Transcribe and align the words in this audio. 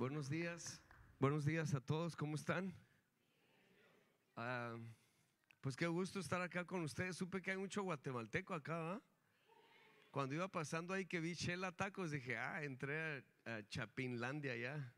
Buenos 0.00 0.30
días, 0.30 0.80
buenos 1.18 1.44
días 1.44 1.74
a 1.74 1.80
todos, 1.82 2.16
¿cómo 2.16 2.34
están? 2.34 2.72
Ah, 4.34 4.78
pues 5.60 5.76
qué 5.76 5.86
gusto 5.88 6.20
estar 6.20 6.40
acá 6.40 6.64
con 6.64 6.80
ustedes. 6.80 7.18
Supe 7.18 7.42
que 7.42 7.50
hay 7.50 7.58
mucho 7.58 7.82
guatemalteco 7.82 8.54
acá, 8.54 8.78
¿va? 8.78 9.02
Cuando 10.10 10.34
iba 10.34 10.48
pasando 10.48 10.94
ahí 10.94 11.04
que 11.04 11.20
vi 11.20 11.34
Shela 11.34 11.70
Tacos, 11.70 12.12
dije, 12.12 12.38
ah, 12.38 12.64
entré 12.64 13.22
a, 13.44 13.62
Chapinlandia 13.68 14.56
ya. 14.56 14.94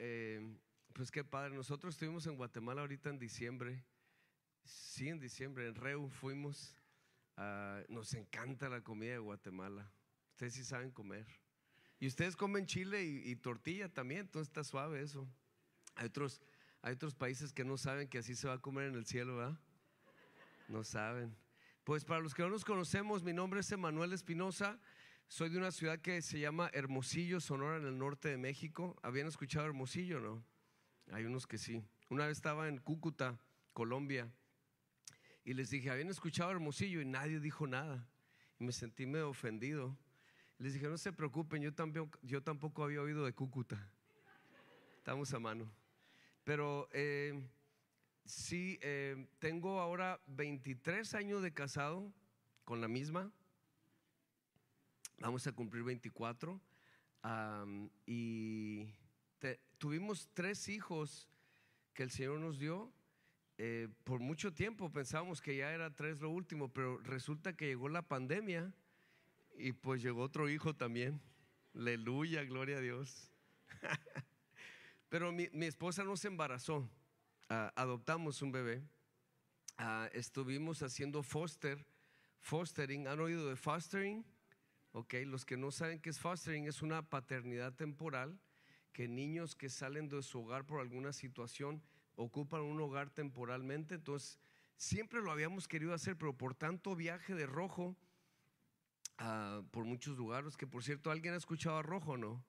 Eh, 0.00 0.58
pues 0.92 1.12
qué 1.12 1.22
padre, 1.22 1.54
nosotros 1.54 1.94
estuvimos 1.94 2.26
en 2.26 2.34
Guatemala 2.34 2.80
ahorita 2.80 3.10
en 3.10 3.20
diciembre. 3.20 3.84
Sí, 4.64 5.08
en 5.08 5.20
diciembre, 5.20 5.68
en 5.68 5.76
Reu 5.76 6.08
fuimos. 6.08 6.76
Ah, 7.36 7.80
nos 7.88 8.12
encanta 8.14 8.68
la 8.68 8.80
comida 8.80 9.12
de 9.12 9.18
Guatemala. 9.18 9.88
Ustedes 10.32 10.54
sí 10.54 10.64
saben 10.64 10.90
comer. 10.90 11.28
Y 12.00 12.06
ustedes 12.06 12.36
comen 12.36 12.66
chile 12.66 13.04
y, 13.04 13.34
tortilla 13.36 13.88
también, 13.88 14.20
entonces 14.20 14.48
está 14.48 14.62
suave 14.62 15.02
eso. 15.02 15.28
Hay 15.96 16.06
otros, 16.06 16.40
hay 16.80 16.94
otros 16.94 17.14
países 17.14 17.52
que 17.52 17.64
no 17.64 17.76
saben 17.76 18.08
que 18.08 18.18
así 18.18 18.36
se 18.36 18.46
va 18.46 18.54
a 18.54 18.58
comer 18.58 18.88
en 18.88 18.94
el 18.94 19.04
cielo, 19.04 19.36
¿verdad? 19.36 19.58
No 20.68 20.84
saben. 20.84 21.36
Pues 21.82 22.04
para 22.04 22.20
los 22.20 22.34
que 22.34 22.42
no 22.42 22.50
nos 22.50 22.64
conocemos, 22.64 23.22
mi 23.24 23.32
nombre 23.32 23.60
es 23.60 23.72
Emanuel 23.72 24.12
Espinosa. 24.12 24.78
Soy 25.26 25.50
de 25.50 25.58
una 25.58 25.72
ciudad 25.72 25.98
que 25.98 26.22
se 26.22 26.38
llama 26.38 26.70
Hermosillo, 26.72 27.40
Sonora, 27.40 27.78
en 27.78 27.86
el 27.86 27.98
norte 27.98 28.28
de 28.28 28.38
México. 28.38 28.96
¿Habían 29.02 29.26
escuchado 29.26 29.66
Hermosillo, 29.66 30.20
no? 30.20 30.44
Hay 31.10 31.24
unos 31.24 31.46
que 31.46 31.58
sí. 31.58 31.82
Una 32.10 32.26
vez 32.26 32.38
estaba 32.38 32.68
en 32.68 32.78
Cúcuta, 32.78 33.40
Colombia, 33.72 34.30
y 35.44 35.54
les 35.54 35.70
dije, 35.70 35.90
¿habían 35.90 36.10
escuchado 36.10 36.50
Hermosillo? 36.50 37.00
Y 37.00 37.06
nadie 37.06 37.40
dijo 37.40 37.66
nada. 37.66 38.06
Y 38.60 38.64
me 38.64 38.72
sentí 38.72 39.06
medio 39.06 39.30
ofendido. 39.30 39.98
Les 40.58 40.74
dije, 40.74 40.88
no 40.88 40.98
se 40.98 41.12
preocupen, 41.12 41.62
yo 41.62 41.72
tampoco, 41.72 42.18
yo 42.22 42.42
tampoco 42.42 42.82
había 42.82 43.00
oído 43.00 43.24
de 43.24 43.32
Cúcuta. 43.32 43.88
Estamos 44.96 45.32
a 45.32 45.38
mano. 45.38 45.70
Pero 46.42 46.88
eh, 46.92 47.48
sí, 48.24 48.76
eh, 48.82 49.28
tengo 49.38 49.80
ahora 49.80 50.20
23 50.26 51.14
años 51.14 51.42
de 51.42 51.52
casado 51.52 52.12
con 52.64 52.80
la 52.80 52.88
misma. 52.88 53.30
Vamos 55.18 55.46
a 55.46 55.52
cumplir 55.52 55.84
24. 55.84 56.60
y 58.04 58.92
tuvimos 59.78 60.28
tres 60.34 60.68
hijos 60.68 61.28
que 61.94 62.02
el 62.02 62.10
Señor 62.10 62.40
nos 62.40 62.58
dio. 62.58 62.92
Eh, 63.58 63.88
por 64.02 64.18
mucho 64.18 64.52
tiempo 64.52 64.90
pensábamos 64.90 65.40
que 65.40 65.56
ya 65.56 65.72
era 65.72 65.94
tres 65.94 66.20
lo 66.20 66.30
último, 66.30 66.72
pero 66.72 66.98
resulta 66.98 67.56
que 67.56 67.66
llegó 67.66 67.88
la 67.88 68.02
pandemia 68.02 68.74
y 69.58 69.72
pues 69.72 70.02
llegó 70.02 70.22
otro 70.22 70.48
hijo 70.48 70.74
también. 70.74 71.20
Aleluya, 71.74 72.44
gloria 72.44 72.78
a 72.78 72.80
Dios. 72.80 73.30
Pero 75.08 75.32
mi, 75.32 75.48
esposa 75.66 76.04
no 76.04 76.16
se 76.16 76.28
embarazó. 76.28 76.88
Ah, 77.48 77.72
adoptamos 77.76 78.42
un 78.42 78.52
bebé. 78.52 78.82
Ah, 79.76 80.08
estuvimos 80.12 80.82
haciendo 80.82 81.22
foster, 81.22 81.84
fostering. 82.40 83.08
¿Han 83.08 83.20
oído 83.20 83.48
de 83.48 83.56
fostering? 83.56 84.24
Ok, 84.92 85.14
los 85.26 85.44
que 85.44 85.56
no 85.56 85.70
saben 85.70 86.00
qué 86.00 86.10
es 86.10 86.18
fostering, 86.18 86.66
es 86.66 86.82
una 86.82 87.08
paternidad 87.08 87.74
temporal 87.74 88.40
que 88.92 89.06
niños 89.06 89.54
que 89.54 89.68
salen 89.68 90.08
de 90.08 90.22
su 90.22 90.40
hogar 90.40 90.64
por 90.66 90.80
alguna 90.80 91.12
situación 91.12 91.82
ocupan 92.16 92.62
un 92.62 92.80
hogar 92.80 93.10
temporalmente. 93.10 93.94
Entonces, 93.94 94.38
siempre 94.76 95.22
lo 95.22 95.30
habíamos 95.30 95.68
querido 95.68 95.94
hacer, 95.94 96.16
pero 96.16 96.36
por 96.36 96.54
tanto 96.54 96.96
viaje 96.96 97.34
de 97.34 97.46
rojo, 97.46 97.96
por 99.70 99.84
muchos 99.84 100.16
lugares, 100.16 100.56
que 100.56 100.66
por 100.66 100.84
cierto, 100.84 101.10
¿alguien 101.10 101.34
ha 101.34 101.38
escuchado 101.38 101.78
a 101.78 101.82
Rojo 101.82 102.16
no? 102.16 102.44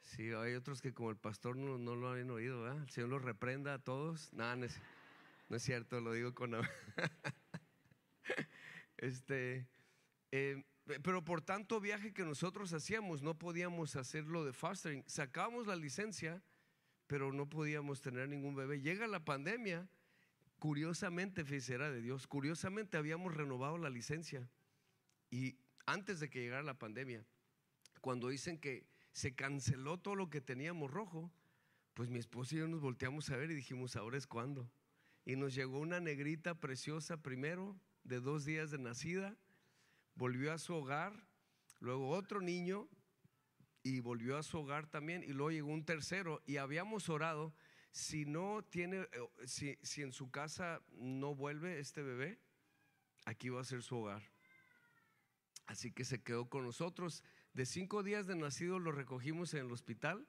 Sí, 0.00 0.30
hay 0.32 0.54
otros 0.54 0.80
que 0.80 0.92
como 0.92 1.10
el 1.10 1.16
pastor 1.16 1.56
no, 1.56 1.78
no 1.78 1.94
lo 1.94 2.10
han 2.10 2.30
oído, 2.30 2.62
¿verdad? 2.62 2.82
El 2.82 2.90
Señor 2.90 3.10
los 3.10 3.22
reprenda 3.22 3.74
a 3.74 3.78
todos. 3.78 4.32
Nada, 4.32 4.56
no, 4.56 4.66
es, 4.66 5.62
cierto, 5.62 6.00
lo 6.00 6.12
digo 6.12 6.34
con... 6.34 6.54
este, 8.98 9.68
eh, 10.32 10.64
pero 11.02 11.24
por 11.24 11.40
tanto 11.40 11.80
viaje 11.80 12.12
que 12.12 12.24
nosotros 12.24 12.72
hacíamos, 12.72 13.22
no 13.22 13.38
podíamos 13.38 13.96
hacerlo 13.96 14.44
de 14.44 14.52
fostering. 14.52 15.04
Sacábamos 15.06 15.66
la 15.66 15.76
licencia, 15.76 16.42
pero 17.06 17.32
no 17.32 17.48
podíamos 17.48 18.00
tener 18.00 18.28
ningún 18.28 18.56
bebé. 18.56 18.80
Llega 18.80 19.06
la 19.06 19.24
pandemia, 19.24 19.88
curiosamente, 20.58 21.44
fíjese, 21.44 21.74
era 21.74 21.90
de 21.90 22.02
Dios, 22.02 22.26
curiosamente 22.26 22.96
habíamos 22.96 23.34
renovado 23.34 23.78
la 23.78 23.88
licencia 23.88 24.50
y 25.32 25.56
antes 25.86 26.20
de 26.20 26.28
que 26.28 26.40
llegara 26.40 26.62
la 26.62 26.78
pandemia, 26.78 27.24
cuando 28.02 28.28
dicen 28.28 28.58
que 28.58 28.86
se 29.12 29.34
canceló 29.34 29.98
todo 29.98 30.14
lo 30.14 30.28
que 30.28 30.42
teníamos 30.42 30.90
rojo, 30.90 31.32
pues 31.94 32.10
mi 32.10 32.18
esposo 32.18 32.54
y 32.54 32.58
yo 32.58 32.68
nos 32.68 32.82
volteamos 32.82 33.30
a 33.30 33.36
ver 33.36 33.50
y 33.50 33.54
dijimos, 33.54 33.96
ahora 33.96 34.18
es 34.18 34.26
cuando. 34.26 34.70
Y 35.24 35.36
nos 35.36 35.54
llegó 35.54 35.78
una 35.80 36.00
negrita 36.00 36.60
preciosa 36.60 37.22
primero, 37.22 37.80
de 38.04 38.20
dos 38.20 38.44
días 38.44 38.70
de 38.70 38.78
nacida, 38.78 39.38
volvió 40.16 40.52
a 40.52 40.58
su 40.58 40.74
hogar, 40.74 41.26
luego 41.80 42.10
otro 42.10 42.42
niño 42.42 42.88
y 43.82 44.00
volvió 44.00 44.36
a 44.36 44.42
su 44.42 44.58
hogar 44.58 44.86
también, 44.86 45.22
y 45.22 45.28
luego 45.28 45.50
llegó 45.50 45.70
un 45.70 45.86
tercero 45.86 46.42
y 46.44 46.58
habíamos 46.58 47.08
orado, 47.08 47.54
si 47.90 48.26
no 48.26 48.62
tiene, 48.64 48.98
eh, 48.98 49.08
si, 49.46 49.78
si 49.82 50.02
en 50.02 50.12
su 50.12 50.30
casa 50.30 50.82
no 50.90 51.34
vuelve 51.34 51.78
este 51.78 52.02
bebé, 52.02 52.38
aquí 53.24 53.48
va 53.48 53.62
a 53.62 53.64
ser 53.64 53.82
su 53.82 53.96
hogar. 53.96 54.31
Así 55.66 55.92
que 55.92 56.04
se 56.04 56.22
quedó 56.22 56.48
con 56.48 56.64
nosotros. 56.64 57.22
De 57.54 57.66
cinco 57.66 58.02
días 58.02 58.26
de 58.26 58.36
nacido 58.36 58.78
lo 58.78 58.92
recogimos 58.92 59.54
en 59.54 59.66
el 59.66 59.72
hospital. 59.72 60.26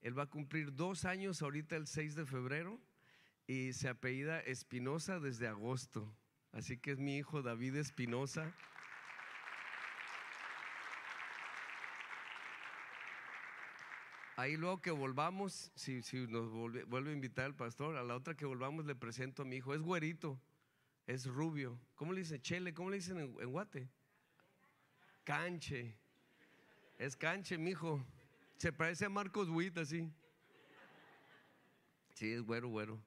Él 0.00 0.18
va 0.18 0.24
a 0.24 0.30
cumplir 0.30 0.74
dos 0.74 1.04
años 1.04 1.42
ahorita 1.42 1.76
el 1.76 1.86
6 1.86 2.14
de 2.16 2.26
febrero 2.26 2.80
y 3.46 3.72
se 3.72 3.88
apellida 3.88 4.40
Espinosa 4.40 5.20
desde 5.20 5.46
agosto. 5.46 6.14
Así 6.52 6.78
que 6.78 6.92
es 6.92 6.98
mi 6.98 7.16
hijo 7.16 7.42
David 7.42 7.76
Espinosa. 7.76 8.52
Ahí 14.36 14.56
luego 14.56 14.80
que 14.80 14.90
volvamos, 14.90 15.70
si, 15.74 16.00
nos 16.26 16.50
vuelve, 16.50 17.10
a 17.10 17.12
invitar 17.12 17.46
el 17.46 17.54
pastor, 17.54 17.96
a 17.96 18.02
la 18.02 18.16
otra 18.16 18.34
que 18.34 18.46
volvamos 18.46 18.86
le 18.86 18.96
presento 18.96 19.42
a 19.42 19.44
mi 19.44 19.56
hijo. 19.56 19.74
Es 19.74 19.82
güerito, 19.82 20.40
es 21.06 21.26
rubio. 21.26 21.78
¿Cómo 21.94 22.12
le 22.12 22.20
dicen? 22.20 22.40
Chele, 22.40 22.74
¿cómo 22.74 22.90
le 22.90 22.96
dicen 22.96 23.18
en 23.18 23.52
Guate? 23.52 23.88
Canche. 25.24 25.94
Es 26.98 27.16
canche, 27.16 27.58
mijo. 27.58 28.04
Se 28.56 28.72
parece 28.72 29.06
a 29.06 29.08
Marcos 29.08 29.48
Witt 29.48 29.78
así. 29.78 30.10
Sí, 32.14 32.32
es 32.32 32.42
güero, 32.42 32.68
güero. 32.68 33.02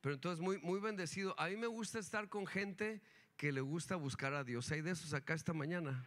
Pero 0.00 0.14
entonces 0.14 0.40
muy, 0.40 0.58
muy 0.58 0.80
bendecido. 0.80 1.38
A 1.38 1.48
mí 1.48 1.56
me 1.56 1.66
gusta 1.66 1.98
estar 1.98 2.28
con 2.28 2.46
gente 2.46 3.00
que 3.36 3.52
le 3.52 3.60
gusta 3.60 3.96
buscar 3.96 4.34
a 4.34 4.44
Dios. 4.44 4.70
Hay 4.72 4.82
de 4.82 4.90
esos 4.90 5.14
acá 5.14 5.34
esta 5.34 5.52
mañana. 5.52 6.04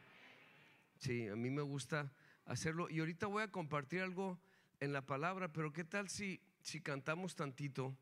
Sí, 1.00 1.28
a 1.28 1.36
mí 1.36 1.50
me 1.50 1.62
gusta 1.62 2.12
hacerlo. 2.46 2.90
Y 2.90 3.00
ahorita 3.00 3.28
voy 3.28 3.44
a 3.44 3.52
compartir 3.52 4.02
algo 4.02 4.40
en 4.80 4.94
la 4.94 5.06
palabra, 5.06 5.52
pero 5.52 5.72
¿qué 5.72 5.84
tal 5.84 6.10
si, 6.10 6.42
si 6.62 6.82
cantamos 6.82 7.36
tantito? 7.36 7.96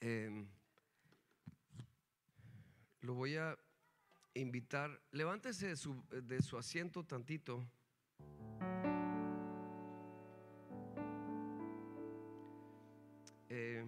Em, 0.00 0.48
lo 3.00 3.14
voy 3.14 3.36
a 3.36 3.58
invitar, 4.38 5.00
levántese 5.12 5.68
de 5.68 5.76
su, 5.76 6.02
de 6.10 6.40
su 6.42 6.56
asiento 6.56 7.04
tantito. 7.04 7.64
Eh, 13.48 13.84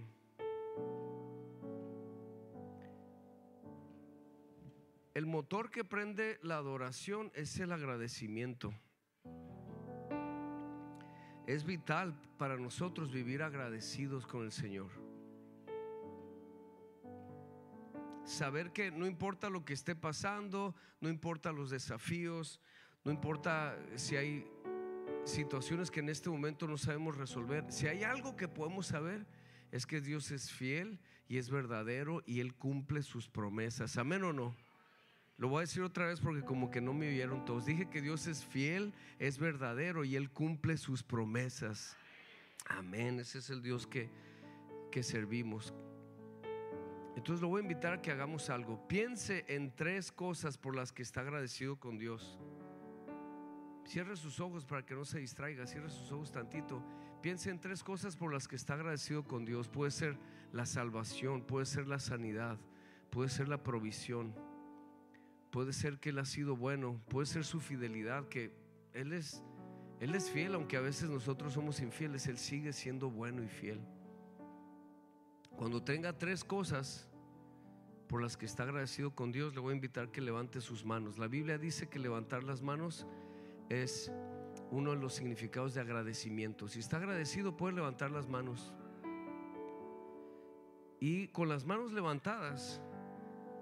el 5.15 5.27
motor 5.27 5.71
que 5.71 5.85
prende 5.85 6.39
la 6.43 6.57
adoración 6.57 7.31
es 7.35 7.59
el 7.61 7.73
agradecimiento. 7.73 8.73
Es 11.47 11.65
vital 11.65 12.15
para 12.39 12.57
nosotros 12.57 13.11
vivir 13.11 13.43
agradecidos 13.43 14.27
con 14.27 14.45
el 14.45 14.53
Señor. 14.53 15.00
Saber 18.31 18.73
que 18.73 18.91
no 18.91 19.07
importa 19.07 19.51
lo 19.51 19.65
que 19.65 19.73
esté 19.73 19.95
pasando, 19.95 20.75
no 21.01 21.09
importa 21.09 21.53
los 21.53 21.71
desafíos, 21.71 22.61
no 23.05 23.11
importa 23.11 23.77
si 23.97 24.17
hay 24.17 24.47
situaciones 25.25 25.91
que 25.91 26.01
en 26.01 26.09
este 26.09 26.31
momento 26.31 26.67
no 26.67 26.79
sabemos 26.79 27.17
resolver, 27.17 27.71
si 27.71 27.89
hay 27.89 28.05
algo 28.05 28.37
que 28.37 28.49
podemos 28.49 28.87
saber 28.87 29.27
es 29.73 29.87
que 29.87 30.01
Dios 30.01 30.31
es 30.31 30.51
fiel 30.51 30.99
y 31.29 31.39
es 31.39 31.51
verdadero 31.51 32.23
y 32.27 32.41
Él 32.41 32.55
cumple 32.55 33.03
sus 33.03 33.29
promesas. 33.29 33.97
Amén 33.99 34.25
o 34.25 34.33
no. 34.33 34.57
Lo 35.37 35.49
voy 35.49 35.59
a 35.59 35.61
decir 35.63 35.83
otra 35.83 36.07
vez 36.07 36.21
porque 36.21 36.43
como 36.43 36.71
que 36.71 36.81
no 36.81 36.93
me 36.93 37.09
oyeron 37.09 37.45
todos. 37.45 37.67
Dije 37.67 37.89
que 37.89 38.03
Dios 38.03 38.27
es 38.27 38.45
fiel, 38.45 38.93
es 39.19 39.39
verdadero 39.39 40.05
y 40.05 40.17
Él 40.17 40.31
cumple 40.31 40.77
sus 40.77 41.03
promesas. 41.03 41.97
Amén. 42.67 43.21
Ese 43.21 43.39
es 43.39 43.51
el 43.51 43.63
Dios 43.63 43.87
que, 43.87 44.11
que 44.91 45.03
servimos. 45.03 45.73
Entonces 47.21 47.43
lo 47.43 47.49
voy 47.49 47.61
a 47.61 47.65
invitar 47.65 47.93
a 47.93 48.01
que 48.01 48.11
hagamos 48.11 48.49
algo. 48.49 48.89
Piense 48.89 49.45
en 49.47 49.77
tres 49.77 50.11
cosas 50.11 50.57
por 50.57 50.75
las 50.75 50.91
que 50.91 51.03
está 51.03 51.21
agradecido 51.21 51.79
con 51.79 51.99
Dios. 51.99 52.39
Cierre 53.85 54.17
sus 54.17 54.41
ojos 54.41 54.65
para 54.65 54.87
que 54.87 54.95
no 54.95 55.05
se 55.05 55.19
distraiga, 55.19 55.67
cierre 55.67 55.91
sus 55.91 56.11
ojos 56.13 56.33
tantito. 56.33 56.83
Piense 57.21 57.51
en 57.51 57.61
tres 57.61 57.85
cosas 57.85 58.17
por 58.17 58.33
las 58.33 58.49
que 58.49 58.57
está 58.57 58.73
agradecido 58.73 59.23
con 59.23 59.45
Dios. 59.45 59.69
Puede 59.69 59.91
ser 59.91 60.19
la 60.51 60.65
salvación, 60.65 61.43
puede 61.43 61.67
ser 61.67 61.89
la 61.89 61.99
sanidad, 61.99 62.59
puede 63.11 63.29
ser 63.29 63.49
la 63.49 63.63
provisión, 63.63 64.35
puede 65.51 65.75
ser 65.75 66.01
que 66.01 66.09
Él 66.09 66.21
ha 66.21 66.25
sido 66.25 66.57
bueno, 66.57 67.03
puede 67.11 67.27
ser 67.27 67.45
su 67.45 67.61
fidelidad, 67.61 68.29
que 68.31 68.51
Él 68.95 69.13
es, 69.13 69.43
Él 70.01 70.15
es 70.15 70.31
fiel, 70.31 70.55
aunque 70.55 70.79
a 70.79 70.81
veces 70.81 71.11
nosotros 71.11 71.53
somos 71.53 71.81
infieles, 71.81 72.27
Él 72.29 72.39
sigue 72.39 72.73
siendo 72.73 73.11
bueno 73.11 73.43
y 73.43 73.49
fiel. 73.49 73.79
Cuando 75.59 75.83
tenga 75.83 76.17
tres 76.17 76.43
cosas 76.43 77.10
por 78.11 78.21
las 78.21 78.37
que 78.37 78.45
está 78.45 78.65
agradecido 78.65 79.15
con 79.15 79.31
Dios, 79.31 79.55
le 79.55 79.61
voy 79.61 79.71
a 79.71 79.77
invitar 79.77 80.11
que 80.11 80.21
levante 80.21 80.61
sus 80.61 80.85
manos. 80.85 81.17
La 81.17 81.29
Biblia 81.29 81.59
dice 81.59 81.89
que 81.89 82.01
levantar 82.01 82.43
las 82.43 82.61
manos 82.61 83.07
es 83.69 84.11
uno 84.73 84.91
de 84.91 84.97
los 84.97 85.15
significados 85.15 85.75
de 85.75 85.81
agradecimiento. 85.81 86.67
Si 86.67 86.81
está 86.81 86.97
agradecido, 86.97 87.57
puede 87.57 87.77
levantar 87.77 88.11
las 88.11 88.27
manos. 88.27 88.75
Y 90.99 91.29
con 91.29 91.49
las 91.49 91.65
manos 91.65 91.93
levantadas, 91.93 92.83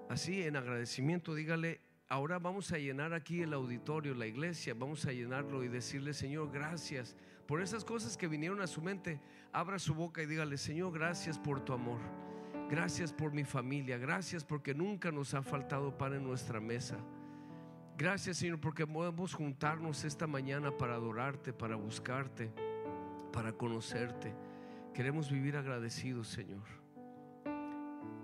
así 0.09 0.41
en 0.41 0.55
agradecimiento, 0.55 1.35
dígale, 1.35 1.79
ahora 2.07 2.39
vamos 2.39 2.71
a 2.71 2.79
llenar 2.79 3.13
aquí 3.13 3.43
el 3.43 3.53
auditorio, 3.53 4.15
la 4.15 4.25
iglesia, 4.25 4.73
vamos 4.73 5.05
a 5.05 5.11
llenarlo 5.11 5.63
y 5.63 5.67
decirle, 5.67 6.11
Señor, 6.15 6.51
gracias 6.51 7.15
por 7.45 7.61
esas 7.61 7.85
cosas 7.85 8.17
que 8.17 8.27
vinieron 8.27 8.61
a 8.61 8.67
su 8.67 8.81
mente. 8.81 9.21
Abra 9.53 9.77
su 9.77 9.93
boca 9.93 10.23
y 10.23 10.25
dígale, 10.25 10.57
Señor, 10.57 10.91
gracias 10.91 11.37
por 11.37 11.63
tu 11.63 11.71
amor. 11.71 12.28
Gracias 12.69 13.11
por 13.11 13.33
mi 13.33 13.43
familia. 13.43 13.97
Gracias 13.97 14.43
porque 14.43 14.75
nunca 14.75 15.11
nos 15.11 15.33
ha 15.33 15.41
faltado 15.41 15.97
pan 15.97 16.13
en 16.13 16.23
nuestra 16.23 16.59
mesa. 16.59 16.97
Gracias, 17.97 18.37
Señor, 18.37 18.61
porque 18.61 18.85
podemos 18.85 19.33
juntarnos 19.33 20.03
esta 20.03 20.27
mañana 20.27 20.71
para 20.77 20.93
adorarte, 20.93 21.51
para 21.51 21.75
buscarte, 21.75 22.51
para 23.33 23.51
conocerte. 23.53 24.33
Queremos 24.93 25.31
vivir 25.31 25.57
agradecidos, 25.57 26.27
Señor. 26.27 26.63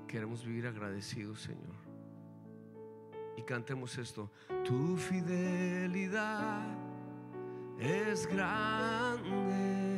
Queremos 0.08 0.46
vivir 0.46 0.68
agradecidos, 0.68 1.42
Señor. 1.42 1.76
Y 3.38 3.42
cantemos 3.42 3.98
esto. 3.98 4.32
Tu 4.64 4.96
fidelidad 4.96 6.64
es 7.80 8.28
grande. 8.28 9.95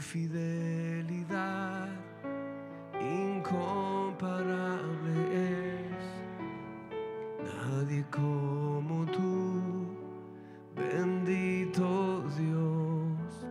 Fidelidad 0.00 1.88
incomparable 3.00 4.32
es. 5.34 5.90
Nadie 7.44 8.04
como 8.10 9.04
tú, 9.12 9.94
bendito 10.74 12.24
Dios. 12.30 13.46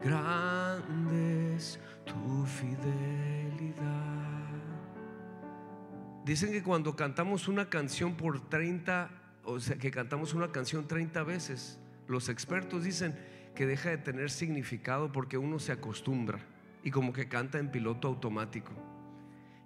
Grande 0.00 1.54
es 1.54 1.78
tu 2.06 2.46
fidelidad. 2.46 3.76
Dicen 6.24 6.50
que 6.50 6.62
cuando 6.62 6.96
cantamos 6.96 7.46
una 7.46 7.68
canción 7.68 8.16
por 8.16 8.48
30, 8.48 9.10
o 9.44 9.60
sea, 9.60 9.76
que 9.76 9.90
cantamos 9.90 10.32
una 10.32 10.50
canción 10.50 10.88
30 10.88 11.22
veces, 11.24 11.78
los 12.06 12.30
expertos 12.30 12.84
dicen 12.84 13.37
que 13.58 13.66
deja 13.66 13.90
de 13.90 13.98
tener 13.98 14.30
significado 14.30 15.10
porque 15.10 15.36
uno 15.36 15.58
se 15.58 15.72
acostumbra 15.72 16.38
y 16.84 16.92
como 16.92 17.12
que 17.12 17.26
canta 17.26 17.58
en 17.58 17.72
piloto 17.72 18.06
automático. 18.06 18.70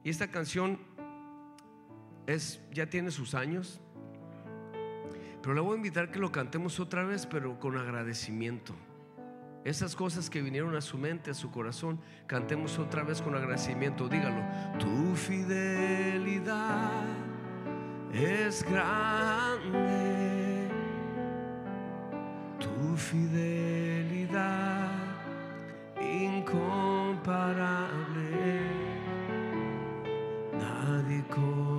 Y 0.02 0.08
esta 0.08 0.28
canción 0.28 0.78
es 2.26 2.62
ya 2.72 2.88
tiene 2.88 3.10
sus 3.10 3.34
años, 3.34 3.82
pero 5.42 5.52
le 5.52 5.60
voy 5.60 5.74
a 5.74 5.76
invitar 5.76 6.10
que 6.10 6.18
lo 6.18 6.32
cantemos 6.32 6.80
otra 6.80 7.04
vez, 7.04 7.26
pero 7.26 7.60
con 7.60 7.76
agradecimiento. 7.76 8.74
Esas 9.62 9.94
cosas 9.94 10.30
que 10.30 10.40
vinieron 10.40 10.74
a 10.74 10.80
su 10.80 10.96
mente, 10.96 11.30
a 11.30 11.34
su 11.34 11.50
corazón, 11.50 12.00
cantemos 12.26 12.78
otra 12.78 13.02
vez 13.04 13.20
con 13.20 13.34
agradecimiento. 13.34 14.08
Dígalo, 14.08 14.42
tu 14.78 15.14
fidelidad 15.14 17.04
es 18.10 18.64
grande, 18.64 20.31
tu 22.92 22.98
fidelidad 22.98 24.90
incomparable. 26.00 28.60
Nadie 30.60 31.22
como 31.34 31.71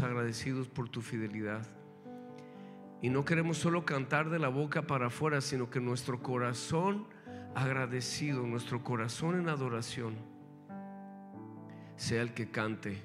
agradecidos 0.00 0.68
por 0.68 0.88
tu 0.88 1.00
fidelidad. 1.00 1.66
Y 3.02 3.10
no 3.10 3.24
queremos 3.24 3.58
solo 3.58 3.84
cantar 3.84 4.30
de 4.30 4.38
la 4.38 4.48
boca 4.48 4.86
para 4.86 5.06
afuera, 5.06 5.40
sino 5.40 5.70
que 5.70 5.80
nuestro 5.80 6.22
corazón 6.22 7.06
agradecido, 7.54 8.46
nuestro 8.46 8.82
corazón 8.82 9.38
en 9.38 9.48
adoración, 9.48 10.16
sea 11.96 12.22
el 12.22 12.34
que 12.34 12.50
cante. 12.50 13.02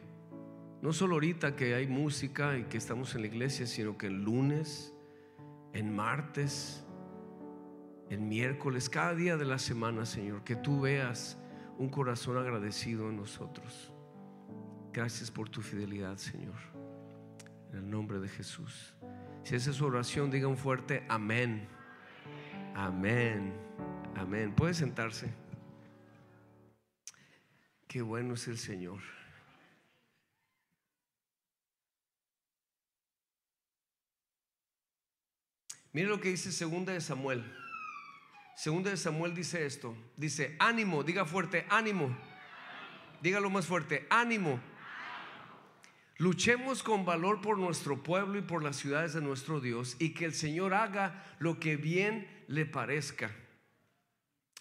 No 0.81 0.93
solo 0.93 1.15
ahorita 1.15 1.55
que 1.55 1.75
hay 1.75 1.87
música 1.87 2.57
y 2.57 2.63
que 2.63 2.77
estamos 2.77 3.15
en 3.15 3.21
la 3.21 3.27
iglesia, 3.27 3.67
sino 3.67 3.97
que 3.97 4.07
el 4.07 4.23
lunes, 4.23 4.93
en 5.73 5.95
martes, 5.95 6.83
en 8.09 8.27
miércoles, 8.27 8.89
cada 8.89 9.13
día 9.13 9.37
de 9.37 9.45
la 9.45 9.59
semana, 9.59 10.05
Señor, 10.05 10.43
que 10.43 10.55
tú 10.55 10.81
veas 10.81 11.37
un 11.77 11.89
corazón 11.89 12.37
agradecido 12.37 13.09
en 13.09 13.17
nosotros. 13.17 13.93
Gracias 14.91 15.31
por 15.31 15.49
tu 15.49 15.61
fidelidad, 15.61 16.17
Señor. 16.17 16.80
En 17.71 17.79
el 17.79 17.89
nombre 17.89 18.19
de 18.19 18.27
Jesús. 18.27 18.93
Si 19.43 19.55
esa 19.55 19.71
es 19.71 19.77
su 19.77 19.85
oración, 19.85 20.29
diga 20.29 20.47
un 20.47 20.57
fuerte 20.57 21.05
amén. 21.09 21.67
Amén. 22.75 23.53
Amén. 24.15 24.53
Puede 24.53 24.73
sentarse. 24.73 25.33
Qué 27.87 28.01
bueno 28.01 28.35
es 28.35 28.47
el 28.47 28.57
Señor. 28.57 28.99
Mire 35.93 36.07
lo 36.07 36.21
que 36.21 36.29
dice 36.29 36.51
segunda 36.51 36.93
de 36.93 37.01
Samuel. 37.01 37.43
Segunda 38.55 38.91
de 38.91 38.97
Samuel 38.97 39.33
dice 39.33 39.65
esto. 39.65 39.95
Dice, 40.15 40.55
ánimo, 40.59 41.03
diga 41.03 41.25
fuerte, 41.25 41.65
ánimo. 41.69 42.15
Dígalo 43.21 43.49
más 43.49 43.65
fuerte, 43.65 44.07
ánimo. 44.09 44.61
Luchemos 46.21 46.83
con 46.83 47.03
valor 47.03 47.41
por 47.41 47.57
nuestro 47.57 48.03
pueblo 48.03 48.37
y 48.37 48.43
por 48.43 48.61
las 48.61 48.75
ciudades 48.75 49.13
de 49.13 49.21
nuestro 49.21 49.59
Dios 49.59 49.95
y 49.97 50.13
que 50.13 50.25
el 50.25 50.35
Señor 50.35 50.75
haga 50.75 51.35
lo 51.39 51.59
que 51.59 51.77
bien 51.77 52.27
le 52.47 52.67
parezca. 52.67 53.31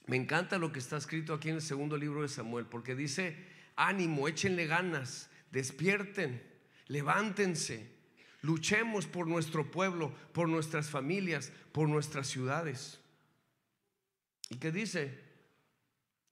Me 0.07 0.17
encanta 0.17 0.57
lo 0.57 0.73
que 0.73 0.79
está 0.79 0.97
escrito 0.97 1.35
aquí 1.35 1.51
en 1.51 1.57
el 1.57 1.61
segundo 1.61 1.99
libro 1.99 2.23
de 2.23 2.29
Samuel, 2.29 2.65
porque 2.65 2.95
dice, 2.95 3.37
ánimo, 3.77 4.27
échenle 4.27 4.67
ganas, 4.67 5.29
despierten, 5.53 6.43
levántense, 6.87 7.93
luchemos 8.41 9.07
por 9.07 9.27
nuestro 9.27 9.71
pueblo, 9.71 10.15
por 10.33 10.49
nuestras 10.49 10.89
familias, 10.89 11.53
por 11.73 11.91
nuestras 11.91 12.27
ciudades. 12.27 13.03
¿Y 14.49 14.57
qué 14.57 14.73
dice? 14.73 15.30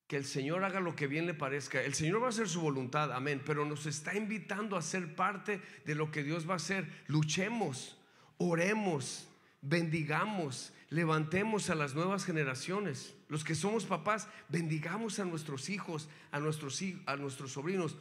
Que 0.09 0.17
el 0.17 0.25
Señor 0.25 0.65
haga 0.65 0.81
lo 0.81 0.97
que 0.97 1.07
bien 1.07 1.27
le 1.27 1.35
parezca. 1.35 1.83
El 1.83 1.93
Señor 1.93 2.23
va 2.23 2.27
a 2.27 2.31
hacer 2.31 2.49
su 2.49 2.63
voluntad, 2.63 3.13
amén, 3.13 3.43
pero 3.45 3.67
nos 3.67 3.85
está 3.85 4.17
invitando 4.17 4.77
a 4.77 4.83
ser 4.83 5.15
parte 5.15 5.61
de 5.85 5.95
lo 5.95 6.11
que 6.11 6.25
Dios 6.25 6.49
va 6.49 6.55
a 6.55 6.57
hacer. 6.57 6.89
Luchemos, 7.07 7.99
oremos, 8.39 9.29
bendigamos, 9.61 10.73
levantemos 10.89 11.69
a 11.69 11.75
las 11.75 11.95
nuevas 11.95 12.25
generaciones. 12.25 13.15
Los 13.29 13.45
que 13.45 13.55
somos 13.55 13.85
papás, 13.85 14.29
bendigamos 14.49 15.19
a 15.19 15.27
nuestros 15.27 15.69
hijos, 15.69 16.09
a 16.31 16.41
nuestros, 16.41 16.83
a 17.05 17.17
nuestros 17.17 17.53
sobrinos. 17.53 17.95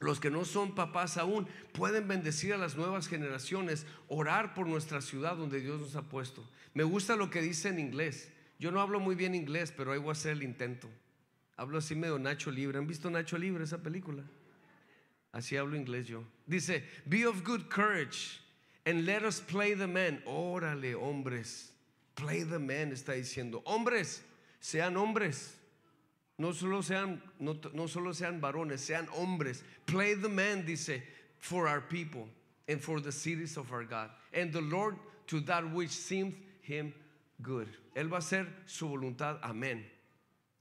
Los 0.00 0.18
que 0.18 0.30
no 0.30 0.44
son 0.44 0.74
papás 0.74 1.18
aún 1.18 1.46
pueden 1.72 2.08
bendecir 2.08 2.52
a 2.52 2.58
las 2.58 2.76
nuevas 2.76 3.06
generaciones, 3.06 3.86
orar 4.08 4.54
por 4.54 4.66
nuestra 4.66 5.00
ciudad 5.00 5.36
donde 5.36 5.60
Dios 5.60 5.80
nos 5.80 5.94
ha 5.94 6.02
puesto. 6.02 6.48
Me 6.74 6.82
gusta 6.82 7.14
lo 7.14 7.30
que 7.30 7.42
dice 7.42 7.68
en 7.68 7.78
inglés. 7.78 8.32
Yo 8.58 8.72
no 8.72 8.80
hablo 8.80 8.98
muy 8.98 9.14
bien 9.14 9.36
inglés, 9.36 9.72
pero 9.76 9.92
ahí 9.92 10.00
voy 10.00 10.10
a 10.10 10.12
hacer 10.12 10.32
el 10.32 10.42
intento. 10.42 10.88
Hablo 11.58 11.78
así 11.78 11.94
medio 11.96 12.18
Nacho 12.18 12.50
Libre. 12.50 12.78
¿Han 12.78 12.86
visto 12.86 13.10
Nacho 13.10 13.36
Libre 13.36 13.64
esa 13.64 13.78
película? 13.78 14.22
Así 15.32 15.56
hablo 15.56 15.76
inglés 15.76 16.06
yo. 16.06 16.24
Dice, 16.46 16.82
be 17.06 17.24
of 17.24 17.42
good 17.44 17.68
courage 17.68 18.40
And 18.88 19.04
let 19.04 19.22
us 19.22 19.38
play 19.38 19.74
the 19.74 19.86
man. 19.86 20.22
Órale, 20.26 20.94
hombres. 20.94 21.72
Play 22.14 22.42
the 22.42 22.58
man 22.58 22.90
está 22.90 23.12
diciendo. 23.12 23.62
Hombres, 23.66 24.22
sean 24.60 24.94
hombres. 24.94 25.56
No 26.38 26.52
solo 26.52 26.80
sean, 26.80 27.20
no, 27.38 27.54
no 27.74 27.86
solo 27.86 28.14
sean 28.14 28.40
varones, 28.40 28.86
sean 28.86 29.06
hombres. 29.08 29.62
Play 29.84 30.14
the 30.14 30.30
man, 30.30 30.64
dice, 30.64 31.02
for 31.36 31.68
our 31.68 31.82
people 31.82 32.26
and 32.66 32.80
for 32.80 32.98
the 32.98 33.12
cities 33.12 33.58
of 33.58 33.70
our 33.72 33.84
God. 33.84 34.08
And 34.32 34.54
the 34.54 34.62
Lord 34.62 34.96
to 35.26 35.40
that 35.40 35.70
which 35.70 35.90
seemed 35.90 36.34
him 36.62 36.94
good. 37.42 37.68
Él 37.94 38.08
va 38.08 38.16
a 38.16 38.20
hacer 38.20 38.46
su 38.64 38.86
voluntad. 38.88 39.38
Amén. 39.42 39.82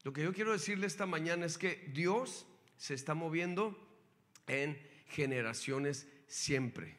Lo 0.08 0.14
que 0.14 0.24
yo 0.24 0.32
quiero 0.32 0.54
decirle 0.54 0.88
esta 0.88 1.06
mañana 1.06 1.46
es 1.46 1.58
que 1.58 1.86
Dios 1.94 2.48
se 2.78 2.94
está 2.94 3.14
moviendo 3.14 3.78
en 4.48 4.82
generaciones 5.08 6.08
siempre. 6.28 6.96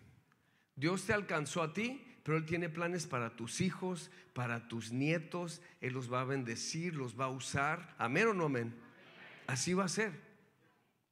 Dios 0.76 1.06
te 1.06 1.14
alcanzó 1.14 1.62
a 1.62 1.72
ti, 1.72 2.04
pero 2.22 2.36
Él 2.36 2.44
tiene 2.44 2.68
planes 2.68 3.06
para 3.06 3.34
tus 3.34 3.62
hijos, 3.62 4.10
para 4.34 4.68
tus 4.68 4.92
nietos. 4.92 5.62
Él 5.80 5.94
los 5.94 6.12
va 6.12 6.20
a 6.20 6.24
bendecir, 6.24 6.96
los 6.96 7.18
va 7.18 7.24
a 7.24 7.30
usar. 7.30 7.94
Amén 7.96 8.26
o 8.26 8.34
no 8.34 8.44
amén. 8.44 8.74
Así 9.46 9.72
va 9.72 9.86
a 9.86 9.88
ser. 9.88 10.12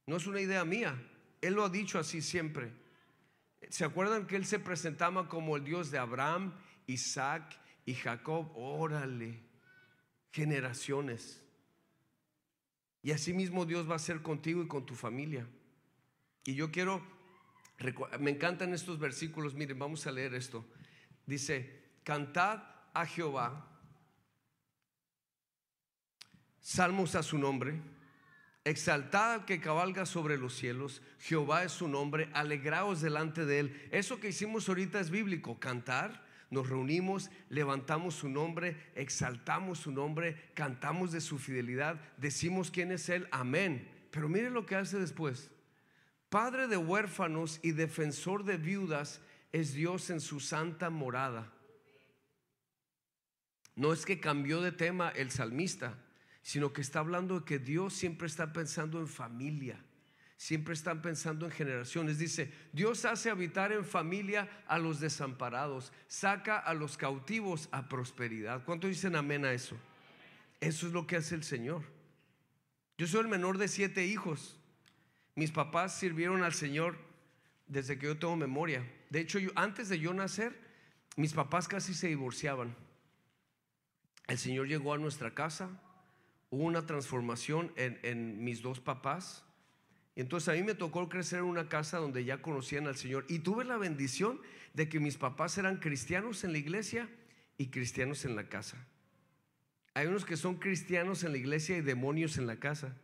No 0.05 0.17
es 0.17 0.27
una 0.27 0.39
idea 0.39 0.63
mía. 0.65 0.95
Él 1.41 1.55
lo 1.55 1.65
ha 1.65 1.69
dicho 1.69 1.97
así 1.97 2.21
siempre. 2.21 2.73
¿Se 3.69 3.85
acuerdan 3.85 4.27
que 4.27 4.35
Él 4.35 4.45
se 4.45 4.59
presentaba 4.59 5.27
como 5.27 5.57
el 5.57 5.63
Dios 5.63 5.89
de 5.89 5.97
Abraham, 5.97 6.53
Isaac 6.85 7.59
y 7.87 7.95
Jacob? 7.95 8.51
Órale, 8.53 9.41
generaciones. 10.31 11.41
Y 13.07 13.13
así 13.13 13.31
mismo 13.31 13.65
Dios 13.65 13.89
va 13.89 13.95
a 13.95 13.99
ser 13.99 14.21
contigo 14.21 14.61
y 14.61 14.67
con 14.67 14.85
tu 14.85 14.93
familia. 14.93 15.47
Y 16.43 16.55
yo 16.55 16.71
quiero, 16.71 17.01
me 18.19 18.31
encantan 18.31 18.73
estos 18.73 18.99
versículos, 18.99 19.53
miren, 19.53 19.79
vamos 19.79 20.05
a 20.05 20.11
leer 20.11 20.33
esto. 20.33 20.67
Dice, 21.25 21.85
cantad 22.03 22.63
a 22.93 23.05
Jehová, 23.05 23.65
salmos 26.59 27.15
a 27.15 27.23
su 27.23 27.37
nombre, 27.37 27.79
exaltad 28.65 29.35
al 29.35 29.45
que 29.45 29.61
cabalga 29.61 30.05
sobre 30.05 30.37
los 30.37 30.53
cielos, 30.53 31.01
Jehová 31.19 31.63
es 31.63 31.71
su 31.71 31.87
nombre, 31.87 32.29
alegraos 32.33 32.99
delante 32.99 33.45
de 33.45 33.59
él. 33.59 33.89
Eso 33.93 34.19
que 34.19 34.27
hicimos 34.27 34.67
ahorita 34.67 34.99
es 34.99 35.11
bíblico, 35.11 35.57
cantar 35.61 36.26
nos 36.49 36.69
reunimos, 36.69 37.29
levantamos 37.49 38.15
su 38.15 38.29
nombre, 38.29 38.77
exaltamos 38.95 39.79
su 39.79 39.91
nombre, 39.91 40.51
cantamos 40.53 41.11
de 41.11 41.21
su 41.21 41.37
fidelidad, 41.37 41.99
decimos 42.17 42.71
quién 42.71 42.91
es 42.91 43.09
Él, 43.09 43.27
amén. 43.31 43.89
Pero 44.11 44.29
mire 44.29 44.49
lo 44.49 44.65
que 44.65 44.75
hace 44.75 44.97
después. 44.97 45.51
Padre 46.29 46.67
de 46.67 46.77
huérfanos 46.77 47.59
y 47.63 47.71
defensor 47.71 48.43
de 48.43 48.57
viudas 48.57 49.21
es 49.51 49.73
Dios 49.73 50.09
en 50.09 50.21
su 50.21 50.39
santa 50.39 50.89
morada. 50.89 51.53
No 53.75 53.93
es 53.93 54.05
que 54.05 54.19
cambió 54.19 54.61
de 54.61 54.71
tema 54.71 55.09
el 55.09 55.31
salmista, 55.31 55.97
sino 56.41 56.73
que 56.73 56.81
está 56.81 56.99
hablando 56.99 57.39
de 57.39 57.45
que 57.45 57.59
Dios 57.59 57.93
siempre 57.93 58.27
está 58.27 58.53
pensando 58.53 58.99
en 58.99 59.07
familia 59.07 59.83
siempre 60.37 60.75
están 60.75 61.01
pensando 61.01 61.45
en 61.45 61.51
generaciones. 61.51 62.19
Dice, 62.19 62.53
Dios 62.71 63.03
hace 63.05 63.29
habitar 63.29 63.71
en 63.71 63.83
familia 63.83 64.47
a 64.67 64.77
los 64.77 64.99
desamparados, 64.99 65.91
saca 66.07 66.57
a 66.59 66.73
los 66.75 66.95
cautivos 66.95 67.67
a 67.71 67.89
prosperidad. 67.89 68.63
¿Cuánto 68.63 68.87
dicen 68.87 69.15
amén 69.15 69.43
a 69.43 69.51
eso? 69.51 69.75
Eso 70.61 70.87
es 70.87 70.93
lo 70.93 71.05
que 71.07 71.17
hace 71.17 71.35
el 71.35 71.43
Señor. 71.43 71.83
Yo 72.97 73.07
soy 73.07 73.21
el 73.21 73.27
menor 73.27 73.57
de 73.57 73.67
siete 73.67 74.05
hijos. 74.05 74.59
Mis 75.35 75.51
papás 75.51 75.97
sirvieron 75.97 76.43
al 76.43 76.53
Señor 76.53 76.97
desde 77.67 77.97
que 77.99 78.05
yo 78.05 78.17
tengo 78.17 78.35
memoria. 78.35 78.87
De 79.09 79.19
hecho, 79.19 79.39
yo, 79.39 79.49
antes 79.55 79.89
de 79.89 79.99
yo 79.99 80.13
nacer, 80.13 80.55
mis 81.15 81.33
papás 81.33 81.67
casi 81.67 81.93
se 81.93 82.07
divorciaban. 82.07 82.75
El 84.27 84.37
Señor 84.37 84.67
llegó 84.67 84.93
a 84.93 84.97
nuestra 84.97 85.33
casa, 85.33 85.69
hubo 86.49 86.63
una 86.63 86.85
transformación 86.85 87.71
en 87.75 88.43
mis 88.43 88.61
dos 88.61 88.79
papás 88.79 89.46
entonces 90.21 90.49
a 90.49 90.53
mí 90.53 90.63
me 90.63 90.73
tocó 90.73 91.07
crecer 91.09 91.39
en 91.39 91.45
una 91.45 91.69
casa 91.69 91.99
donde 91.99 92.25
ya 92.25 92.41
conocían 92.41 92.87
al 92.87 92.97
Señor 92.97 93.25
y 93.29 93.39
tuve 93.39 93.63
la 93.65 93.77
bendición 93.77 94.41
de 94.73 94.89
que 94.89 94.99
mis 94.99 95.17
papás 95.17 95.57
eran 95.57 95.77
cristianos 95.77 96.43
en 96.43 96.53
la 96.53 96.57
iglesia 96.57 97.07
y 97.57 97.67
cristianos 97.67 98.25
en 98.25 98.35
la 98.35 98.49
casa. 98.49 98.77
Hay 99.93 100.07
unos 100.07 100.25
que 100.25 100.37
son 100.37 100.57
cristianos 100.57 101.23
en 101.23 101.31
la 101.31 101.37
iglesia 101.37 101.77
y 101.77 101.81
demonios 101.81 102.37
en 102.37 102.47
la 102.47 102.59
casa. 102.59 102.95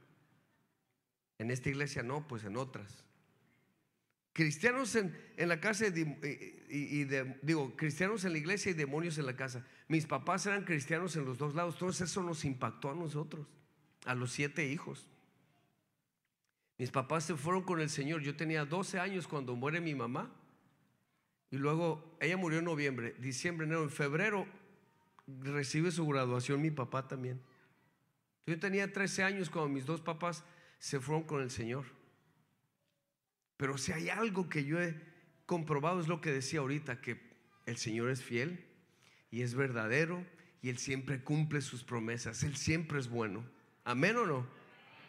En 1.37 1.51
esta 1.51 1.69
iglesia 1.69 2.03
no, 2.03 2.27
pues 2.27 2.43
en 2.45 2.57
otras. 2.57 3.03
Cristianos 4.31 4.95
en, 4.95 5.13
la 5.37 5.59
casa 5.59 5.85
y, 5.87 7.03
digo, 7.43 7.75
cristianos 7.75 8.25
en 8.25 8.31
la 8.31 8.39
iglesia 8.39 8.71
y 8.71 8.73
demonios 8.73 9.19
en 9.19 9.27
la 9.27 9.35
casa. 9.35 9.65
Mis 9.87 10.07
papás 10.07 10.47
eran 10.47 10.65
cristianos 10.65 11.15
en 11.15 11.25
los 11.25 11.37
dos 11.37 11.53
lados. 11.53 11.77
Todo 11.77 11.91
eso 11.91 12.23
nos 12.23 12.43
impactó 12.43 12.89
a 12.89 12.95
nosotros, 12.95 13.47
a 14.05 14.15
los 14.15 14.31
siete 14.31 14.67
hijos. 14.67 15.07
Mis 16.83 16.91
papás 16.91 17.23
se 17.23 17.37
fueron 17.37 17.63
con 17.63 17.79
el 17.79 17.89
Señor. 17.89 18.23
Yo 18.23 18.35
tenía 18.35 18.65
12 18.65 18.99
años 18.99 19.25
cuando 19.25 19.55
muere 19.55 19.79
mi 19.79 19.95
mamá. 19.95 20.29
Y 21.49 21.55
luego 21.55 22.17
ella 22.19 22.35
murió 22.35 22.59
en 22.59 22.65
noviembre, 22.65 23.15
diciembre, 23.19 23.65
enero, 23.65 23.83
en 23.83 23.89
febrero 23.89 24.45
recibe 25.39 25.91
su 25.91 26.05
graduación 26.05 26.61
mi 26.61 26.71
papá 26.71 27.07
también. 27.07 27.39
Yo 28.45 28.59
tenía 28.59 28.91
13 28.91 29.23
años 29.23 29.49
cuando 29.49 29.69
mis 29.69 29.85
dos 29.85 30.01
papás 30.01 30.43
se 30.77 30.99
fueron 30.99 31.23
con 31.23 31.41
el 31.41 31.51
Señor. 31.51 31.85
Pero 33.55 33.77
si 33.77 33.93
hay 33.93 34.09
algo 34.09 34.49
que 34.49 34.65
yo 34.65 34.81
he 34.81 34.93
comprobado 35.45 36.01
es 36.01 36.09
lo 36.09 36.19
que 36.19 36.33
decía 36.33 36.59
ahorita, 36.59 36.99
que 36.99 37.17
el 37.65 37.77
Señor 37.77 38.09
es 38.09 38.21
fiel 38.21 38.61
y 39.31 39.41
es 39.41 39.55
verdadero 39.55 40.25
y 40.61 40.67
Él 40.67 40.77
siempre 40.77 41.23
cumple 41.23 41.61
sus 41.61 41.81
promesas. 41.81 42.43
Él 42.43 42.57
siempre 42.57 42.99
es 42.99 43.07
bueno. 43.07 43.41
Amén 43.85 44.17
o 44.17 44.25
no? 44.25 44.45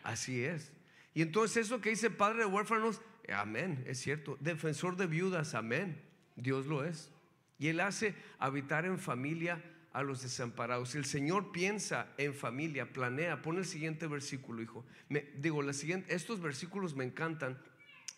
Así 0.05 0.45
es. 0.45 0.71
Y 1.15 1.23
entonces 1.23 1.67
eso 1.67 1.81
que 1.81 1.91
dice 1.91 2.11
padre 2.11 2.41
de 2.41 2.47
huérfanos, 2.47 3.01
amén, 3.33 3.85
es 3.87 4.01
cierto. 4.01 4.37
Defensor 4.41 4.97
de 4.97 5.07
viudas, 5.07 5.55
amén. 5.55 6.03
Dios 6.35 6.67
lo 6.67 6.85
es. 6.85 7.11
Y 7.57 7.69
Él 7.69 7.81
hace 7.81 8.17
habitar 8.41 8.85
en 8.85 8.99
familia 8.99 9.63
a 9.93 10.03
los 10.03 10.23
desamparados. 10.23 10.97
El 10.97 11.05
Señor 11.05 11.53
piensa 11.53 12.13
en 12.19 12.35
familia, 12.35 12.93
planea. 12.93 13.43
Pone 13.43 13.61
el 13.61 13.65
siguiente 13.65 14.09
versículo, 14.09 14.61
hijo. 14.61 14.85
Me, 15.09 15.21
digo, 15.37 15.63
la 15.63 15.73
siguiente, 15.73 16.13
estos 16.13 16.41
versículos 16.41 16.97
me 16.97 17.05
encantan 17.05 17.63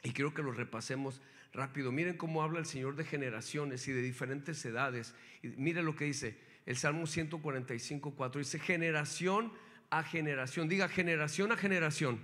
y 0.03 0.13
quiero 0.13 0.33
que 0.33 0.43
los 0.43 0.57
repasemos 0.57 1.21
rápido. 1.53 1.93
Miren 1.93 2.17
cómo 2.17 2.43
habla 2.43 2.61
el 2.61 2.67
Señor 2.67 2.97
de 2.97 3.05
generaciones 3.05 3.87
y 3.89 3.93
de 3.93 4.01
diferentes 4.01 4.65
edades. 4.65 5.15
Y 5.43 5.49
miren 5.49 5.85
lo 5.85 5.95
que 5.97 6.07
dice 6.07 6.39
el 6.65 6.79
Salmo 6.79 7.07
145, 7.07 8.15
4. 8.17 8.39
Dice, 8.39 8.59
generación 8.59 9.53
a 9.91 10.03
generación. 10.03 10.71
Diga, 10.71 10.89
generación 10.89 11.53
a 11.53 11.59
generación 11.59 12.21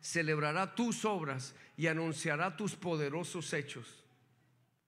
celebrará 0.00 0.74
tus 0.74 1.04
obras 1.04 1.54
y 1.76 1.86
anunciará 1.86 2.56
tus 2.56 2.74
poderosos 2.74 3.52
hechos. 3.52 4.04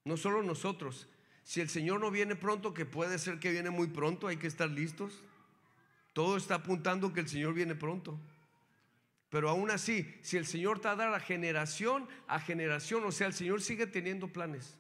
No 0.05 0.17
solo 0.17 0.43
nosotros. 0.43 1.09
Si 1.45 1.61
el 1.61 1.69
Señor 1.69 2.01
no 2.01 2.11
viene 2.11 2.37
pronto, 2.37 2.75
que 2.75 2.87
puede 2.87 3.19
ser 3.19 3.39
que 3.39 3.51
viene 3.51 3.71
muy 3.71 3.89
pronto, 3.89 4.29
hay 4.29 4.37
que 4.37 4.47
estar 4.47 4.71
listos. 4.71 5.23
Todo 6.13 6.37
está 6.37 6.57
apuntando 6.57 7.13
que 7.13 7.21
el 7.21 7.29
Señor 7.29 7.55
viene 7.55 7.75
pronto. 7.75 8.19
Pero 9.31 9.49
aún 9.49 9.71
así, 9.71 10.13
si 10.23 10.37
el 10.37 10.47
Señor 10.47 10.81
te 10.81 10.89
a 10.89 11.21
generación 11.21 12.09
a 12.27 12.41
generación, 12.41 13.05
o 13.05 13.13
sea, 13.13 13.29
el 13.29 13.35
Señor 13.35 13.63
sigue 13.63 13.87
teniendo 13.87 14.29
planes, 14.29 14.77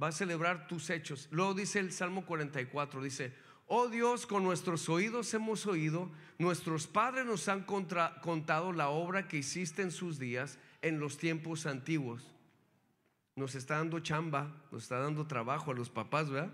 va 0.00 0.08
a 0.08 0.12
celebrar 0.12 0.68
tus 0.68 0.90
hechos. 0.90 1.28
Luego 1.30 1.54
dice 1.54 1.78
el 1.78 1.90
Salmo 1.90 2.26
44, 2.26 3.02
dice, 3.02 3.32
Oh 3.66 3.88
Dios, 3.88 4.26
con 4.26 4.44
nuestros 4.44 4.88
oídos 4.88 5.32
hemos 5.32 5.66
oído, 5.66 6.10
nuestros 6.38 6.86
padres 6.86 7.24
nos 7.24 7.48
han 7.48 7.64
contado 7.64 8.72
la 8.72 8.88
obra 8.90 9.26
que 9.26 9.38
hiciste 9.38 9.80
en 9.82 9.90
sus 9.90 10.18
días, 10.18 10.58
en 10.82 11.00
los 11.00 11.16
tiempos 11.16 11.64
antiguos. 11.64 12.34
Nos 13.36 13.54
está 13.54 13.78
dando 13.78 14.00
chamba, 14.00 14.54
nos 14.70 14.82
está 14.82 14.98
dando 14.98 15.26
trabajo 15.26 15.70
a 15.70 15.74
los 15.74 15.88
papás, 15.88 16.28
¿verdad? 16.28 16.52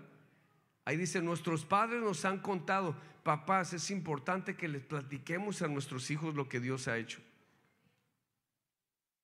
Ahí 0.85 0.97
dice, 0.97 1.21
nuestros 1.21 1.65
padres 1.65 2.01
nos 2.01 2.23
han 2.23 2.39
contado, 2.39 2.95
papás, 3.23 3.73
es 3.73 3.91
importante 3.91 4.55
que 4.55 4.67
les 4.67 4.83
platiquemos 4.83 5.61
a 5.61 5.67
nuestros 5.67 6.09
hijos 6.09 6.33
lo 6.33 6.47
que 6.47 6.59
Dios 6.59 6.87
ha 6.87 6.97
hecho. 6.97 7.19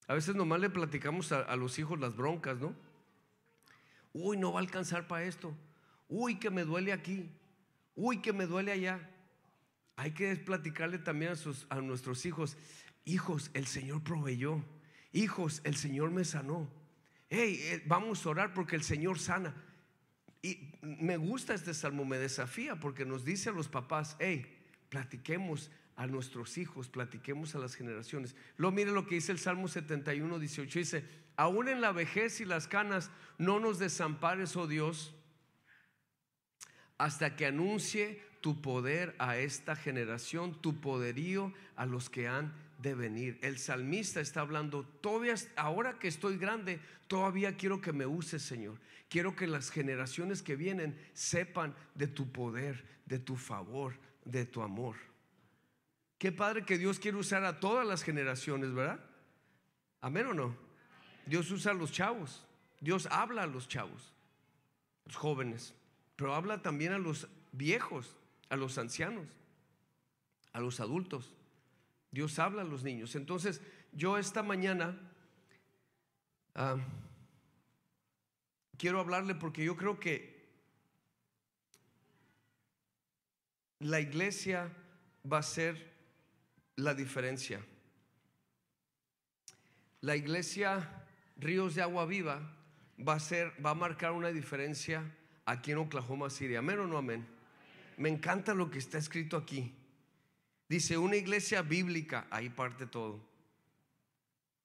A 0.07 0.13
veces 0.13 0.35
nomás 0.35 0.59
le 0.59 0.69
platicamos 0.69 1.31
a, 1.31 1.41
a 1.41 1.55
los 1.55 1.79
hijos 1.79 1.99
las 1.99 2.15
broncas, 2.15 2.57
¿no? 2.57 2.75
Uy, 4.13 4.37
no 4.37 4.51
va 4.51 4.59
a 4.59 4.63
alcanzar 4.63 5.07
para 5.07 5.23
esto. 5.23 5.55
Uy, 6.09 6.35
que 6.35 6.49
me 6.49 6.63
duele 6.63 6.93
aquí 6.93 7.29
uy, 7.97 8.21
que 8.21 8.31
me 8.31 8.45
duele 8.45 8.71
allá. 8.71 9.01
Hay 9.97 10.11
que 10.11 10.33
platicarle 10.37 10.99
también 10.99 11.33
a, 11.33 11.35
sus, 11.35 11.67
a 11.69 11.81
nuestros 11.81 12.25
hijos, 12.25 12.55
hijos, 13.03 13.51
el 13.53 13.67
Señor 13.67 14.03
proveyó, 14.03 14.63
hijos, 15.11 15.59
el 15.65 15.75
Señor 15.75 16.11
me 16.11 16.23
sanó. 16.23 16.71
Hey, 17.29 17.59
eh, 17.61 17.83
vamos 17.85 18.25
a 18.25 18.29
orar 18.29 18.53
porque 18.53 18.77
el 18.77 18.83
Señor 18.83 19.19
sana. 19.19 19.53
Y 20.41 20.71
me 20.81 21.17
gusta 21.17 21.53
este 21.53 21.73
salmo, 21.73 22.05
me 22.05 22.19
desafía 22.19 22.79
porque 22.79 23.03
nos 23.03 23.25
dice 23.25 23.49
a 23.49 23.53
los 23.53 23.67
papás, 23.67 24.15
hey, 24.19 24.45
platiquemos, 24.87 25.71
a 25.97 26.05
nuestros 26.05 26.59
hijos, 26.59 26.89
platiquemos 26.89 27.55
a 27.55 27.59
las 27.59 27.73
generaciones. 27.73 28.35
Luego 28.55 28.75
mire 28.75 28.91
lo 28.91 29.07
que 29.07 29.15
dice 29.15 29.31
el 29.31 29.39
Salmo 29.39 29.67
71, 29.67 30.37
18. 30.37 30.79
Dice, 30.79 31.03
aún 31.35 31.67
en 31.67 31.81
la 31.81 31.91
vejez 31.91 32.39
y 32.39 32.45
las 32.45 32.67
canas, 32.67 33.09
no 33.39 33.59
nos 33.59 33.79
desampares, 33.79 34.55
oh 34.55 34.67
Dios, 34.67 35.15
hasta 36.97 37.35
que 37.35 37.45
anuncie 37.45 38.21
tu 38.41 38.61
poder 38.61 39.15
a 39.19 39.37
esta 39.37 39.75
generación, 39.75 40.61
tu 40.61 40.79
poderío 40.79 41.53
a 41.75 41.85
los 41.85 42.09
que 42.09 42.27
han 42.27 42.53
de 42.79 42.95
venir. 42.95 43.39
El 43.41 43.57
salmista 43.57 44.19
está 44.21 44.41
hablando, 44.41 44.83
todavía, 45.01 45.35
ahora 45.55 45.99
que 45.99 46.07
estoy 46.07 46.37
grande, 46.37 46.79
todavía 47.07 47.57
quiero 47.57 47.81
que 47.81 47.93
me 47.93 48.05
uses, 48.05 48.41
Señor. 48.41 48.77
Quiero 49.09 49.35
que 49.35 49.47
las 49.47 49.69
generaciones 49.69 50.41
que 50.41 50.55
vienen 50.55 50.97
sepan 51.13 51.75
de 51.95 52.07
tu 52.07 52.31
poder, 52.31 52.85
de 53.05 53.19
tu 53.19 53.35
favor, 53.35 53.95
de 54.25 54.45
tu 54.45 54.61
amor. 54.61 54.95
Qué 56.17 56.31
padre 56.31 56.65
que 56.65 56.77
Dios 56.77 56.99
quiere 56.99 57.17
usar 57.17 57.43
a 57.45 57.59
todas 57.59 57.87
las 57.87 58.03
generaciones, 58.03 58.73
¿verdad? 58.73 58.99
Amén 60.01 60.25
o 60.25 60.33
no. 60.33 60.55
Dios 61.25 61.49
usa 61.51 61.71
a 61.71 61.75
los 61.75 61.91
chavos. 61.91 62.43
Dios 62.79 63.07
habla 63.09 63.43
a 63.43 63.47
los 63.47 63.67
chavos, 63.67 64.13
los 65.05 65.15
jóvenes, 65.15 65.73
pero 66.17 66.33
habla 66.33 66.61
también 66.61 66.91
a 66.91 66.97
los 66.97 67.29
viejos, 67.53 68.17
a 68.49 68.57
los 68.57 68.77
ancianos, 68.77 69.27
a 70.51 70.59
los 70.59 70.79
adultos. 70.79 71.31
Dios 72.11 72.39
habla 72.39 72.63
a 72.63 72.65
los 72.65 72.83
niños. 72.83 73.15
Entonces, 73.15 73.61
yo 73.93 74.17
esta 74.17 74.41
mañana 74.41 74.99
ah, 76.55 76.77
quiero 78.77 78.99
hablarle 78.99 79.35
porque 79.35 79.63
yo 79.63 79.77
creo 79.77 79.99
que 79.99 80.37
la 83.79 83.99
iglesia 83.99 84.73
va 85.31 85.37
a 85.37 85.43
ser 85.43 85.93
la 86.75 86.95
diferencia. 86.95 87.63
La 90.01 90.15
iglesia 90.15 91.05
Ríos 91.37 91.75
de 91.75 91.83
Agua 91.83 92.07
Viva 92.07 92.55
va 93.07 93.13
a 93.13 93.19
ser, 93.19 93.53
va 93.63 93.69
a 93.69 93.75
marcar 93.75 94.13
una 94.13 94.31
diferencia 94.31 95.03
aquí 95.47 95.71
en 95.71 95.79
Oklahoma 95.79 96.29
City. 96.29 96.55
Amén 96.55 96.77
o 96.77 96.85
no 96.85 96.97
amén. 96.97 97.25
Me 97.97 98.09
encanta 98.09 98.53
lo 98.53 98.69
que 98.69 98.77
está 98.77 98.99
escrito 98.99 99.37
aquí. 99.37 99.73
Dice 100.69 100.97
una 100.97 101.15
iglesia 101.15 101.61
bíblica, 101.63 102.27
ahí 102.29 102.49
parte 102.49 102.85
todo. 102.85 103.25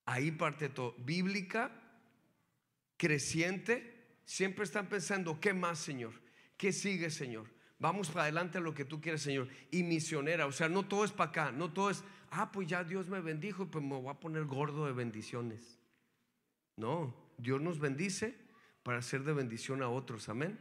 Ahí 0.04 0.32
parte 0.32 0.68
todo. 0.68 0.94
Bíblica, 0.98 1.70
creciente, 2.96 4.18
siempre 4.24 4.64
están 4.64 4.88
pensando, 4.88 5.40
¿qué 5.40 5.54
más, 5.54 5.78
Señor? 5.78 6.12
¿Qué 6.58 6.72
sigue, 6.72 7.08
Señor? 7.10 7.46
Vamos 7.78 8.10
para 8.10 8.24
adelante 8.24 8.58
a 8.58 8.60
lo 8.60 8.74
que 8.74 8.84
tú 8.84 9.00
quieres, 9.00 9.22
Señor. 9.22 9.48
Y 9.70 9.84
misionera, 9.84 10.46
o 10.46 10.52
sea, 10.52 10.68
no 10.68 10.86
todo 10.86 11.04
es 11.04 11.12
para 11.12 11.30
acá, 11.30 11.52
no 11.52 11.72
todo 11.72 11.90
es, 11.90 12.02
ah, 12.30 12.50
pues 12.50 12.68
ya 12.68 12.82
Dios 12.82 13.08
me 13.08 13.20
bendijo, 13.20 13.66
pues 13.66 13.84
me 13.84 13.96
voy 13.96 14.10
a 14.10 14.18
poner 14.18 14.44
gordo 14.44 14.86
de 14.86 14.92
bendiciones. 14.92 15.78
No, 16.76 17.14
Dios 17.38 17.60
nos 17.60 17.78
bendice 17.78 18.36
para 18.82 19.00
ser 19.00 19.22
de 19.22 19.32
bendición 19.32 19.82
a 19.82 19.88
otros, 19.88 20.28
amén. 20.28 20.58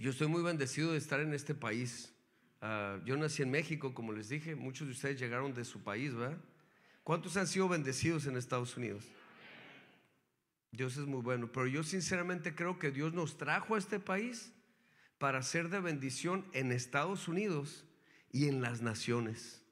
Yo 0.00 0.10
estoy 0.10 0.28
muy 0.28 0.42
bendecido 0.44 0.92
de 0.92 0.98
estar 0.98 1.18
en 1.18 1.34
este 1.34 1.56
país. 1.56 2.14
Ah, 2.60 3.00
yo 3.04 3.16
nací 3.16 3.42
en 3.42 3.50
México, 3.50 3.94
como 3.94 4.12
les 4.12 4.28
dije, 4.28 4.54
muchos 4.54 4.86
de 4.86 4.92
ustedes 4.92 5.18
llegaron 5.18 5.52
de 5.54 5.64
su 5.64 5.82
país, 5.82 6.14
¿verdad? 6.14 6.38
¿Cuántos 7.02 7.36
han 7.36 7.48
sido 7.48 7.68
bendecidos 7.68 8.26
en 8.26 8.36
Estados 8.36 8.76
Unidos? 8.76 9.04
Dios 10.70 10.96
es 10.96 11.06
muy 11.06 11.20
bueno, 11.20 11.50
pero 11.50 11.66
yo 11.66 11.82
sinceramente 11.82 12.54
creo 12.54 12.78
que 12.78 12.92
Dios 12.92 13.12
nos 13.12 13.38
trajo 13.38 13.74
a 13.74 13.78
este 13.78 13.98
país 13.98 14.52
para 15.18 15.42
ser 15.42 15.68
de 15.68 15.80
bendición 15.80 16.46
en 16.52 16.70
Estados 16.70 17.26
Unidos 17.26 17.84
y 18.30 18.46
en 18.46 18.60
las 18.60 18.82
naciones. 18.82 19.64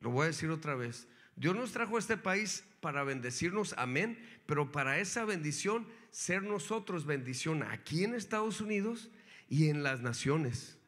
Lo 0.00 0.10
voy 0.10 0.24
a 0.24 0.26
decir 0.26 0.50
otra 0.50 0.74
vez. 0.74 1.08
Dios 1.34 1.56
nos 1.56 1.72
trajo 1.72 1.96
a 1.96 1.98
este 1.98 2.18
país 2.18 2.64
para 2.80 3.04
bendecirnos, 3.04 3.74
amén, 3.78 4.18
pero 4.44 4.70
para 4.70 4.98
esa 4.98 5.24
bendición 5.24 5.88
ser 6.10 6.42
nosotros 6.42 7.06
bendición 7.06 7.62
aquí 7.62 8.04
en 8.04 8.14
Estados 8.14 8.60
Unidos 8.60 9.10
y 9.48 9.68
en 9.68 9.82
las 9.82 10.00
naciones. 10.00 10.78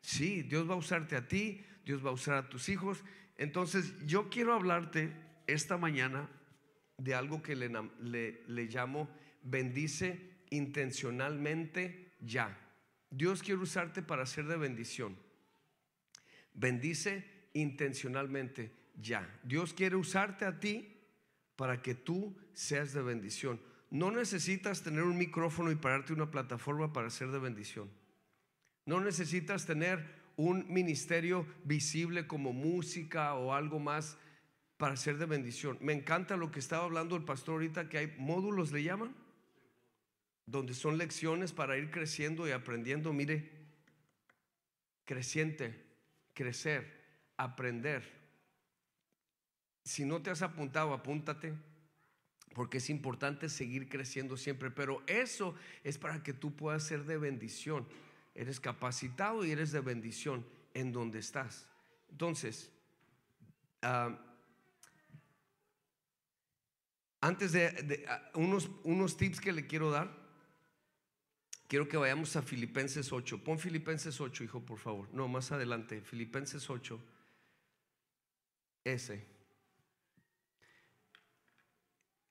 Sí, 0.00 0.42
Dios 0.42 0.68
va 0.68 0.74
a 0.74 0.78
usarte 0.78 1.16
a 1.16 1.28
ti, 1.28 1.64
Dios 1.84 2.04
va 2.04 2.10
a 2.10 2.14
usar 2.14 2.36
a 2.36 2.48
tus 2.48 2.68
hijos. 2.68 3.02
Entonces 3.36 3.94
yo 4.06 4.28
quiero 4.28 4.54
hablarte 4.54 5.12
esta 5.46 5.76
mañana 5.76 6.28
de 6.98 7.14
algo 7.14 7.42
que 7.42 7.56
le, 7.56 7.70
le, 8.00 8.42
le 8.46 8.64
llamo 8.66 9.08
bendice 9.42 10.34
intencionalmente 10.50 12.12
ya. 12.20 12.56
Dios 13.10 13.42
quiere 13.42 13.60
usarte 13.60 14.02
para 14.02 14.26
ser 14.26 14.46
de 14.46 14.56
bendición. 14.56 15.16
Bendice 16.54 17.48
intencionalmente 17.52 18.72
ya. 19.00 19.28
Dios 19.42 19.74
quiere 19.74 19.96
usarte 19.96 20.44
a 20.44 20.58
ti 20.58 20.96
para 21.56 21.82
que 21.82 21.94
tú 21.94 22.36
seas 22.52 22.92
de 22.92 23.02
bendición. 23.02 23.60
No 23.94 24.10
necesitas 24.10 24.82
tener 24.82 25.04
un 25.04 25.16
micrófono 25.16 25.70
y 25.70 25.76
pararte 25.76 26.12
una 26.12 26.28
plataforma 26.28 26.92
para 26.92 27.10
ser 27.10 27.28
de 27.28 27.38
bendición. 27.38 27.88
No 28.86 29.00
necesitas 29.00 29.66
tener 29.66 30.04
un 30.34 30.66
ministerio 30.68 31.46
visible 31.62 32.26
como 32.26 32.52
música 32.52 33.34
o 33.34 33.54
algo 33.54 33.78
más 33.78 34.18
para 34.78 34.96
ser 34.96 35.16
de 35.18 35.26
bendición. 35.26 35.78
Me 35.80 35.92
encanta 35.92 36.36
lo 36.36 36.50
que 36.50 36.58
estaba 36.58 36.82
hablando 36.82 37.14
el 37.14 37.22
pastor 37.22 37.52
ahorita, 37.52 37.88
que 37.88 37.98
hay 37.98 38.14
módulos, 38.18 38.72
le 38.72 38.82
llaman 38.82 39.14
donde 40.44 40.74
son 40.74 40.98
lecciones 40.98 41.52
para 41.52 41.78
ir 41.78 41.92
creciendo 41.92 42.48
y 42.48 42.50
aprendiendo. 42.50 43.12
Mire, 43.12 43.48
creciente, 45.04 45.86
crecer, 46.32 47.30
aprender. 47.36 48.02
Si 49.84 50.04
no 50.04 50.20
te 50.20 50.30
has 50.30 50.42
apuntado, 50.42 50.92
apúntate, 50.92 51.54
porque 52.54 52.78
es 52.78 52.88
importante 52.88 53.48
seguir 53.48 53.88
creciendo 53.88 54.36
siempre. 54.36 54.70
Pero 54.70 55.02
eso 55.06 55.54
es 55.82 55.98
para 55.98 56.22
que 56.22 56.32
tú 56.32 56.54
puedas 56.54 56.84
ser 56.84 57.04
de 57.04 57.18
bendición. 57.18 57.86
Eres 58.34 58.60
capacitado 58.60 59.44
y 59.44 59.50
eres 59.50 59.72
de 59.72 59.80
bendición 59.80 60.46
en 60.72 60.92
donde 60.92 61.18
estás. 61.18 61.68
Entonces, 62.10 62.70
ah, 63.82 64.18
antes 67.20 67.52
de, 67.52 68.04
ah, 68.08 68.30
unos, 68.34 68.70
unos 68.84 69.16
tips 69.16 69.40
que 69.40 69.52
le 69.52 69.66
quiero 69.66 69.90
dar 69.90 70.24
Quiero 71.66 71.88
que 71.88 71.96
vayamos 71.96 72.36
a 72.36 72.42
Filipenses 72.42 73.12
8. 73.12 73.42
Pon 73.42 73.58
Filipenses 73.58 74.20
8, 74.20 74.44
hijo, 74.44 74.60
por 74.60 74.78
favor. 74.78 75.08
No, 75.12 75.28
más 75.28 75.50
adelante. 75.50 76.02
Filipenses 76.02 76.68
8. 76.68 77.00
Ese. 78.84 79.33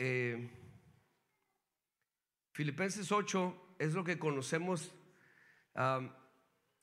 Eh, 0.05 0.49
Filipenses 2.51 3.09
8 3.09 3.75
es 3.79 3.93
lo 3.93 4.03
que 4.03 4.19
conocemos 4.19 4.93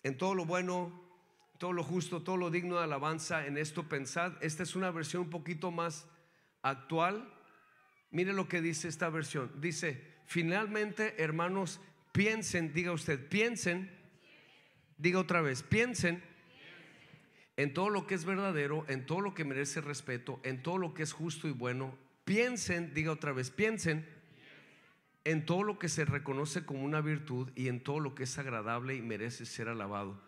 en 0.03 0.17
todo 0.17 0.35
lo 0.35 0.47
bueno, 0.47 0.91
todo 1.59 1.75
lo 1.75 1.85
justo, 1.85 2.23
todo 2.23 2.39
lo 2.39 2.51
digno 2.51 2.79
de 2.79 2.85
alabanza. 2.85 3.47
En 3.47 3.59
esto 3.59 3.91
pensad. 3.91 4.33
Esta 4.41 4.63
es 4.63 4.75
una 4.75 4.91
versión 4.91 5.25
un 5.25 5.31
poquito 5.31 5.71
más 5.71 6.09
actual. 6.63 7.31
Mire 8.11 8.33
lo 8.33 8.49
que 8.49 8.63
dice 8.63 8.89
esta 8.89 9.11
versión. 9.11 9.61
Dice, 9.61 10.23
finalmente, 10.25 11.23
hermanos, 11.23 11.79
Piensen, 12.13 12.73
diga 12.73 12.91
usted, 12.91 13.29
piensen, 13.29 13.89
diga 14.97 15.21
otra 15.21 15.43
vez, 15.43 15.63
piensen 15.63 16.25
en 17.57 17.73
todo 17.73 17.89
lo 17.89 18.07
que 18.07 18.17
es 18.17 18.25
verdadero, 18.25 18.85
en 18.89 19.07
todo 19.07 19.21
lo 19.21 19.33
que 19.33 19.45
merece 19.45 19.81
respeto, 19.81 20.41
en 20.43 20.61
todo 20.63 20.79
lo 20.79 20.95
que 20.95 21.05
es 21.05 21.13
justo 21.13 21.47
y 21.47 21.53
bueno. 21.53 22.10
Piensen, 22.31 22.95
diga 22.95 23.11
otra 23.11 23.33
vez, 23.33 23.51
piensen 23.51 24.07
en 25.25 25.45
todo 25.45 25.65
lo 25.65 25.81
que 25.81 25.89
se 25.89 26.05
reconoce 26.05 26.65
como 26.65 26.85
una 26.85 27.01
virtud 27.01 27.51
y 27.57 27.67
en 27.67 27.83
todo 27.83 27.99
lo 27.99 28.15
que 28.15 28.23
es 28.23 28.39
agradable 28.39 28.95
y 28.95 29.03
merece 29.03 29.45
ser 29.45 29.67
alabado. 29.69 30.23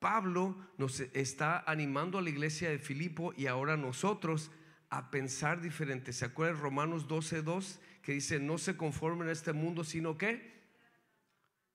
Pablo 0.00 0.56
nos 0.78 0.98
está 0.98 1.62
animando 1.64 2.18
a 2.18 2.22
la 2.22 2.30
iglesia 2.30 2.70
de 2.70 2.80
Filipo 2.80 3.32
y 3.36 3.46
ahora 3.46 3.76
nosotros 3.76 4.50
a 4.90 5.12
pensar 5.12 5.60
diferente. 5.60 6.12
¿Se 6.12 6.24
acuerdan 6.24 6.60
Romanos 6.60 7.06
12:2 7.06 7.78
que 8.02 8.14
dice, 8.14 8.40
no 8.40 8.58
se 8.58 8.76
conformen 8.76 9.28
a 9.28 9.30
este 9.30 9.52
mundo, 9.52 9.84
sino 9.84 10.18
que 10.18 10.52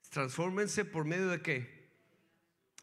Transfórmense 0.10 0.84
por 0.84 1.06
medio 1.06 1.30
de 1.30 1.42
qué? 1.42 1.88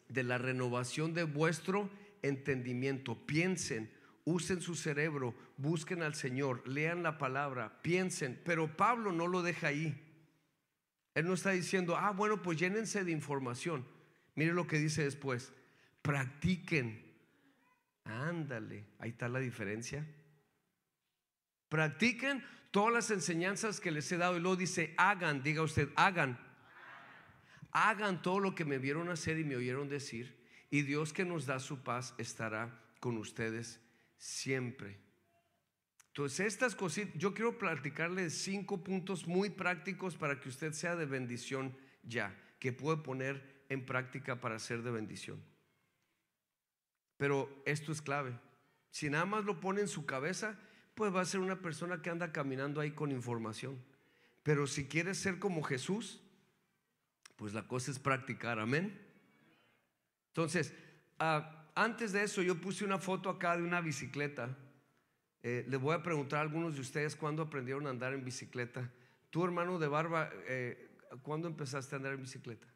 De 0.09 0.23
la 0.23 0.39
renovación 0.39 1.13
de 1.13 1.25
vuestro 1.25 1.91
entendimiento. 2.23 3.27
Piensen, 3.27 3.91
usen 4.27 4.61
su 4.61 4.75
cerebro, 4.75 5.35
busquen 5.57 6.03
al 6.03 6.15
Señor, 6.15 6.67
lean 6.69 7.03
la 7.03 7.17
palabra, 7.17 7.81
piensen. 7.81 8.39
Pero 8.45 8.77
Pablo 8.77 9.13
no 9.13 9.27
lo 9.29 9.41
deja 9.41 9.69
ahí. 9.69 10.03
Él 11.15 11.27
no 11.27 11.35
está 11.35 11.53
diciendo, 11.53 11.97
ah, 11.97 12.11
bueno, 12.11 12.43
pues 12.43 12.59
llénense 12.59 13.05
de 13.05 13.13
información. 13.13 13.87
Mire 14.35 14.53
lo 14.53 14.67
que 14.67 14.79
dice 14.79 15.05
después. 15.05 15.53
Practiquen. 16.03 17.07
Ándale, 18.05 18.85
ahí 18.99 19.11
está 19.11 19.29
la 19.29 19.39
diferencia. 19.39 20.07
Practiquen 21.69 22.45
todas 22.71 22.93
las 22.93 23.11
enseñanzas 23.11 23.81
que 23.81 23.93
les 23.93 24.11
he 24.11 24.19
dado. 24.19 24.37
Y 24.37 24.41
luego 24.41 24.57
dice, 24.57 24.93
hagan, 24.99 25.43
diga 25.43 25.63
usted, 25.63 25.89
hagan 25.97 26.39
hagan 27.77 28.23
todo 28.23 28.41
lo 28.41 28.55
que 28.55 28.65
me 28.65 28.79
vieron 28.79 29.11
hacer 29.11 29.39
y 29.39 29.45
me 29.45 29.55
oyeron 29.55 29.87
decir 29.87 30.35
Y 30.71 30.81
Dios 30.81 31.13
que 31.13 31.27
nos 31.27 31.45
da 31.45 31.61
su 31.61 31.83
paz 31.83 32.15
estará 32.17 32.83
con 33.01 33.19
ustedes 33.19 33.81
siempre. 34.17 34.99
Entonces, 36.09 36.47
estas 36.47 36.75
cositas, 36.75 37.13
yo 37.19 37.35
quiero 37.35 37.59
platicarles 37.59 38.39
cinco 38.39 38.83
puntos 38.83 39.27
muy 39.27 39.51
prácticos 39.51 40.17
para 40.17 40.41
que 40.41 40.49
usted 40.49 40.73
sea 40.73 40.97
de 40.97 41.05
bendición 41.05 41.77
ya, 42.03 42.35
que 42.59 42.73
puede 42.73 42.99
poner 42.99 43.65
en 43.69 43.85
práctica 43.85 44.41
para 44.41 44.59
ser 44.59 44.83
de 44.83 44.91
bendición. 44.91 45.43
Pero 47.17 47.63
esto 47.67 47.93
es 47.93 48.01
clave. 48.01 48.39
Si 48.91 49.11
nada 49.11 49.27
más 49.27 49.45
lo 49.45 49.61
pone 49.61 49.83
en 49.83 49.89
su 49.89 50.07
cabeza, 50.07 50.59
pues 50.95 51.15
va 51.15 51.21
a 51.21 51.27
ser 51.27 51.41
una 51.41 51.61
persona 51.61 52.01
que 52.01 52.09
anda 52.11 52.33
caminando 52.33 52.81
ahí 52.81 52.93
con 52.93 53.13
información. 53.13 53.79
Pero 54.43 54.67
si 54.67 54.87
quieres 54.87 55.19
ser 55.19 55.39
como 55.39 55.63
Jesús, 55.63 56.23
pues 57.37 57.53
la 57.53 57.69
cosa 57.69 57.91
es 57.91 57.99
practicar, 57.99 58.59
amén. 58.59 58.99
Entonces, 60.29 60.75
ah, 61.19 61.56
antes 61.77 62.13
de 62.13 62.23
eso 62.23 62.43
yo 62.43 62.59
puse 62.59 62.85
una 62.85 62.99
foto 62.99 63.29
acá 63.29 63.57
de 63.57 63.63
una 63.63 63.83
bicicleta. 63.83 64.57
Eh, 65.43 65.65
le 65.69 65.77
voy 65.77 65.95
a 65.95 66.03
preguntar 66.03 66.39
a 66.39 66.43
algunos 66.43 66.75
de 66.75 66.81
ustedes 66.81 67.15
cuándo 67.15 67.43
aprendieron 67.43 67.87
a 67.87 67.91
andar 67.91 68.15
en 68.15 68.25
bicicleta. 68.25 68.91
Tu 69.29 69.45
hermano 69.45 69.79
de 69.79 69.87
barba, 69.87 70.31
eh, 70.49 70.99
¿cuándo 71.23 71.47
empezaste 71.47 71.95
a 71.95 71.99
andar 71.99 72.15
en 72.15 72.23
bicicleta? 72.23 72.67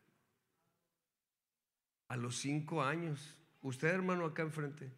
A 2.09 2.17
los 2.19 2.37
cinco 2.37 2.83
años. 2.83 3.39
Usted, 3.63 3.89
hermano, 3.89 4.27
acá 4.27 4.43
enfrente. 4.43 4.93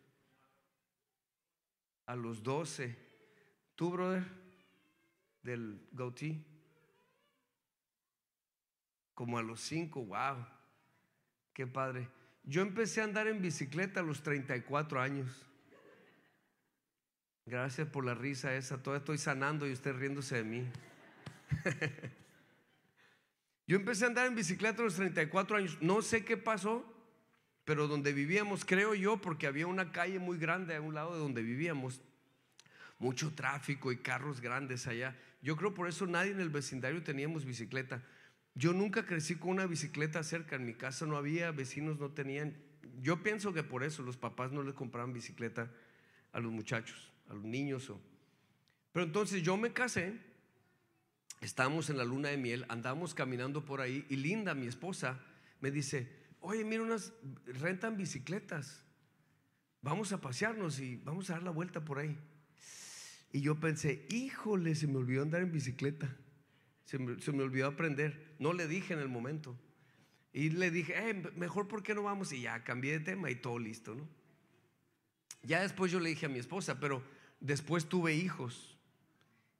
A 2.06 2.16
los 2.16 2.42
doce. 2.42 2.98
¿Tú, 3.76 3.92
brother? 3.92 4.24
Del 5.44 5.88
Gautí. 5.92 6.44
Como 9.14 9.38
a 9.38 9.42
los 9.42 9.60
cinco. 9.60 10.04
Wow. 10.04 10.44
Qué 11.54 11.68
padre. 11.68 12.08
Yo 12.44 12.62
empecé 12.62 13.00
a 13.00 13.04
andar 13.04 13.28
en 13.28 13.40
bicicleta 13.40 14.00
a 14.00 14.02
los 14.02 14.22
34 14.22 15.00
años. 15.00 15.46
Gracias 17.46 17.88
por 17.88 18.04
la 18.04 18.14
risa 18.14 18.54
esa. 18.54 18.82
Todavía 18.82 19.00
estoy 19.00 19.18
sanando 19.18 19.66
y 19.66 19.72
usted 19.72 19.94
riéndose 19.94 20.36
de 20.36 20.44
mí. 20.44 20.66
Yo 23.66 23.76
empecé 23.76 24.04
a 24.04 24.08
andar 24.08 24.26
en 24.26 24.34
bicicleta 24.34 24.82
a 24.82 24.84
los 24.84 24.96
34 24.96 25.56
años. 25.56 25.78
No 25.80 26.02
sé 26.02 26.24
qué 26.24 26.36
pasó, 26.36 26.84
pero 27.64 27.86
donde 27.86 28.12
vivíamos, 28.12 28.64
creo 28.64 28.94
yo, 28.94 29.18
porque 29.18 29.46
había 29.46 29.66
una 29.66 29.92
calle 29.92 30.18
muy 30.18 30.36
grande 30.36 30.74
a 30.74 30.80
un 30.80 30.94
lado 30.94 31.14
de 31.14 31.20
donde 31.20 31.42
vivíamos, 31.42 32.00
mucho 32.98 33.32
tráfico 33.34 33.92
y 33.92 33.98
carros 33.98 34.40
grandes 34.40 34.86
allá. 34.88 35.16
Yo 35.42 35.56
creo 35.56 35.74
por 35.74 35.88
eso 35.88 36.06
nadie 36.06 36.32
en 36.32 36.40
el 36.40 36.50
vecindario 36.50 37.02
teníamos 37.02 37.44
bicicleta. 37.44 38.02
Yo 38.54 38.72
nunca 38.72 39.06
crecí 39.06 39.36
con 39.36 39.50
una 39.50 39.66
bicicleta 39.66 40.22
cerca, 40.22 40.56
en 40.56 40.66
mi 40.66 40.74
casa 40.74 41.06
no 41.06 41.16
había, 41.16 41.50
vecinos 41.50 41.98
no 41.98 42.10
tenían. 42.10 42.54
Yo 43.00 43.22
pienso 43.22 43.52
que 43.52 43.62
por 43.62 43.82
eso 43.82 44.02
los 44.02 44.16
papás 44.16 44.52
no 44.52 44.62
les 44.62 44.74
compraban 44.74 45.12
bicicleta 45.12 45.70
a 46.32 46.40
los 46.40 46.52
muchachos, 46.52 47.12
a 47.28 47.34
los 47.34 47.44
niños. 47.44 47.90
Pero 48.92 49.06
entonces 49.06 49.42
yo 49.42 49.56
me 49.56 49.72
casé, 49.72 50.18
estábamos 51.40 51.88
en 51.88 51.96
la 51.96 52.04
luna 52.04 52.28
de 52.28 52.36
miel, 52.36 52.66
andábamos 52.68 53.14
caminando 53.14 53.64
por 53.64 53.80
ahí 53.80 54.04
y 54.10 54.16
Linda, 54.16 54.54
mi 54.54 54.66
esposa, 54.66 55.18
me 55.60 55.70
dice, 55.70 56.10
oye, 56.40 56.64
mira, 56.64 56.82
unas 56.82 57.12
rentan 57.46 57.96
bicicletas, 57.96 58.84
vamos 59.80 60.12
a 60.12 60.20
pasearnos 60.20 60.78
y 60.78 60.96
vamos 60.96 61.30
a 61.30 61.34
dar 61.34 61.42
la 61.42 61.50
vuelta 61.50 61.84
por 61.84 61.98
ahí. 61.98 62.18
Y 63.32 63.40
yo 63.40 63.58
pensé, 63.58 64.06
híjole, 64.10 64.74
se 64.74 64.86
me 64.86 64.98
olvidó 64.98 65.22
andar 65.22 65.40
en 65.40 65.52
bicicleta. 65.52 66.14
Se 66.92 66.98
me, 66.98 67.42
olvidó 67.42 67.68
aprender. 67.68 68.34
No 68.38 68.52
le 68.52 68.68
dije 68.68 68.92
en 68.92 69.00
el 69.00 69.08
momento. 69.08 69.58
Y 70.30 70.50
le 70.50 70.70
dije, 70.70 70.92
eh, 71.08 71.14
mejor 71.36 71.66
¿por 71.66 71.82
qué 71.82 71.94
no 71.94 72.02
vamos? 72.02 72.34
Y 72.34 72.42
ya 72.42 72.62
cambié 72.64 72.92
de 72.92 73.00
tema 73.00 73.30
y 73.30 73.34
todo 73.34 73.58
listo, 73.58 73.94
¿no? 73.94 74.06
Ya 75.42 75.62
después 75.62 75.90
yo 75.90 76.00
le 76.00 76.10
dije 76.10 76.26
a 76.26 76.28
mi 76.28 76.38
esposa, 76.38 76.80
pero 76.80 77.02
después 77.40 77.88
tuve 77.88 78.14
hijos. 78.14 78.76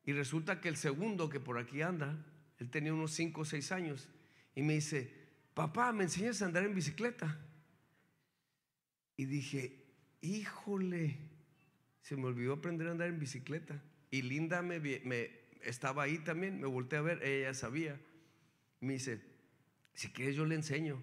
Y 0.05 0.13
resulta 0.13 0.61
que 0.61 0.69
el 0.69 0.77
segundo 0.77 1.31
que 1.31 1.41
por 1.41 1.57
aquí 1.57 1.81
anda, 1.81 2.23
él 2.59 2.69
tenía 2.69 2.93
unos 2.93 3.13
5 3.13 3.41
o 3.41 3.45
6 3.47 3.73
años, 3.73 4.11
y 4.55 4.63
me 4.63 4.75
dice, 4.75 5.11
papá, 5.55 5.91
¿me 5.93 6.05
enseñas 6.05 6.43
a 6.43 6.47
andar 6.47 6.65
en 6.65 6.75
bicicleta? 6.75 7.41
Y 9.17 9.25
dije, 9.25 9.87
híjole, 10.21 11.17
se 12.03 12.15
me 12.15 12.27
olvidó 12.27 12.53
aprender 12.53 12.89
a 12.89 12.91
andar 12.91 13.09
en 13.09 13.19
bicicleta. 13.19 13.83
Y 14.11 14.21
Linda 14.21 14.61
me, 14.61 14.79
me 14.81 15.42
estaba 15.65 16.05
ahí 16.05 16.19
también, 16.19 16.61
me 16.61 16.67
volteé 16.67 16.99
a 16.99 17.03
ver, 17.03 17.23
ella 17.23 17.55
sabía. 17.55 17.99
Me 18.81 18.95
dice, 18.95 19.23
si 19.95 20.11
quieres 20.11 20.37
yo 20.37 20.45
le 20.45 20.55
enseño. 20.55 21.03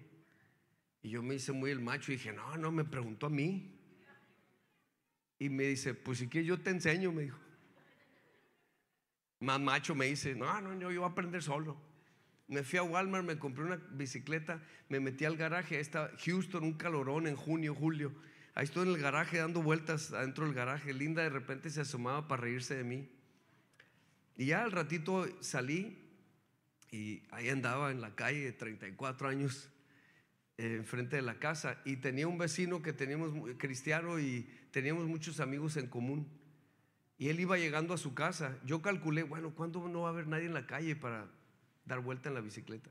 Y 1.02 1.10
yo 1.10 1.22
me 1.22 1.34
hice 1.34 1.52
muy 1.52 1.70
el 1.70 1.80
macho 1.80 2.12
y 2.12 2.16
dije, 2.16 2.32
no, 2.32 2.56
no, 2.56 2.70
me 2.70 2.84
preguntó 2.84 3.26
a 3.26 3.30
mí. 3.30 3.76
Y 5.38 5.48
me 5.48 5.64
dice, 5.64 5.94
pues 5.94 6.18
si 6.18 6.28
quieres 6.28 6.48
yo 6.48 6.60
te 6.60 6.70
enseño, 6.70 7.12
me 7.12 7.22
dijo. 7.22 7.38
Más 9.40 9.58
macho 9.58 9.94
me 9.94 10.06
dice, 10.06 10.34
no, 10.34 10.60
no, 10.60 10.74
yo, 10.74 10.90
yo 10.90 11.00
voy 11.00 11.08
a 11.08 11.12
aprender 11.12 11.42
solo. 11.42 11.80
Me 12.46 12.62
fui 12.62 12.78
a 12.78 12.82
Walmart, 12.82 13.24
me 13.24 13.38
compré 13.38 13.64
una 13.64 13.76
bicicleta, 13.92 14.60
me 14.88 15.00
metí 15.00 15.24
al 15.24 15.36
garaje, 15.36 15.76
ahí 15.76 15.80
está 15.80 16.10
Houston, 16.24 16.64
un 16.64 16.74
calorón 16.74 17.26
en 17.26 17.36
junio, 17.36 17.74
julio. 17.74 18.12
Ahí 18.54 18.64
estoy 18.64 18.88
en 18.88 18.94
el 18.94 19.00
garaje 19.00 19.38
dando 19.38 19.62
vueltas 19.62 20.12
adentro 20.12 20.44
del 20.44 20.52
garaje. 20.52 20.92
Linda 20.92 21.22
de 21.22 21.30
repente 21.30 21.70
se 21.70 21.80
asomaba 21.80 22.28
para 22.28 22.42
reírse 22.42 22.74
de 22.74 22.84
mí. 22.84 23.08
Y 24.40 24.46
ya 24.46 24.62
al 24.62 24.72
ratito 24.72 25.28
salí 25.42 25.98
y 26.90 27.22
ahí 27.30 27.50
andaba 27.50 27.90
en 27.90 28.00
la 28.00 28.14
calle 28.14 28.40
de 28.40 28.52
34 28.52 29.28
años 29.28 29.68
eh, 30.56 30.76
enfrente 30.76 31.16
de 31.16 31.20
la 31.20 31.38
casa 31.38 31.78
y 31.84 31.96
tenía 31.96 32.26
un 32.26 32.38
vecino 32.38 32.80
que 32.80 32.94
teníamos 32.94 33.34
cristiano 33.58 34.18
y 34.18 34.48
teníamos 34.70 35.04
muchos 35.04 35.40
amigos 35.40 35.76
en 35.76 35.88
común. 35.88 36.26
Y 37.18 37.28
él 37.28 37.38
iba 37.38 37.58
llegando 37.58 37.92
a 37.92 37.98
su 37.98 38.14
casa. 38.14 38.58
Yo 38.64 38.80
calculé, 38.80 39.24
bueno, 39.24 39.54
¿cuándo 39.54 39.86
no 39.88 40.00
va 40.00 40.08
a 40.08 40.12
haber 40.12 40.26
nadie 40.26 40.46
en 40.46 40.54
la 40.54 40.66
calle 40.66 40.96
para 40.96 41.30
dar 41.84 42.00
vuelta 42.00 42.30
en 42.30 42.34
la 42.34 42.40
bicicleta? 42.40 42.88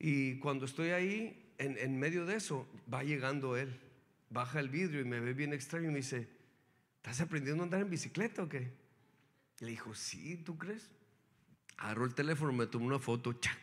Y 0.00 0.40
cuando 0.40 0.64
estoy 0.64 0.90
ahí, 0.90 1.54
en, 1.58 1.78
en 1.78 2.00
medio 2.00 2.26
de 2.26 2.34
eso, 2.34 2.66
va 2.92 3.04
llegando 3.04 3.56
él. 3.56 3.78
Baja 4.28 4.58
el 4.58 4.70
vidrio 4.70 5.02
y 5.02 5.04
me 5.04 5.20
ve 5.20 5.34
bien 5.34 5.52
extraño 5.52 5.84
y 5.88 5.92
me 5.92 5.98
dice, 5.98 6.28
¿estás 6.96 7.20
aprendiendo 7.20 7.62
a 7.62 7.66
andar 7.66 7.80
en 7.80 7.90
bicicleta 7.90 8.42
o 8.42 8.48
qué? 8.48 8.82
Le 9.60 9.70
dijo, 9.70 9.94
sí, 9.94 10.36
¿tú 10.36 10.58
crees? 10.58 10.90
Agarró 11.76 12.04
el 12.04 12.14
teléfono, 12.14 12.52
me 12.52 12.66
tomó 12.66 12.86
una 12.86 12.98
foto, 12.98 13.32
chac. 13.34 13.58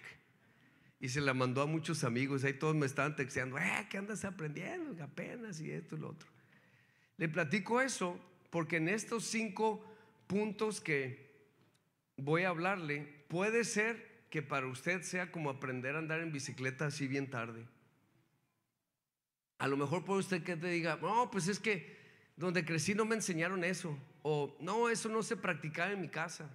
Y 1.00 1.10
se 1.10 1.22
la 1.22 1.34
mandó 1.34 1.62
a 1.62 1.66
muchos 1.66 2.04
amigos. 2.04 2.44
Ahí 2.44 2.54
todos 2.54 2.76
me 2.76 2.86
estaban 2.86 3.16
texteando, 3.16 3.58
eh, 3.58 3.88
¿qué 3.90 3.98
andas 3.98 4.24
aprendiendo? 4.24 5.04
Apenas 5.04 5.60
y 5.60 5.72
esto 5.72 5.96
y 5.96 6.00
lo 6.00 6.10
otro. 6.10 6.30
Le 7.18 7.28
platico 7.28 7.82
eso 7.82 8.20
porque 8.50 8.78
en 8.78 8.90
estos 8.90 9.26
cinco 9.26 9.84
puntos 10.28 10.80
que 10.80 11.32
voy 12.18 12.44
a 12.44 12.50
hablarle, 12.50 13.26
puede 13.28 13.64
ser 13.64 14.26
que 14.30 14.42
para 14.42 14.68
usted 14.68 15.02
sea 15.02 15.32
como 15.32 15.50
aprender 15.50 15.96
a 15.96 16.00
andar 16.00 16.22
en 16.22 16.32
bicicleta 16.32 16.86
así 16.86 17.08
bien 17.08 17.30
tarde. 17.30 17.66
A 19.58 19.68
lo 19.68 19.78
mejor 19.78 20.06
puede 20.06 20.22
usted 20.22 20.44
que 20.44 20.56
te 20.56 20.68
diga, 20.68 20.98
no, 21.02 21.30
pues 21.30 21.48
es 21.48 21.60
que 21.60 22.00
donde 22.36 22.66
crecí 22.66 22.96
no 22.96 23.06
me 23.06 23.16
enseñaron 23.16 23.64
eso. 23.64 23.98
O 24.24 24.56
no, 24.60 24.90
eso 24.90 25.10
no 25.10 25.24
se 25.24 25.38
practicaba 25.38 25.92
en 25.92 26.02
mi 26.02 26.10
casa. 26.10 26.50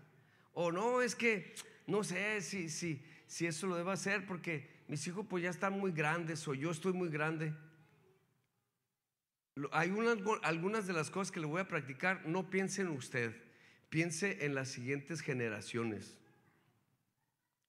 O 0.53 0.71
no, 0.73 1.03
es 1.03 1.15
que 1.15 1.55
no 1.87 2.05
sé 2.05 2.41
si, 2.41 2.69
si, 2.69 3.03
si 3.27 3.47
eso 3.47 3.67
lo 3.67 3.77
debo 3.77 3.91
hacer 3.91 4.27
porque 4.27 4.69
mis 4.89 5.07
hijos 5.07 5.27
pues 5.29 5.43
ya 5.43 5.51
están 5.51 5.79
muy 5.79 5.93
grandes 5.93 6.47
o 6.49 6.55
yo 6.55 6.71
estoy 6.71 6.93
muy 6.93 7.09
grande. 7.09 7.53
Hay 9.73 9.93
algunas 10.43 10.87
de 10.87 10.93
las 10.93 11.11
cosas 11.11 11.33
que 11.33 11.41
le 11.41 11.47
voy 11.47 11.61
a 11.61 11.69
practicar, 11.69 12.27
no 12.27 12.51
piense 12.51 12.83
en 12.83 12.89
usted, 12.89 13.35
piense 13.89 14.45
en 14.45 14.55
las 14.55 14.69
siguientes 14.69 15.23
generaciones. 15.23 16.19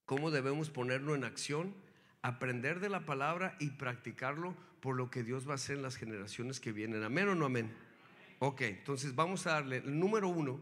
¿Cómo 0.04 0.30
debemos 0.30 0.70
ponerlo 0.70 1.14
en 1.14 1.24
acción? 1.24 1.74
Aprender 2.22 2.80
de 2.80 2.88
la 2.88 3.06
palabra 3.06 3.56
y 3.58 3.70
practicarlo 3.70 4.54
por 4.80 4.96
lo 4.96 5.10
que 5.10 5.22
Dios 5.22 5.48
va 5.48 5.52
a 5.52 5.54
hacer 5.54 5.76
en 5.76 5.82
las 5.82 5.96
generaciones 5.96 6.60
que 6.60 6.72
vienen. 6.72 7.02
Amén 7.02 7.28
o 7.28 7.34
no 7.34 7.46
amén. 7.46 7.74
Ok, 8.40 8.60
entonces 8.62 9.14
vamos 9.14 9.46
a 9.46 9.52
darle 9.52 9.78
el 9.78 9.98
número 9.98 10.28
uno, 10.28 10.60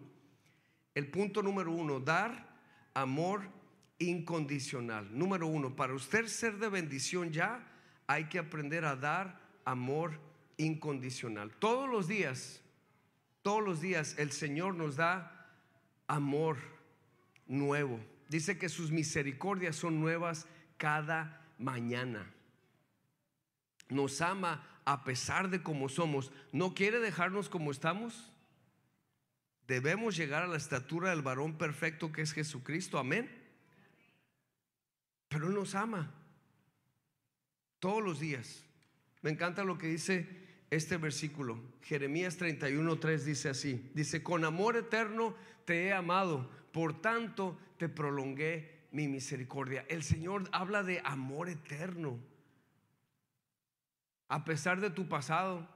el 0.94 1.10
punto 1.10 1.42
número 1.42 1.72
uno, 1.72 2.00
dar 2.00 2.56
amor 2.94 3.42
incondicional. 3.98 5.06
Número 5.16 5.46
uno, 5.46 5.76
para 5.76 5.94
usted 5.94 6.26
ser 6.26 6.58
de 6.58 6.68
bendición 6.68 7.32
ya 7.32 7.66
hay 8.06 8.28
que 8.28 8.38
aprender 8.38 8.84
a 8.84 8.96
dar 8.96 9.40
amor 9.64 10.18
incondicional. 10.56 11.52
Todos 11.58 11.88
los 11.88 12.08
días, 12.08 12.62
todos 13.42 13.62
los 13.62 13.80
días 13.80 14.16
el 14.18 14.32
Señor 14.32 14.74
nos 14.74 14.96
da 14.96 15.50
amor 16.06 16.56
nuevo. 17.46 18.00
Dice 18.28 18.58
que 18.58 18.68
sus 18.68 18.90
misericordias 18.90 19.76
son 19.76 20.00
nuevas 20.00 20.46
cada 20.78 21.46
mañana. 21.58 22.32
Nos 23.88 24.20
ama 24.20 24.75
a 24.86 25.04
pesar 25.04 25.50
de 25.50 25.62
cómo 25.62 25.90
somos, 25.90 26.32
no 26.52 26.72
quiere 26.72 27.00
dejarnos 27.00 27.50
como 27.50 27.72
estamos. 27.72 28.32
Debemos 29.66 30.16
llegar 30.16 30.44
a 30.44 30.46
la 30.46 30.56
estatura 30.56 31.10
del 31.10 31.22
varón 31.22 31.58
perfecto 31.58 32.12
que 32.12 32.22
es 32.22 32.32
Jesucristo, 32.32 32.98
amén. 32.98 33.28
Pero 35.28 35.48
Él 35.48 35.54
nos 35.54 35.74
ama 35.74 36.14
todos 37.80 38.02
los 38.02 38.20
días. 38.20 38.64
Me 39.22 39.30
encanta 39.30 39.64
lo 39.64 39.76
que 39.76 39.88
dice 39.88 40.28
este 40.70 40.98
versículo. 40.98 41.60
Jeremías 41.82 42.38
31:3 42.38 43.24
dice 43.24 43.48
así, 43.48 43.90
dice, 43.92 44.22
"Con 44.22 44.44
amor 44.44 44.76
eterno 44.76 45.34
te 45.64 45.86
he 45.86 45.92
amado, 45.92 46.48
por 46.70 47.00
tanto 47.00 47.58
te 47.76 47.88
prolongué 47.88 48.86
mi 48.92 49.08
misericordia." 49.08 49.84
El 49.88 50.04
Señor 50.04 50.48
habla 50.52 50.84
de 50.84 51.00
amor 51.04 51.48
eterno. 51.48 52.20
A 54.28 54.44
pesar 54.44 54.80
de 54.80 54.90
tu 54.90 55.08
pasado, 55.08 55.68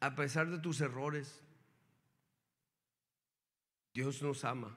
a 0.00 0.14
pesar 0.14 0.48
de 0.50 0.58
tus 0.58 0.80
errores, 0.80 1.40
Dios 3.92 4.22
nos 4.22 4.44
ama, 4.44 4.76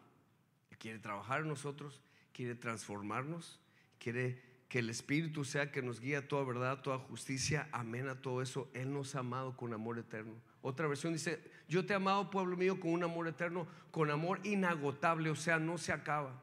quiere 0.77 0.99
trabajar 0.99 1.41
en 1.41 1.47
nosotros, 1.47 2.01
quiere 2.33 2.55
transformarnos, 2.55 3.59
quiere 3.97 4.41
que 4.67 4.79
el 4.79 4.89
Espíritu 4.89 5.45
sea 5.45 5.71
que 5.71 5.81
nos 5.81 5.99
guíe 5.99 6.17
a 6.17 6.27
toda 6.27 6.43
verdad, 6.43 6.81
toda 6.81 6.99
justicia, 6.99 7.69
amén 7.71 8.09
a 8.09 8.21
todo 8.21 8.41
eso. 8.41 8.69
Él 8.73 8.91
nos 8.91 9.15
ha 9.15 9.19
amado 9.19 9.55
con 9.55 9.73
amor 9.73 9.97
eterno. 9.97 10.33
Otra 10.61 10.87
versión 10.87 11.13
dice, 11.13 11.41
yo 11.69 11.85
te 11.85 11.93
he 11.93 11.95
amado, 11.95 12.29
pueblo 12.29 12.57
mío, 12.57 12.79
con 12.79 12.91
un 12.91 13.03
amor 13.03 13.27
eterno, 13.27 13.67
con 13.91 14.11
amor 14.11 14.41
inagotable, 14.43 15.29
o 15.29 15.35
sea, 15.35 15.59
no 15.59 15.77
se 15.77 15.93
acaba. 15.93 16.41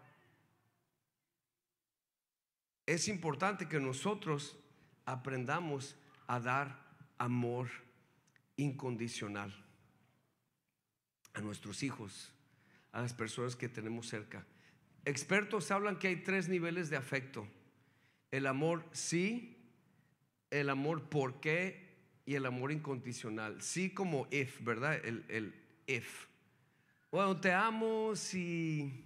Es 2.86 3.08
importante 3.08 3.68
que 3.68 3.80
nosotros 3.80 4.56
aprendamos 5.04 5.96
a 6.32 6.40
dar 6.40 6.78
amor 7.18 7.68
incondicional 8.56 9.52
a 11.34 11.42
nuestros 11.42 11.82
hijos, 11.82 12.32
a 12.90 13.02
las 13.02 13.12
personas 13.12 13.54
que 13.54 13.68
tenemos 13.68 14.08
cerca. 14.08 14.46
Expertos 15.04 15.70
hablan 15.70 15.98
que 15.98 16.08
hay 16.08 16.16
tres 16.16 16.48
niveles 16.48 16.88
de 16.88 16.96
afecto. 16.96 17.46
El 18.30 18.46
amor 18.46 18.82
sí, 18.92 19.58
el 20.48 20.70
amor 20.70 21.02
por 21.10 21.38
qué 21.40 21.98
y 22.24 22.34
el 22.34 22.46
amor 22.46 22.72
incondicional. 22.72 23.60
Sí 23.60 23.90
como 23.90 24.26
if, 24.30 24.58
¿verdad? 24.64 25.04
El, 25.04 25.26
el 25.28 25.54
if. 25.86 26.28
Bueno, 27.10 27.38
te 27.38 27.52
amo 27.52 28.16
si 28.16 29.04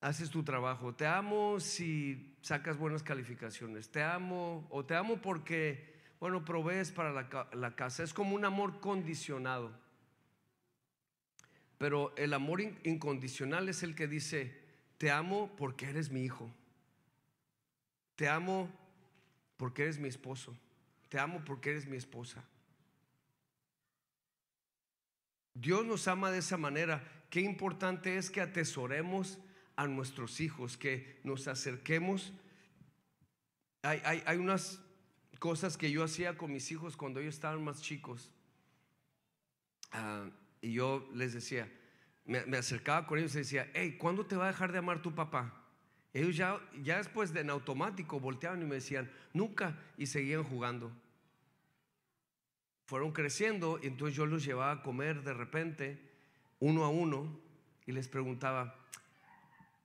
haces 0.00 0.30
tu 0.30 0.44
trabajo. 0.44 0.94
Te 0.94 1.04
amo 1.04 1.58
si 1.58 2.35
sacas 2.46 2.78
buenas 2.78 3.02
calificaciones. 3.02 3.88
Te 3.88 4.04
amo 4.04 4.68
o 4.70 4.84
te 4.84 4.94
amo 4.94 5.20
porque, 5.20 5.96
bueno, 6.20 6.44
provees 6.44 6.92
para 6.92 7.10
la, 7.10 7.48
la 7.52 7.74
casa. 7.74 8.04
Es 8.04 8.14
como 8.14 8.36
un 8.36 8.44
amor 8.44 8.78
condicionado. 8.78 9.72
Pero 11.76 12.14
el 12.16 12.32
amor 12.32 12.60
incondicional 12.60 13.68
es 13.68 13.82
el 13.82 13.96
que 13.96 14.06
dice, 14.06 14.56
te 14.96 15.10
amo 15.10 15.50
porque 15.56 15.86
eres 15.86 16.12
mi 16.12 16.22
hijo. 16.22 16.48
Te 18.14 18.28
amo 18.28 18.70
porque 19.56 19.82
eres 19.82 19.98
mi 19.98 20.08
esposo. 20.08 20.56
Te 21.08 21.18
amo 21.18 21.42
porque 21.44 21.70
eres 21.70 21.86
mi 21.86 21.96
esposa. 21.96 22.44
Dios 25.52 25.84
nos 25.84 26.06
ama 26.06 26.30
de 26.30 26.38
esa 26.38 26.56
manera. 26.56 27.02
Qué 27.28 27.40
importante 27.40 28.16
es 28.16 28.30
que 28.30 28.40
atesoremos 28.40 29.40
a 29.76 29.86
nuestros 29.86 30.40
hijos, 30.40 30.76
que 30.76 31.20
nos 31.22 31.46
acerquemos. 31.48 32.32
Hay, 33.82 34.36
unas 34.36 34.80
cosas 35.38 35.76
que 35.76 35.90
yo 35.90 36.02
hacía 36.02 36.36
con 36.36 36.52
mis 36.52 36.72
hijos 36.72 36.96
cuando 36.96 37.20
ellos 37.20 37.34
estaban 37.34 37.62
más 37.62 37.82
chicos. 37.82 38.32
Ah, 39.92 40.28
y 40.60 40.72
yo 40.72 41.08
les 41.14 41.34
decía, 41.34 41.70
me, 42.24 42.56
acercaba 42.56 43.06
con 43.06 43.18
ellos 43.18 43.34
y 43.36 43.38
decía, 43.38 43.70
hey, 43.74 43.96
¿cuándo 43.98 44.26
te 44.26 44.34
va 44.34 44.44
a 44.44 44.48
dejar 44.48 44.72
de 44.72 44.78
amar 44.78 45.02
tu 45.02 45.14
papá? 45.14 45.62
Ellos 46.12 46.36
ya, 46.36 46.58
ya 46.82 46.96
después 46.96 47.32
de 47.32 47.40
en 47.42 47.50
automático 47.50 48.18
volteaban 48.18 48.62
y 48.62 48.64
me 48.64 48.76
decían, 48.76 49.10
nunca, 49.32 49.78
y 49.96 50.06
seguían 50.06 50.42
jugando. 50.42 50.90
Fueron 52.86 53.12
creciendo 53.12 53.78
y 53.82 53.88
entonces 53.88 54.16
yo 54.16 54.26
los 54.26 54.44
llevaba 54.44 54.72
a 54.72 54.82
comer 54.82 55.22
de 55.22 55.34
repente, 55.34 56.00
uno 56.58 56.84
a 56.84 56.88
uno, 56.88 57.38
y 57.84 57.92
les 57.92 58.08
preguntaba, 58.08 58.85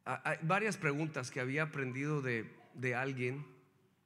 hay 0.05 0.37
varias 0.41 0.77
preguntas 0.77 1.31
que 1.31 1.39
había 1.39 1.63
aprendido 1.63 2.21
de, 2.21 2.51
de 2.73 2.95
alguien 2.95 3.45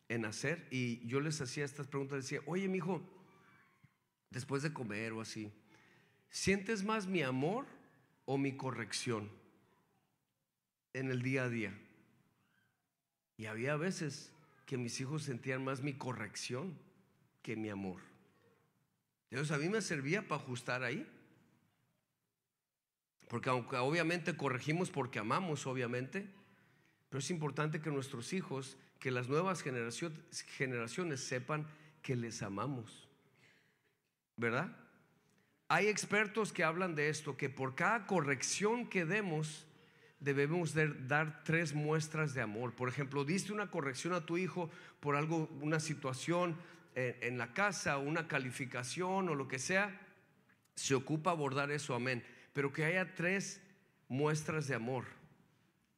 en 0.10 0.26
hacer, 0.26 0.68
y 0.72 1.06
yo 1.08 1.20
les 1.20 1.42
hacía 1.42 1.66
estas 1.66 1.88
preguntas, 1.88 2.24
decía, 2.24 2.42
oye, 2.46 2.68
mi 2.68 2.78
hijo, 2.78 3.02
después 4.30 4.62
de 4.64 4.74
comer 4.74 5.14
o 5.14 5.22
así, 5.22 5.52
¿Sientes 6.36 6.84
más 6.84 7.08
mi 7.08 7.22
amor 7.22 7.66
o 8.26 8.38
mi 8.38 8.58
corrección 8.58 9.32
en 10.92 11.10
el 11.10 11.22
día 11.22 11.46
a 11.46 11.50
día? 11.50 11.74
Y 13.38 13.46
había 13.46 13.78
veces 13.78 14.34
que 14.66 14.78
mis 14.78 15.00
hijos 15.00 15.24
sentían 15.24 15.64
más 15.64 15.82
mi 15.82 15.94
corrección 15.94 16.78
que 17.42 17.56
mi 17.56 17.70
amor. 17.70 18.02
Entonces 19.32 19.56
a 19.56 19.58
mí 19.58 19.70
me 19.70 19.82
servía 19.82 20.28
para 20.28 20.42
ajustar 20.42 20.84
ahí. 20.84 21.08
Porque 23.28 23.50
aunque 23.50 23.78
obviamente 23.78 24.36
corregimos 24.38 24.92
porque 24.92 25.20
amamos, 25.20 25.66
obviamente, 25.66 26.28
pero 27.10 27.20
es 27.20 27.32
importante 27.32 27.82
que 27.82 27.90
nuestros 27.90 28.34
hijos, 28.34 28.78
que 29.00 29.12
las 29.12 29.30
nuevas 29.30 29.64
generaciones, 29.64 31.22
sepan 31.22 31.68
que 32.02 32.16
les 32.16 32.44
amamos. 32.44 33.08
¿Verdad? 34.38 34.76
Hay 35.68 35.88
expertos 35.88 36.54
que 36.54 36.64
hablan 36.64 36.94
de 36.94 37.10
esto, 37.10 37.38
que 37.38 37.50
por 37.50 37.74
cada 37.74 38.06
corrección 38.06 38.88
que 38.88 39.06
demos, 39.06 39.66
debemos 40.20 40.74
dar 41.08 41.44
tres 41.44 41.74
muestras 41.74 42.34
de 42.34 42.42
amor. 42.42 42.74
Por 42.74 42.90
ejemplo, 42.90 43.26
diste 43.26 43.54
una 43.54 43.72
corrección 43.72 44.14
a 44.14 44.26
tu 44.26 44.38
hijo 44.38 44.70
por 45.00 45.16
algo, 45.16 45.50
una 45.62 45.80
situación 45.80 46.56
en, 46.94 47.16
en 47.22 47.38
la 47.38 47.54
casa, 47.54 47.98
una 47.98 48.28
calificación 48.28 49.30
o 49.30 49.36
lo 49.36 49.48
que 49.48 49.58
sea, 49.58 50.02
se 50.76 50.94
ocupa 50.94 51.32
abordar 51.32 51.72
eso, 51.72 51.96
amén. 51.96 52.24
Pero 52.56 52.74
que 52.74 52.86
haya 52.86 53.14
tres 53.14 53.62
muestras 54.10 54.68
de 54.68 54.74
amor. 54.74 55.06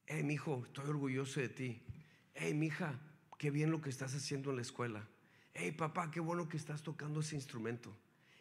Hey, 0.06 0.22
mi 0.22 0.34
hijo, 0.34 0.64
estoy 0.66 0.90
orgulloso 0.90 1.40
de 1.40 1.48
ti. 1.48 1.82
Hey, 2.34 2.52
mi 2.52 2.66
hija, 2.66 3.00
qué 3.38 3.50
bien 3.50 3.70
lo 3.70 3.80
que 3.80 3.88
estás 3.88 4.14
haciendo 4.14 4.50
en 4.50 4.56
la 4.56 4.62
escuela. 4.62 5.08
Hey, 5.54 5.72
papá, 5.72 6.10
qué 6.10 6.20
bueno 6.20 6.50
que 6.50 6.58
estás 6.58 6.82
tocando 6.82 7.20
ese 7.20 7.34
instrumento 7.34 7.96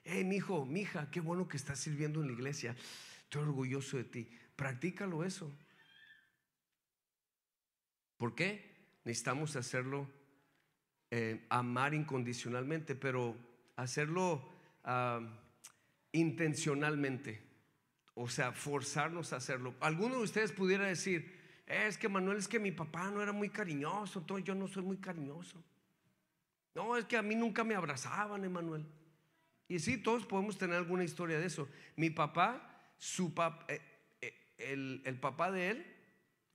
hey, 0.08 0.24
mi 0.24 0.38
hijo, 0.38 0.66
mi 0.66 0.82
hija, 0.82 1.10
qué 1.12 1.20
bueno 1.20 1.48
que 1.48 1.58
estás 1.58 1.80
sirviendo 1.80 2.22
en 2.22 2.28
la 2.28 2.34
iglesia. 2.34 2.76
Estoy 3.24 3.44
orgulloso 3.44 3.98
de 3.98 4.06
ti. 4.06 4.30
Practícalo 4.56 5.24
eso. 5.24 5.52
¿Por 8.18 8.34
qué? 8.34 8.76
Necesitamos 9.04 9.56
hacerlo, 9.56 10.10
eh, 11.12 11.46
amar 11.50 11.94
incondicionalmente, 11.94 12.96
pero 12.96 13.36
hacerlo 13.76 14.50
ah, 14.84 15.22
intencionalmente. 16.14 17.47
O 18.20 18.28
sea, 18.28 18.52
forzarnos 18.52 19.32
a 19.32 19.36
hacerlo. 19.36 19.76
Alguno 19.80 20.16
de 20.16 20.24
ustedes 20.24 20.52
pudiera 20.52 20.88
decir, 20.88 21.40
es 21.68 22.00
que 22.00 22.10
Manuel, 22.10 22.40
es 22.40 22.48
que 22.48 22.60
mi 22.60 22.72
papá 22.72 23.12
no 23.12 23.22
era 23.22 23.32
muy 23.32 23.48
cariñoso, 23.50 24.18
entonces 24.18 24.44
yo 24.44 24.56
no 24.56 24.68
soy 24.68 24.82
muy 24.82 24.98
cariñoso. 24.98 25.64
No, 26.74 26.98
es 26.98 27.06
que 27.06 27.16
a 27.16 27.22
mí 27.22 27.36
nunca 27.36 27.64
me 27.64 27.76
abrazaban, 27.76 28.44
Emanuel. 28.44 28.88
Y 29.68 29.78
sí, 29.78 29.98
todos 29.98 30.26
podemos 30.26 30.58
tener 30.58 30.78
alguna 30.78 31.04
historia 31.04 31.38
de 31.38 31.46
eso. 31.46 31.70
Mi 31.96 32.10
papá, 32.10 32.92
su 32.98 33.32
eh, 33.68 33.82
eh, 34.22 34.34
el, 34.58 35.04
el 35.06 35.20
papá 35.20 35.52
de 35.52 35.70
él 35.70 35.86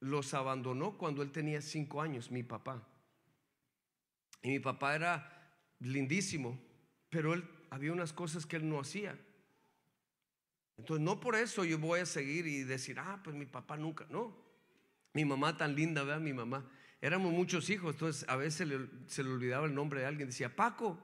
los 0.00 0.34
abandonó 0.34 0.98
cuando 0.98 1.22
él 1.22 1.30
tenía 1.30 1.62
cinco 1.62 2.02
años, 2.02 2.32
mi 2.32 2.42
papá. 2.42 2.84
Y 4.42 4.48
mi 4.48 4.58
papá 4.58 4.96
era 4.96 5.54
lindísimo, 5.78 6.60
pero 7.08 7.34
él 7.34 7.48
había 7.70 7.92
unas 7.92 8.12
cosas 8.12 8.46
que 8.46 8.56
él 8.56 8.68
no 8.68 8.80
hacía. 8.80 9.16
Entonces, 10.82 11.04
no 11.04 11.20
por 11.20 11.36
eso 11.36 11.64
yo 11.64 11.78
voy 11.78 12.00
a 12.00 12.06
seguir 12.06 12.44
y 12.48 12.64
decir, 12.64 12.98
ah, 12.98 13.20
pues 13.22 13.36
mi 13.36 13.46
papá 13.46 13.76
nunca, 13.76 14.04
no. 14.10 14.36
Mi 15.12 15.24
mamá 15.24 15.56
tan 15.56 15.76
linda, 15.76 16.02
¿verdad? 16.02 16.20
Mi 16.20 16.32
mamá. 16.32 16.68
Éramos 17.00 17.32
muchos 17.32 17.70
hijos, 17.70 17.94
entonces 17.94 18.28
a 18.28 18.34
veces 18.34 18.68
se 19.06 19.22
le 19.22 19.30
olvidaba 19.30 19.66
el 19.66 19.76
nombre 19.76 20.00
de 20.00 20.06
alguien. 20.06 20.30
Decía, 20.30 20.56
Paco, 20.56 20.98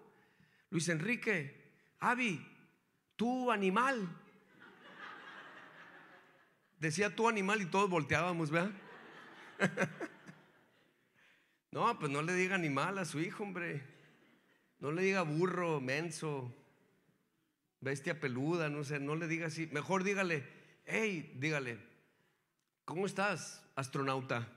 Luis 0.70 0.88
Enrique, 0.88 1.70
Avi, 2.00 2.44
tú 3.14 3.52
animal. 3.52 4.08
Decía 6.80 7.14
tú 7.14 7.28
animal 7.28 7.62
y 7.62 7.66
todos 7.66 7.88
volteábamos, 7.88 8.50
¿verdad? 8.50 8.72
no, 11.70 11.96
pues 12.00 12.10
no 12.10 12.22
le 12.22 12.34
diga 12.34 12.56
animal 12.56 12.98
a 12.98 13.04
su 13.04 13.20
hijo, 13.20 13.44
hombre. 13.44 13.84
No 14.80 14.90
le 14.90 15.02
diga 15.02 15.22
burro, 15.22 15.80
menso, 15.80 16.52
bestia 17.80 18.20
peluda, 18.20 18.68
no 18.68 18.84
sé, 18.84 19.00
no 19.00 19.16
le 19.16 19.28
diga 19.28 19.46
así. 19.46 19.68
Mejor 19.72 20.04
dígale, 20.04 20.44
hey, 20.84 21.34
dígale, 21.38 21.78
¿cómo 22.84 23.06
estás, 23.06 23.64
astronauta? 23.76 24.48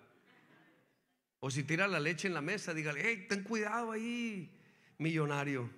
O 1.40 1.50
si 1.50 1.64
tira 1.64 1.88
la 1.88 2.00
leche 2.00 2.28
en 2.28 2.34
la 2.34 2.42
mesa, 2.42 2.74
dígale, 2.74 3.02
hey, 3.04 3.26
ten 3.28 3.44
cuidado 3.44 3.92
ahí, 3.92 4.58
millonario 4.98 5.70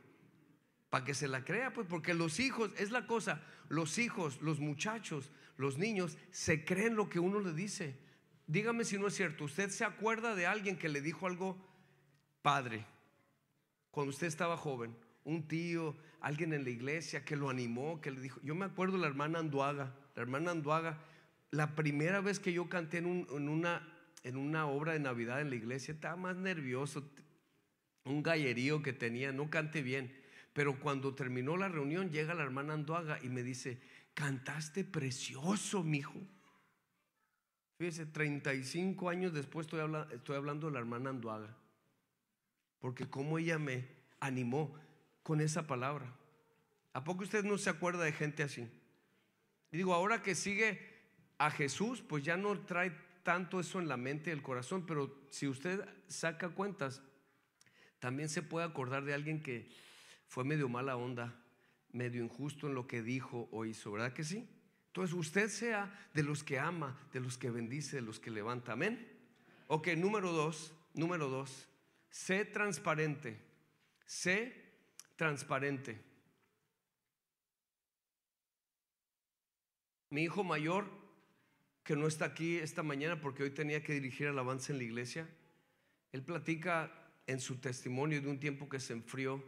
para 0.93 1.05
que 1.05 1.15
se 1.15 1.27
la 1.27 1.43
crea, 1.43 1.73
pues 1.73 1.87
porque 1.87 2.13
los 2.13 2.39
hijos, 2.39 2.69
es 2.77 2.91
la 2.91 3.07
cosa, 3.07 3.41
los 3.67 3.97
hijos, 3.97 4.39
los 4.43 4.59
muchachos, 4.59 5.31
los 5.57 5.79
niños, 5.79 6.19
se 6.29 6.65
creen 6.65 6.95
lo 6.95 7.09
que 7.09 7.17
uno 7.17 7.39
le 7.39 7.51
dice. 7.51 7.97
Dígame 8.45 8.85
si 8.85 8.99
no 8.99 9.07
es 9.07 9.15
cierto, 9.15 9.45
usted 9.45 9.71
se 9.71 9.85
acuerda 9.85 10.35
de 10.35 10.45
alguien 10.45 10.77
que 10.77 10.89
le 10.89 11.01
dijo 11.01 11.25
algo 11.25 11.57
padre 12.43 12.85
cuando 13.89 14.11
usted 14.11 14.27
estaba 14.27 14.55
joven, 14.55 14.95
un 15.23 15.47
tío, 15.47 15.95
alguien 16.23 16.53
en 16.53 16.63
la 16.63 16.69
iglesia 16.69 17.25
que 17.25 17.35
lo 17.35 17.49
animó, 17.49 17.99
que 17.99 18.09
le 18.09 18.21
dijo, 18.21 18.39
yo 18.43 18.55
me 18.55 18.65
acuerdo 18.65 18.97
la 18.97 19.07
hermana 19.07 19.39
Anduaga, 19.39 19.93
la 20.15 20.21
hermana 20.21 20.51
Anduaga, 20.51 20.97
la 21.51 21.75
primera 21.75 22.21
vez 22.21 22.39
que 22.39 22.53
yo 22.53 22.69
canté 22.69 22.99
en, 22.99 23.27
una, 23.29 23.85
en 24.23 24.37
una 24.37 24.65
obra 24.65 24.93
de 24.93 24.99
Navidad 24.99 25.41
en 25.41 25.49
la 25.49 25.57
iglesia, 25.57 25.93
estaba 25.93 26.15
más 26.15 26.37
nervioso, 26.37 27.11
un 28.05 28.23
gallerío 28.23 28.81
que 28.81 28.93
tenía, 28.93 29.33
no 29.33 29.49
canté 29.49 29.81
bien, 29.81 30.15
pero 30.53 30.79
cuando 30.79 31.13
terminó 31.13 31.57
la 31.57 31.67
reunión 31.67 32.09
llega 32.09 32.33
la 32.33 32.43
hermana 32.43 32.73
Anduaga 32.73 33.19
y 33.21 33.27
me 33.27 33.43
dice, 33.43 33.81
cantaste 34.13 34.85
precioso, 34.85 35.83
mijo. 35.83 36.21
Fíjese, 37.77 38.05
35 38.05 39.09
años 39.09 39.33
después 39.33 39.67
estoy, 39.67 39.81
hablando, 39.81 40.15
estoy 40.15 40.37
hablando 40.37 40.67
de 40.67 40.73
la 40.73 40.79
hermana 40.79 41.09
Anduaga, 41.09 41.53
porque 42.79 43.09
como 43.09 43.37
ella 43.37 43.59
me 43.59 43.85
animó 44.21 44.73
con 45.23 45.41
esa 45.41 45.65
palabra. 45.65 46.13
¿A 46.93 47.03
poco 47.03 47.23
usted 47.23 47.43
no 47.43 47.57
se 47.57 47.69
acuerda 47.69 48.03
de 48.03 48.11
gente 48.11 48.43
así? 48.43 48.69
Y 49.71 49.77
digo, 49.77 49.93
ahora 49.93 50.21
que 50.21 50.35
sigue 50.35 50.79
a 51.39 51.49
Jesús, 51.49 52.01
pues 52.01 52.23
ya 52.23 52.37
no 52.37 52.59
trae 52.59 52.91
tanto 53.23 53.59
eso 53.59 53.79
en 53.79 53.87
la 53.87 53.97
mente 53.97 54.29
y 54.29 54.33
el 54.33 54.43
corazón, 54.43 54.85
pero 54.85 55.25
si 55.29 55.47
usted 55.47 55.83
saca 56.07 56.49
cuentas, 56.49 57.01
también 57.99 58.29
se 58.29 58.41
puede 58.41 58.65
acordar 58.65 59.05
de 59.05 59.13
alguien 59.13 59.41
que 59.41 59.71
fue 60.27 60.43
medio 60.43 60.69
mala 60.69 60.97
onda, 60.97 61.33
medio 61.91 62.23
injusto 62.23 62.67
en 62.67 62.75
lo 62.75 62.85
que 62.85 63.01
dijo 63.01 63.47
o 63.51 63.65
hizo, 63.65 63.91
¿verdad 63.91 64.13
que 64.13 64.23
sí? 64.23 64.47
Entonces 64.87 65.15
usted 65.15 65.49
sea 65.49 66.07
de 66.13 66.21
los 66.21 66.43
que 66.43 66.59
ama, 66.59 66.99
de 67.13 67.19
los 67.19 67.37
que 67.37 67.49
bendice, 67.49 67.95
de 67.95 68.01
los 68.01 68.19
que 68.19 68.29
levanta, 68.29 68.73
amén. 68.73 69.07
Ok, 69.67 69.87
número 69.97 70.31
dos, 70.31 70.73
número 70.93 71.29
dos, 71.29 71.67
sé 72.09 72.45
transparente, 72.45 73.39
sé 74.05 74.62
transparente. 75.23 75.97
Mi 80.09 80.23
hijo 80.23 80.43
mayor, 80.43 80.85
que 81.85 81.95
no 81.95 82.07
está 82.07 82.25
aquí 82.25 82.57
esta 82.57 82.83
mañana 82.83 83.21
porque 83.21 83.43
hoy 83.43 83.51
tenía 83.51 83.81
que 83.81 83.93
dirigir 83.93 84.27
alabanza 84.27 84.73
en 84.73 84.79
la 84.79 84.83
iglesia, 84.83 85.29
él 86.11 86.23
platica 86.23 86.91
en 87.25 87.39
su 87.39 87.55
testimonio 87.61 88.21
de 88.21 88.27
un 88.27 88.41
tiempo 88.41 88.67
que 88.67 88.81
se 88.81 88.91
enfrió 88.91 89.41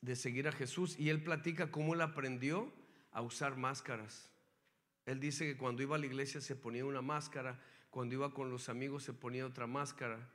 de 0.00 0.16
seguir 0.16 0.48
a 0.48 0.52
Jesús 0.52 0.98
y 0.98 1.10
él 1.10 1.22
platica 1.22 1.70
cómo 1.70 1.92
él 1.92 2.00
aprendió 2.00 2.72
a 3.12 3.20
usar 3.20 3.58
máscaras. 3.58 4.30
Él 5.04 5.20
dice 5.20 5.44
que 5.44 5.58
cuando 5.58 5.82
iba 5.82 5.96
a 5.96 5.98
la 5.98 6.06
iglesia 6.06 6.40
se 6.40 6.56
ponía 6.56 6.86
una 6.86 7.02
máscara, 7.02 7.60
cuando 7.90 8.14
iba 8.14 8.32
con 8.32 8.50
los 8.50 8.70
amigos 8.70 9.02
se 9.02 9.12
ponía 9.12 9.44
otra 9.44 9.66
máscara, 9.66 10.26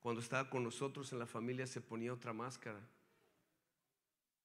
cuando 0.00 0.22
estaba 0.22 0.48
con 0.48 0.64
nosotros 0.64 1.12
en 1.12 1.18
la 1.18 1.26
familia 1.26 1.66
se 1.66 1.82
ponía 1.82 2.14
otra 2.14 2.32
máscara. 2.32 2.80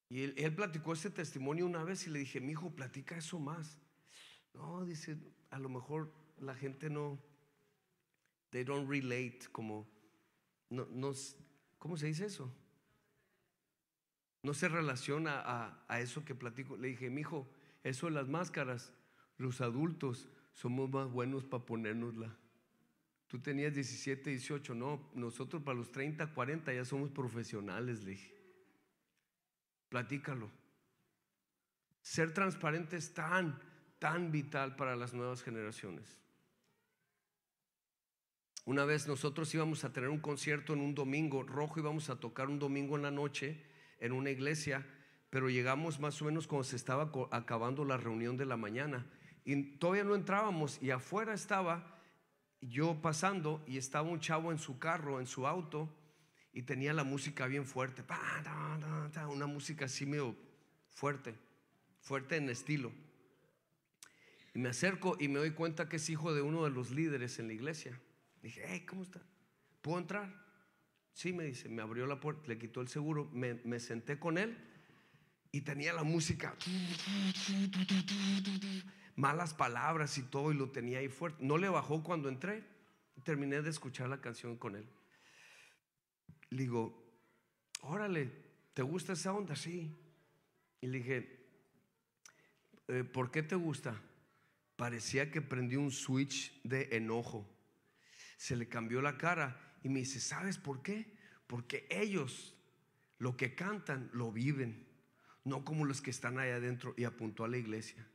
Y 0.09 0.23
él, 0.23 0.55
platicó 0.55 0.93
ese 0.93 1.09
testimonio 1.09 1.65
una 1.65 1.83
vez 1.83 2.07
y 2.07 2.09
le 2.09 2.19
dije, 2.19 2.39
mi 2.39 2.53
hijo, 2.53 2.71
platica 2.71 3.17
eso 3.17 3.39
más. 3.39 3.77
No, 4.53 4.85
dice, 4.85 5.17
a 5.49 5.59
lo 5.59 5.67
mejor 5.67 6.13
la 6.39 6.55
gente 6.55 6.89
no, 6.89 7.19
they 8.51 8.63
don't 8.63 8.89
relate, 8.89 9.39
como, 9.51 9.87
no, 10.69 10.87
no 10.91 11.11
¿cómo 11.77 11.97
se 11.97 12.07
dice 12.07 12.25
eso? 12.25 12.53
No 14.43 14.53
se 14.53 14.69
relaciona 14.69 15.43
a, 15.89 15.99
eso 15.99 16.23
que 16.23 16.33
platico. 16.33 16.77
Le 16.77 16.89
dije, 16.89 17.09
mi 17.09 17.21
hijo, 17.21 17.49
eso 17.83 18.05
de 18.05 18.13
las 18.13 18.29
máscaras, 18.29 18.93
los 19.37 19.59
adultos 19.59 20.29
somos 20.53 20.89
más 20.89 21.11
buenos 21.11 21.43
para 21.43 21.65
ponérnosla. 21.65 22.33
Tú 23.27 23.39
tenías 23.39 23.73
17, 23.73 24.29
18, 24.29 24.73
no, 24.73 25.11
nosotros 25.13 25.61
para 25.63 25.77
los 25.77 25.91
30, 25.91 26.33
40 26.33 26.73
ya 26.73 26.85
somos 26.85 27.11
profesionales, 27.11 28.05
le 28.05 28.11
dije. 28.11 28.36
Platícalo. 29.89 30.49
Ser 32.01 32.33
transparente 32.33 32.97
es 32.97 33.13
tan, 33.13 33.59
tan 33.99 34.31
vital 34.31 34.75
para 34.75 34.95
las 34.95 35.13
nuevas 35.13 35.43
generaciones. 35.43 36.19
Una 38.65 38.83
vez 38.83 39.07
nosotros 39.07 39.53
íbamos 39.53 39.83
a 39.85 39.93
tener 39.93 40.09
un 40.09 40.19
concierto 40.19 40.73
en 40.73 40.81
un 40.81 40.93
domingo 40.93 41.43
rojo, 41.43 41.79
íbamos 41.79 42.09
a 42.09 42.19
tocar 42.19 42.49
un 42.49 42.59
domingo 42.59 42.97
en 42.97 43.03
la 43.03 43.11
noche 43.11 43.63
en 43.99 44.11
una 44.11 44.29
iglesia, 44.29 44.85
pero 45.29 45.49
llegamos 45.49 45.99
más 45.99 46.21
o 46.21 46.25
menos 46.25 46.47
cuando 46.47 46.65
se 46.65 46.75
estaba 46.75 47.11
acabando 47.31 47.85
la 47.85 47.97
reunión 47.97 48.35
de 48.35 48.45
la 48.45 48.57
mañana 48.57 49.05
y 49.45 49.77
todavía 49.77 50.03
no 50.03 50.15
entrábamos 50.15 50.81
y 50.81 50.91
afuera 50.91 51.33
estaba 51.33 51.97
yo 52.59 53.01
pasando 53.01 53.63
y 53.67 53.77
estaba 53.77 54.09
un 54.09 54.19
chavo 54.19 54.51
en 54.51 54.59
su 54.59 54.79
carro, 54.79 55.21
en 55.21 55.27
su 55.27 55.47
auto 55.47 55.89
y 56.53 56.63
tenía 56.63 56.93
la 56.93 57.03
música 57.03 57.45
bien 57.47 57.65
fuerte, 57.65 58.03
una 59.29 59.45
música 59.45 59.85
así 59.85 60.05
medio 60.05 60.35
fuerte, 60.89 61.35
fuerte 61.99 62.37
en 62.37 62.49
estilo. 62.49 62.91
Y 64.53 64.59
me 64.59 64.69
acerco 64.69 65.17
y 65.19 65.27
me 65.27 65.39
doy 65.39 65.51
cuenta 65.51 65.87
que 65.87 65.97
es 65.97 66.09
hijo 66.09 66.33
de 66.33 66.41
uno 66.41 66.63
de 66.63 66.71
los 66.71 66.89
líderes 66.89 67.37
en 67.37 67.47
la 67.47 67.53
iglesia. 67.53 67.99
Dije, 68.41 68.63
hey, 68.65 68.85
¿cómo 68.87 69.03
está? 69.03 69.21
¿Puedo 69.81 69.99
entrar? 69.99 70.33
Sí, 71.13 71.33
me 71.33 71.43
dice, 71.43 71.69
me 71.69 71.81
abrió 71.81 72.07
la 72.07 72.19
puerta, 72.19 72.47
le 72.47 72.57
quitó 72.57 72.81
el 72.81 72.87
seguro, 72.87 73.29
me, 73.33 73.55
me 73.65 73.79
senté 73.79 74.19
con 74.19 74.37
él 74.37 74.57
y 75.51 75.61
tenía 75.61 75.93
la 75.93 76.03
música, 76.03 76.55
malas 79.15 79.53
palabras 79.53 80.17
y 80.17 80.23
todo, 80.23 80.51
y 80.51 80.55
lo 80.55 80.69
tenía 80.69 80.99
ahí 80.99 81.07
fuerte. 81.07 81.43
No 81.43 81.57
le 81.57 81.69
bajó 81.69 82.03
cuando 82.03 82.29
entré, 82.29 82.63
terminé 83.23 83.61
de 83.61 83.69
escuchar 83.69 84.09
la 84.09 84.21
canción 84.21 84.57
con 84.57 84.75
él. 84.75 84.87
Le 86.49 86.63
digo, 86.63 87.07
órale, 87.81 88.31
¿te 88.73 88.81
gusta 88.81 89.13
esa 89.13 89.33
onda? 89.33 89.55
Sí. 89.55 89.95
Y 90.81 90.87
le 90.87 90.97
dije, 90.99 91.47
eh, 92.87 93.03
¿por 93.03 93.31
qué 93.31 93.43
te 93.43 93.55
gusta? 93.55 94.01
Parecía 94.75 95.31
que 95.31 95.41
prendió 95.41 95.81
un 95.81 95.91
switch 95.91 96.61
de 96.63 96.89
enojo. 96.95 97.49
Se 98.37 98.55
le 98.55 98.69
cambió 98.69 99.01
la 99.01 99.17
cara 99.17 99.77
y 99.83 99.89
me 99.89 99.99
dice, 99.99 100.19
¿sabes 100.19 100.57
por 100.57 100.83
qué? 100.83 101.17
Porque 101.47 101.87
ellos 101.89 102.55
lo 103.17 103.35
que 103.35 103.55
cantan 103.55 104.09
lo 104.13 104.31
viven, 104.31 104.87
no 105.43 105.65
como 105.65 105.85
los 105.85 106.01
que 106.01 106.11
están 106.11 106.37
allá 106.37 106.57
adentro 106.57 106.93
y 106.97 107.05
apuntó 107.05 107.43
a 107.43 107.47
la 107.47 107.57
iglesia. 107.57 108.07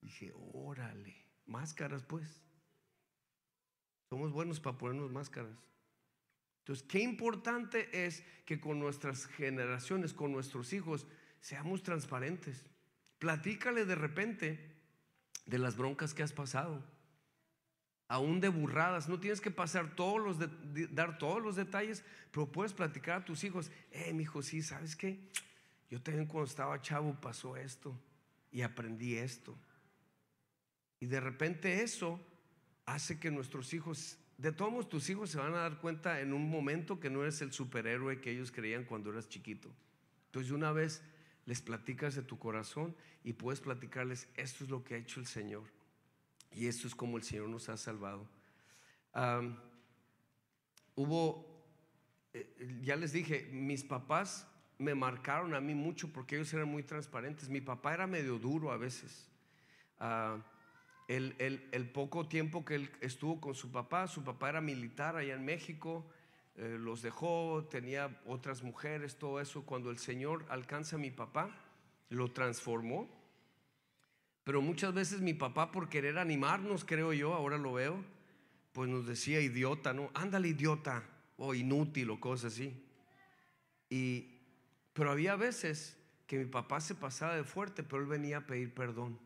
Dije, 0.00 0.32
órale, 0.52 1.26
máscaras 1.46 2.04
pues. 2.04 2.42
Somos 4.08 4.32
buenos 4.32 4.60
para 4.60 4.78
ponernos 4.78 5.10
máscaras. 5.10 5.56
Entonces, 6.70 6.86
qué 6.88 7.00
importante 7.00 8.06
es 8.06 8.22
que 8.46 8.60
con 8.60 8.78
nuestras 8.78 9.26
generaciones, 9.26 10.14
con 10.14 10.30
nuestros 10.30 10.72
hijos, 10.72 11.04
seamos 11.40 11.82
transparentes. 11.82 12.64
Platícale 13.18 13.84
de 13.84 13.96
repente 13.96 14.70
de 15.46 15.58
las 15.58 15.76
broncas 15.76 16.14
que 16.14 16.22
has 16.22 16.32
pasado, 16.32 16.80
aún 18.06 18.40
de 18.40 18.50
burradas. 18.50 19.08
No 19.08 19.18
tienes 19.18 19.40
que 19.40 19.50
pasar 19.50 19.96
todos 19.96 20.20
los 20.20 20.38
dar 20.94 21.18
todos 21.18 21.42
los 21.42 21.56
detalles, 21.56 22.04
pero 22.30 22.46
puedes 22.52 22.72
platicar 22.72 23.22
a 23.22 23.24
tus 23.24 23.42
hijos. 23.42 23.72
Eh, 23.90 24.12
mi 24.12 24.22
hijo, 24.22 24.40
sí, 24.40 24.62
¿sabes 24.62 24.94
qué? 24.94 25.18
Yo 25.90 26.00
también 26.00 26.28
cuando 26.28 26.48
estaba 26.48 26.80
chavo 26.80 27.20
pasó 27.20 27.56
esto 27.56 28.00
y 28.52 28.62
aprendí 28.62 29.16
esto. 29.16 29.58
Y 31.00 31.06
de 31.06 31.18
repente 31.18 31.82
eso 31.82 32.24
hace 32.86 33.18
que 33.18 33.32
nuestros 33.32 33.74
hijos 33.74 34.19
de 34.40 34.52
todos 34.52 34.88
tus 34.88 35.10
hijos 35.10 35.30
se 35.30 35.38
van 35.38 35.52
a 35.52 35.58
dar 35.58 35.78
cuenta 35.80 36.20
en 36.20 36.32
un 36.32 36.48
momento 36.48 36.98
que 36.98 37.10
no 37.10 37.20
eres 37.20 37.42
el 37.42 37.52
superhéroe 37.52 38.22
que 38.22 38.30
ellos 38.30 38.50
creían 38.50 38.84
cuando 38.84 39.10
eras 39.10 39.28
chiquito. 39.28 39.70
Entonces 40.26 40.50
una 40.50 40.72
vez 40.72 41.02
les 41.44 41.60
platicas 41.60 42.14
de 42.14 42.22
tu 42.22 42.38
corazón 42.38 42.96
y 43.22 43.34
puedes 43.34 43.60
platicarles, 43.60 44.28
esto 44.36 44.64
es 44.64 44.70
lo 44.70 44.82
que 44.82 44.94
ha 44.94 44.98
hecho 44.98 45.20
el 45.20 45.26
Señor. 45.26 45.64
Y 46.52 46.68
esto 46.68 46.86
es 46.86 46.94
como 46.94 47.18
el 47.18 47.22
Señor 47.22 47.50
nos 47.50 47.68
ha 47.68 47.76
salvado. 47.76 48.26
hubo, 50.94 51.62
eh, 52.32 52.80
ya 52.82 52.96
les 52.96 53.12
dije, 53.12 53.46
mis 53.52 53.84
papás 53.84 54.46
me 54.78 54.94
marcaron 54.94 55.54
a 55.54 55.60
mí 55.60 55.74
mucho 55.74 56.10
porque 56.10 56.36
ellos 56.36 56.52
eran 56.54 56.68
muy 56.68 56.82
transparentes. 56.82 57.50
Mi 57.50 57.60
papá 57.60 57.92
era 57.92 58.06
medio 58.06 58.38
duro 58.38 58.72
a 58.72 58.78
veces. 58.78 59.28
Ah, 59.98 60.38
el, 61.10 61.90
poco 61.92 62.28
tiempo 62.28 62.64
que 62.64 62.76
él 62.76 62.90
estuvo 63.00 63.40
con 63.40 63.54
su 63.54 63.72
papá, 63.72 64.06
su 64.06 64.22
papá 64.22 64.50
era 64.50 64.60
militar 64.60 65.16
allá 65.16 65.34
en 65.34 65.44
México, 65.44 66.06
eh, 66.56 66.76
los 66.78 67.02
dejó, 67.02 67.66
tenía 67.68 68.20
otras 68.26 68.62
mujeres, 68.62 69.16
todo 69.16 69.40
eso. 69.40 69.64
Cuando 69.66 69.90
el 69.90 69.98
Señor 69.98 70.46
alcanza 70.48 70.96
a 70.96 70.98
mi 71.00 71.10
papá, 71.10 71.50
lo 72.10 72.30
transformó. 72.32 73.08
Pero 74.44 74.62
muchas 74.62 74.94
veces 74.94 75.20
mi 75.20 75.34
papá, 75.34 75.72
por 75.72 75.88
querer 75.88 76.16
animarnos, 76.16 76.84
creo 76.84 77.12
yo, 77.12 77.34
ahora 77.34 77.58
lo 77.58 77.72
veo, 77.72 78.04
pues 78.72 78.88
nos 78.88 79.06
decía 79.06 79.40
idiota, 79.40 79.92
¿no? 79.92 80.10
Ándale, 80.14 80.48
idiota, 80.48 81.02
o 81.36 81.54
inútil, 81.54 82.10
o 82.10 82.20
cosas 82.20 82.52
así. 82.52 82.84
Y, 83.88 84.38
pero 84.92 85.10
había 85.10 85.34
veces 85.34 85.98
que 86.28 86.38
mi 86.38 86.46
papá 86.46 86.80
se 86.80 86.94
pasaba 86.94 87.34
de 87.34 87.42
fuerte, 87.42 87.82
pero 87.82 88.02
él 88.02 88.08
venía 88.08 88.38
a 88.38 88.46
pedir 88.46 88.72
perdón. 88.72 89.18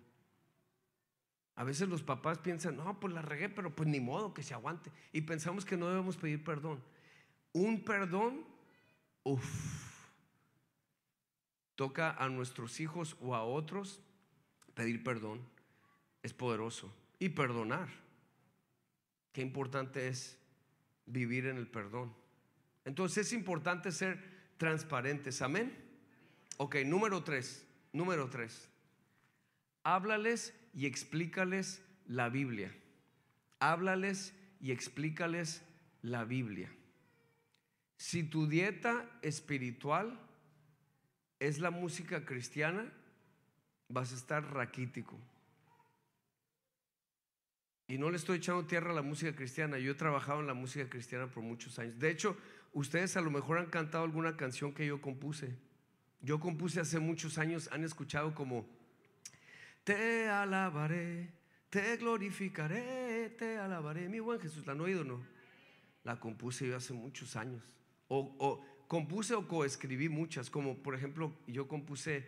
A 1.56 1.64
veces 1.64 1.88
los 1.88 2.02
papás 2.02 2.38
piensan, 2.38 2.76
no, 2.76 2.98
pues 2.98 3.12
la 3.12 3.22
regué, 3.22 3.48
pero 3.48 3.74
pues 3.74 3.88
ni 3.88 4.00
modo 4.00 4.34
que 4.34 4.42
se 4.42 4.54
aguante. 4.54 4.90
Y 5.12 5.20
pensamos 5.20 5.64
que 5.64 5.76
no 5.76 5.88
debemos 5.88 6.16
pedir 6.16 6.42
perdón. 6.42 6.82
Un 7.52 7.84
perdón 7.84 8.44
uff, 9.22 10.08
toca 11.76 12.10
a 12.12 12.28
nuestros 12.28 12.80
hijos 12.80 13.16
o 13.20 13.34
a 13.34 13.44
otros 13.44 14.00
pedir 14.74 15.02
perdón. 15.04 15.40
Es 16.22 16.32
poderoso. 16.32 16.92
Y 17.18 17.30
perdonar. 17.30 17.88
Qué 19.32 19.40
importante 19.40 20.08
es 20.08 20.38
vivir 21.06 21.46
en 21.46 21.56
el 21.56 21.68
perdón. 21.68 22.14
Entonces 22.84 23.26
es 23.26 23.32
importante 23.32 23.92
ser 23.92 24.22
transparentes. 24.56 25.42
Amén. 25.42 25.76
Ok, 26.56 26.76
número 26.84 27.22
tres. 27.22 27.66
Número 27.92 28.28
tres. 28.28 28.68
Háblales 29.84 30.54
y 30.74 30.86
explícales 30.86 31.82
la 32.06 32.28
Biblia. 32.28 32.74
Háblales 33.60 34.34
y 34.60 34.72
explícales 34.72 35.62
la 36.02 36.24
Biblia. 36.24 36.70
Si 37.96 38.24
tu 38.24 38.46
dieta 38.46 39.08
espiritual 39.22 40.20
es 41.38 41.58
la 41.58 41.70
música 41.70 42.24
cristiana, 42.24 42.92
vas 43.88 44.12
a 44.12 44.16
estar 44.16 44.52
raquítico. 44.52 45.18
Y 47.86 47.98
no 47.98 48.10
le 48.10 48.16
estoy 48.16 48.38
echando 48.38 48.66
tierra 48.66 48.90
a 48.90 48.94
la 48.94 49.02
música 49.02 49.34
cristiana. 49.36 49.78
Yo 49.78 49.92
he 49.92 49.94
trabajado 49.94 50.40
en 50.40 50.46
la 50.46 50.54
música 50.54 50.88
cristiana 50.88 51.26
por 51.26 51.42
muchos 51.42 51.78
años. 51.78 51.98
De 51.98 52.10
hecho, 52.10 52.36
ustedes 52.72 53.16
a 53.16 53.20
lo 53.20 53.30
mejor 53.30 53.58
han 53.58 53.66
cantado 53.66 54.04
alguna 54.04 54.36
canción 54.36 54.72
que 54.72 54.86
yo 54.86 55.00
compuse. 55.00 55.54
Yo 56.22 56.40
compuse 56.40 56.80
hace 56.80 56.98
muchos 56.98 57.36
años, 57.36 57.68
han 57.70 57.84
escuchado 57.84 58.34
como, 58.34 58.66
te 59.84 60.28
alabaré, 60.28 61.30
te 61.70 61.96
glorificaré, 61.98 63.30
te 63.38 63.58
alabaré. 63.58 64.08
Mi 64.08 64.18
buen 64.20 64.40
Jesús, 64.40 64.66
¿la 64.66 64.72
han 64.72 64.80
oído 64.80 65.04
no? 65.04 65.22
La 66.02 66.18
compuse 66.18 66.66
yo 66.66 66.76
hace 66.76 66.92
muchos 66.92 67.36
años. 67.36 67.62
O, 68.08 68.64
compuse 68.88 69.34
o 69.34 69.46
coescribí 69.46 70.08
muchas, 70.08 70.50
como 70.50 70.76
por 70.76 70.94
ejemplo, 70.94 71.32
yo 71.46 71.66
compuse 71.68 72.26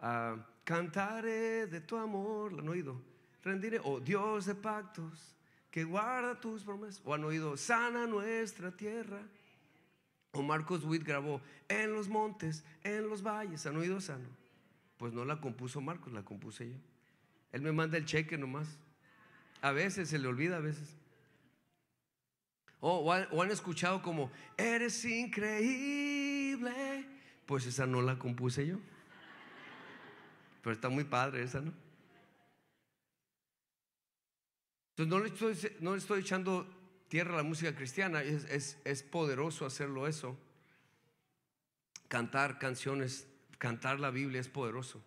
uh, 0.00 0.40
Cantaré 0.64 1.66
de 1.66 1.80
tu 1.80 1.96
amor, 1.96 2.52
¿la 2.52 2.60
han 2.60 2.68
oído? 2.68 3.00
Rendiré, 3.42 3.80
o 3.82 4.00
Dios 4.00 4.44
de 4.44 4.54
pactos, 4.54 5.34
que 5.70 5.84
guarda 5.84 6.38
tus 6.38 6.62
promesas. 6.62 7.00
O 7.06 7.14
han 7.14 7.24
oído, 7.24 7.56
sana 7.56 8.06
nuestra 8.06 8.76
tierra. 8.76 9.22
O 10.32 10.42
Marcos 10.42 10.84
Witt 10.84 11.04
grabó 11.04 11.40
en 11.68 11.94
los 11.94 12.08
montes, 12.08 12.64
en 12.82 13.08
los 13.08 13.22
valles. 13.22 13.64
¿Han 13.64 13.78
oído 13.78 13.98
sano? 13.98 14.28
Pues 14.98 15.14
no 15.14 15.24
la 15.24 15.40
compuso 15.40 15.80
Marcos, 15.80 16.12
la 16.12 16.22
compuse 16.22 16.68
yo. 16.68 16.76
Él 17.52 17.62
me 17.62 17.72
manda 17.72 17.96
el 17.96 18.04
cheque 18.04 18.36
nomás. 18.36 18.78
A 19.60 19.72
veces 19.72 20.08
se 20.08 20.18
le 20.18 20.28
olvida, 20.28 20.56
a 20.56 20.60
veces. 20.60 20.96
o, 22.80 23.12
han, 23.12 23.50
escuchado 23.50 24.02
como, 24.02 24.30
eres 24.56 25.04
increíble. 25.04 26.72
Pues 27.46 27.66
esa 27.66 27.86
no 27.86 28.02
la 28.02 28.18
compuse 28.18 28.66
yo. 28.66 28.78
Pero 30.62 30.74
está 30.74 30.88
muy 30.88 31.04
padre 31.04 31.42
esa, 31.42 31.60
¿no? 31.60 31.72
Entonces 34.96 35.08
no 35.08 35.20
le 35.20 35.28
estoy, 35.28 35.76
no 35.80 35.92
le 35.92 35.98
estoy 35.98 36.20
echando 36.20 36.66
tierra 37.08 37.34
a 37.34 37.36
la 37.38 37.42
música 37.44 37.74
cristiana, 37.74 38.22
es, 38.22 38.78
es 38.84 39.02
poderoso 39.02 39.64
hacerlo 39.64 40.06
eso. 40.06 40.36
Cantar 42.08 42.58
canciones, 42.58 43.28
cantar 43.58 44.00
la 44.00 44.10
Biblia 44.10 44.40
es 44.40 44.48
poderoso. 44.48 45.02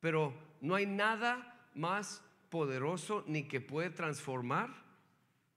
Pero 0.00 0.34
no 0.60 0.74
hay 0.74 0.86
nada 0.86 1.70
más 1.74 2.22
poderoso 2.50 3.24
ni 3.26 3.44
que 3.44 3.60
puede 3.60 3.90
transformar 3.90 4.70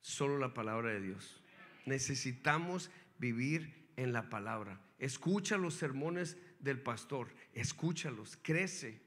solo 0.01 0.37
la 0.37 0.53
palabra 0.53 0.91
de 0.91 1.01
Dios. 1.01 1.41
Necesitamos 1.85 2.89
vivir 3.17 3.89
en 3.97 4.13
la 4.13 4.29
palabra. 4.29 4.79
Escucha 4.99 5.57
los 5.57 5.75
sermones 5.75 6.37
del 6.59 6.79
pastor, 6.79 7.29
escúchalos, 7.53 8.37
crece. 8.41 9.01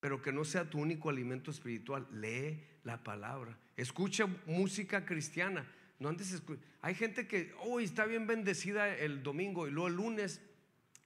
Pero 0.00 0.20
que 0.20 0.32
no 0.32 0.44
sea 0.44 0.68
tu 0.68 0.80
único 0.80 1.10
alimento 1.10 1.50
espiritual. 1.50 2.08
Lee 2.10 2.64
la 2.82 3.04
palabra. 3.04 3.56
Escucha 3.76 4.26
música 4.46 5.04
cristiana. 5.04 5.64
No 6.00 6.08
antes 6.08 6.42
Hay 6.80 6.96
gente 6.96 7.28
que 7.28 7.54
hoy 7.60 7.84
está 7.84 8.06
bien 8.06 8.26
bendecida 8.26 8.96
el 8.96 9.22
domingo 9.22 9.68
y 9.68 9.70
luego 9.70 9.86
el 9.86 9.94
lunes 9.94 10.40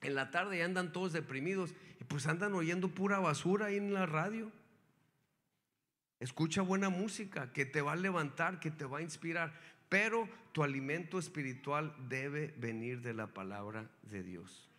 en 0.00 0.14
la 0.14 0.30
tarde 0.30 0.62
andan 0.62 0.92
todos 0.92 1.12
deprimidos 1.12 1.74
y 2.00 2.04
pues 2.04 2.26
andan 2.26 2.54
oyendo 2.54 2.88
pura 2.88 3.18
basura 3.18 3.66
ahí 3.66 3.76
en 3.76 3.94
la 3.94 4.06
radio. 4.06 4.50
Escucha 6.20 6.62
buena 6.62 6.88
música 6.88 7.52
que 7.52 7.66
te 7.66 7.82
va 7.82 7.92
a 7.92 7.96
levantar, 7.96 8.60
que 8.60 8.70
te 8.70 8.84
va 8.84 8.98
a 8.98 9.02
inspirar, 9.02 9.52
pero 9.88 10.28
tu 10.52 10.62
alimento 10.62 11.18
espiritual 11.18 11.94
debe 12.08 12.54
venir 12.56 13.02
de 13.02 13.14
la 13.14 13.26
palabra 13.26 13.90
de 14.02 14.22
Dios. 14.22 14.70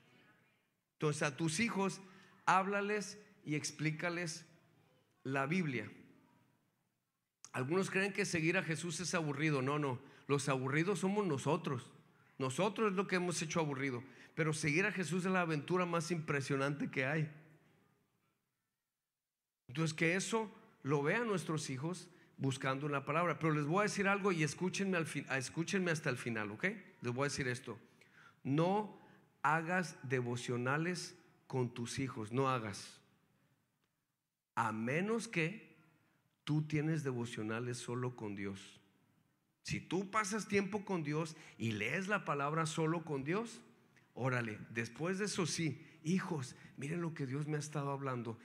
Entonces 0.93 1.24
a 1.24 1.38
tus 1.38 1.59
hijos 1.59 2.01
háblales 2.45 3.20
y 3.45 3.55
explícales 3.55 4.45
la 5.24 5.45
Biblia. 5.45 5.91
Algunos 7.51 7.89
creen 7.89 8.13
que 8.13 8.26
seguir 8.26 8.57
a 8.57 8.63
Jesús 8.63 8.99
es 8.99 9.13
aburrido. 9.13 9.61
No, 9.61 9.78
no. 9.80 9.99
Los 10.28 10.49
aburridos 10.49 10.99
somos 10.99 11.26
nosotros. 11.26 11.91
Nosotros 12.38 12.91
es 12.91 12.95
lo 12.95 13.07
que 13.07 13.15
hemos 13.15 13.41
hecho 13.41 13.59
aburrido. 13.59 14.03
Pero 14.38 14.53
seguir 14.53 14.85
a 14.85 14.91
Jesús 14.91 15.25
es 15.25 15.31
la 15.31 15.41
aventura 15.41 15.88
más 15.88 16.11
impresionante 16.11 16.91
que 16.91 17.07
hay. 17.07 17.27
Entonces 19.67 19.95
que 19.95 20.15
eso 20.15 20.51
lo 20.83 21.01
vean 21.01 21.25
nuestros 21.25 21.71
hijos 21.71 22.07
buscando 22.38 22.88
la 22.88 23.03
palabra. 23.03 23.39
Pero 23.39 23.55
les 23.55 23.65
voy 23.65 23.79
a 23.79 23.83
decir 23.89 24.07
algo 24.07 24.31
y 24.31 24.43
escúchenme, 24.43 24.95
al 24.95 25.07
escúchenme 25.39 25.89
hasta 25.89 26.11
el 26.11 26.17
final, 26.17 26.51
¿ok? 26.51 26.65
Les 27.01 27.11
voy 27.11 27.21
a 27.21 27.29
decir 27.31 27.47
esto. 27.47 27.79
No 28.43 29.01
hagas 29.41 29.97
devocionales 30.03 31.15
con 31.47 31.73
tus 31.73 31.97
hijos, 31.97 32.31
no 32.31 32.47
hagas. 32.47 33.01
A 34.53 34.71
menos 34.71 35.27
que 35.27 35.75
tú 36.43 36.61
tienes 36.61 37.03
devocionales 37.03 37.79
solo 37.79 38.15
con 38.15 38.35
Dios. 38.35 38.79
Si 39.63 39.79
tú 39.79 40.11
pasas 40.11 40.47
tiempo 40.47 40.85
con 40.85 41.01
Dios 41.01 41.35
y 41.57 41.71
lees 41.71 42.07
la 42.07 42.23
palabra 42.23 42.67
solo 42.67 43.03
con 43.03 43.23
Dios, 43.23 43.63
órale, 44.18 44.59
después 44.72 45.20
de 45.20 45.26
eso 45.26 45.45
sí, 45.45 45.80
hijos, 46.03 46.55
miren 46.76 47.01
lo 47.01 47.13
que 47.13 47.28
Dios 47.28 47.47
me 47.47 47.55
ha 47.55 47.59
estado 47.59 47.91
hablando. 47.91 48.39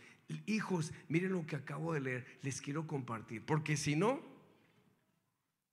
Hijos, 0.46 0.92
miren 1.08 1.32
lo 1.32 1.46
que 1.46 1.56
acabo 1.56 1.94
de 1.94 2.00
leer, 2.00 2.38
les 2.42 2.60
quiero 2.60 2.86
compartir. 2.86 3.44
Porque 3.44 3.76
si 3.76 3.96
no, 3.96 4.20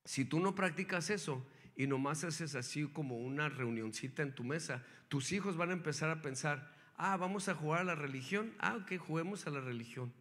si 0.06 0.26
tú 0.26 0.39
no 0.39 0.56
practicas 0.56 1.10
eso 1.10 1.45
y 1.76 1.86
nomás 1.86 2.24
haces 2.24 2.56
así 2.56 2.88
como 2.88 3.18
una 3.18 3.50
reunioncita 3.50 4.24
en 4.24 4.34
tu 4.34 4.43
mesa, 4.43 4.86
tus 5.10 5.32
hijos 5.34 5.58
van 5.58 5.70
a 5.70 5.74
empezar 5.74 6.10
a 6.10 6.22
pensar, 6.22 6.74
ah, 6.95 7.18
vamos 7.18 7.50
a 7.50 7.56
jugar 7.56 7.82
a 7.82 7.84
la 7.86 7.95
religión, 7.95 8.54
ah, 8.60 8.86
que 8.88 8.97
juguemos 8.97 9.47
a 9.47 9.50
la 9.50 9.60
religión. 9.60 10.14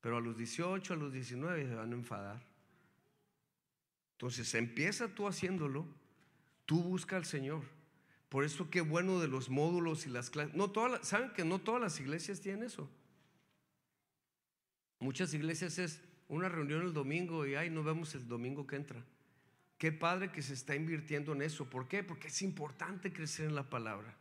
Pero 0.00 0.16
a 0.16 0.20
los 0.20 0.36
18, 0.36 0.92
a 0.92 0.96
los 0.96 1.12
19 1.12 1.68
se 1.68 1.74
van 1.74 1.92
a 1.92 1.96
enfadar. 1.96 2.42
Entonces 4.12 4.52
empieza 4.54 5.08
tú 5.08 5.28
haciéndolo, 5.28 5.86
tú 6.64 6.82
busca 6.82 7.16
al 7.16 7.24
Señor. 7.24 7.75
Por 8.28 8.44
eso 8.44 8.70
qué 8.70 8.80
bueno 8.80 9.20
de 9.20 9.28
los 9.28 9.48
módulos 9.48 10.06
y 10.06 10.10
las 10.10 10.30
clases. 10.30 10.54
No 10.54 10.70
todas, 10.70 11.06
¿Saben 11.06 11.32
que 11.32 11.44
no 11.44 11.60
todas 11.60 11.80
las 11.80 12.00
iglesias 12.00 12.40
tienen 12.40 12.64
eso? 12.64 12.90
Muchas 14.98 15.32
iglesias 15.34 15.78
es 15.78 16.02
una 16.28 16.48
reunión 16.48 16.82
el 16.82 16.92
domingo 16.92 17.46
y 17.46 17.54
ahí 17.54 17.70
nos 17.70 17.84
vemos 17.84 18.14
el 18.14 18.26
domingo 18.26 18.66
que 18.66 18.76
entra. 18.76 19.04
Qué 19.78 19.92
padre 19.92 20.32
que 20.32 20.42
se 20.42 20.54
está 20.54 20.74
invirtiendo 20.74 21.32
en 21.32 21.42
eso. 21.42 21.68
¿Por 21.68 21.86
qué? 21.86 22.02
Porque 22.02 22.28
es 22.28 22.42
importante 22.42 23.12
crecer 23.12 23.46
en 23.46 23.54
la 23.54 23.68
palabra. 23.68 24.16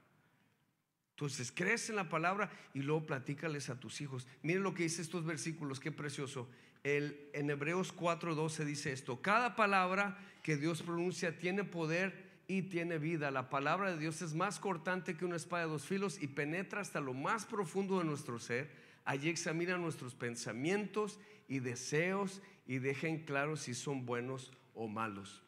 Entonces, 1.11 1.51
crece 1.51 1.93
en 1.93 1.95
la 1.95 2.09
palabra 2.09 2.51
y 2.73 2.79
luego 2.79 3.05
platícales 3.05 3.69
a 3.69 3.79
tus 3.79 4.01
hijos. 4.01 4.27
Miren 4.43 4.63
lo 4.63 4.73
que 4.73 4.83
dice 4.83 5.01
estos 5.01 5.25
versículos, 5.25 5.79
qué 5.79 5.91
precioso. 5.91 6.49
El, 6.83 7.29
en 7.33 7.49
Hebreos 7.49 7.95
4:12 7.95 8.65
dice 8.65 8.91
esto: 8.91 9.21
Cada 9.21 9.55
palabra 9.55 10.19
que 10.43 10.57
Dios 10.57 10.83
pronuncia 10.83 11.37
tiene 11.37 11.63
poder 11.63 12.24
y 12.47 12.63
tiene 12.63 12.97
vida. 12.97 13.31
La 13.31 13.49
palabra 13.49 13.91
de 13.91 13.97
Dios 13.97 14.21
es 14.21 14.33
más 14.33 14.59
cortante 14.59 15.17
que 15.17 15.25
una 15.25 15.35
espada 15.35 15.63
de 15.63 15.71
dos 15.71 15.85
filos 15.85 16.21
y 16.21 16.27
penetra 16.27 16.81
hasta 16.81 16.99
lo 16.99 17.13
más 17.13 17.45
profundo 17.45 17.99
de 17.99 18.05
nuestro 18.05 18.39
ser. 18.39 18.71
Allí 19.03 19.29
examina 19.29 19.77
nuestros 19.77 20.15
pensamientos 20.15 21.19
y 21.47 21.59
deseos 21.59 22.41
y 22.65 22.79
dejen 22.79 23.25
claro 23.25 23.55
si 23.55 23.73
son 23.73 24.05
buenos 24.05 24.51
o 24.73 24.87
malos. 24.87 25.43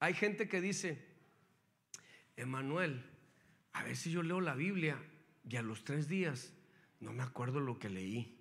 Hay 0.00 0.14
gente 0.14 0.48
que 0.48 0.60
dice, 0.60 1.04
Emanuel, 2.36 3.04
a 3.72 3.82
ver 3.84 3.96
si 3.96 4.10
yo 4.10 4.22
leo 4.22 4.40
la 4.40 4.54
Biblia 4.54 4.98
y 5.48 5.56
a 5.56 5.62
los 5.62 5.84
tres 5.84 6.08
días 6.08 6.52
no 7.00 7.12
me 7.12 7.22
acuerdo 7.22 7.60
lo 7.60 7.78
que 7.78 7.88
leí. 7.88 8.32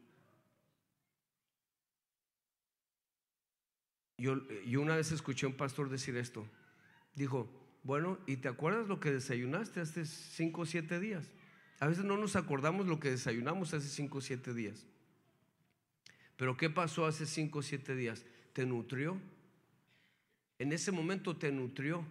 Yo, 4.17 4.47
yo, 4.65 4.81
una 4.81 4.95
vez 4.95 5.11
escuché 5.11 5.45
a 5.45 5.49
un 5.49 5.57
pastor 5.57 5.89
decir 5.89 6.15
esto. 6.15 6.47
Dijo, 7.15 7.49
bueno, 7.83 8.19
¿y 8.25 8.37
te 8.37 8.47
acuerdas 8.47 8.87
lo 8.87 8.99
que 8.99 9.11
desayunaste 9.11 9.79
hace 9.79 10.05
cinco 10.05 10.61
o 10.61 10.65
siete 10.65 10.99
días? 10.99 11.31
A 11.79 11.87
veces 11.87 12.05
no 12.05 12.17
nos 12.17 12.35
acordamos 12.35 12.87
lo 12.87 12.99
que 12.99 13.11
desayunamos 13.11 13.73
hace 13.73 13.87
cinco 13.87 14.19
o 14.19 14.21
siete 14.21 14.53
días. 14.53 14.85
Pero 16.37 16.57
¿qué 16.57 16.69
pasó 16.69 17.05
hace 17.05 17.25
cinco 17.25 17.59
o 17.59 17.61
siete 17.61 17.95
días? 17.95 18.25
¿Te 18.53 18.65
nutrió? 18.65 19.19
En 20.57 20.71
ese 20.71 20.91
momento 20.91 21.35
te 21.35 21.51
nutrió 21.51 22.05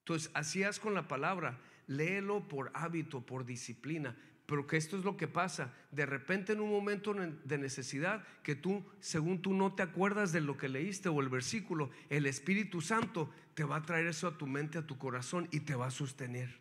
Entonces, 0.00 0.30
así 0.34 0.62
haz 0.62 0.78
con 0.78 0.94
la 0.94 1.08
palabra, 1.08 1.58
léelo 1.86 2.46
por 2.48 2.70
hábito, 2.74 3.24
por 3.24 3.44
disciplina. 3.44 4.16
Pero 4.46 4.66
que 4.66 4.78
esto 4.78 4.96
es 4.96 5.04
lo 5.04 5.18
que 5.18 5.28
pasa. 5.28 5.74
De 5.90 6.06
repente 6.06 6.54
en 6.54 6.60
un 6.60 6.70
momento 6.70 7.12
de 7.12 7.58
necesidad 7.58 8.24
que 8.42 8.54
tú, 8.54 8.82
según 9.00 9.42
tú 9.42 9.52
no 9.52 9.74
te 9.74 9.82
acuerdas 9.82 10.32
de 10.32 10.40
lo 10.40 10.56
que 10.56 10.70
leíste 10.70 11.10
o 11.10 11.20
el 11.20 11.28
versículo, 11.28 11.90
el 12.08 12.24
Espíritu 12.24 12.80
Santo 12.80 13.30
te 13.58 13.64
va 13.64 13.74
a 13.74 13.82
traer 13.82 14.06
eso 14.06 14.28
a 14.28 14.38
tu 14.38 14.46
mente, 14.46 14.78
a 14.78 14.86
tu 14.86 14.98
corazón 14.98 15.48
y 15.50 15.58
te 15.58 15.74
va 15.74 15.86
a 15.86 15.90
sostener. 15.90 16.60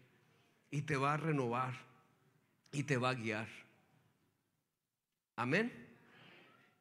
Y 0.72 0.82
te 0.82 0.96
va 0.96 1.14
a 1.14 1.18
renovar. 1.18 1.76
Y 2.72 2.86
te 2.86 2.98
va 2.98 3.12
a 3.12 3.14
guiar. 3.14 3.48
Amén. 5.36 5.72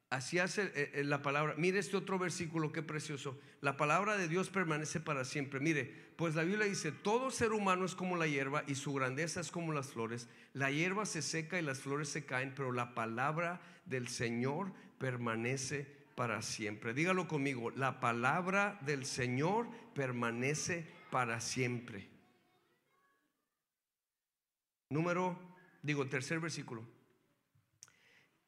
Así 0.09 0.39
hace 0.39 0.71
eh, 0.73 0.91
eh, 0.95 1.03
la 1.03 1.21
palabra. 1.21 1.53
Mire 1.55 1.77
este 1.77 1.97
otro 1.97 2.17
versículo, 2.17 2.71
qué 2.71 2.81
precioso. 2.81 3.39
La 3.61 3.77
palabra 3.77 4.17
de 4.17 4.27
Dios 4.27 4.49
permanece 4.49 4.99
para 4.99 5.23
siempre. 5.23 5.59
Mire, 5.59 5.83
pues 6.15 6.33
la 6.33 6.41
Biblia 6.41 6.65
dice, 6.65 6.91
todo 6.91 7.29
ser 7.29 7.51
humano 7.53 7.85
es 7.85 7.93
como 7.93 8.15
la 8.15 8.25
hierba 8.25 8.63
y 8.65 8.73
su 8.73 8.95
grandeza 8.95 9.39
es 9.39 9.51
como 9.51 9.71
las 9.71 9.91
flores. 9.91 10.27
La 10.53 10.71
hierba 10.71 11.05
se 11.05 11.21
seca 11.21 11.59
y 11.59 11.61
las 11.61 11.77
flores 11.77 12.09
se 12.09 12.25
caen, 12.25 12.55
pero 12.55 12.71
la 12.71 12.95
palabra 12.95 13.61
del 13.85 14.07
Señor 14.07 14.73
permanece 14.97 15.95
para 16.17 16.41
siempre. 16.41 16.93
Dígalo 16.93 17.29
conmigo, 17.29 17.69
la 17.69 18.01
palabra 18.01 18.77
del 18.81 19.05
Señor 19.05 19.69
permanece 19.93 20.85
para 21.11 21.39
siempre. 21.39 22.09
Número, 24.89 25.39
digo, 25.81 26.07
tercer 26.07 26.39
versículo. 26.39 26.83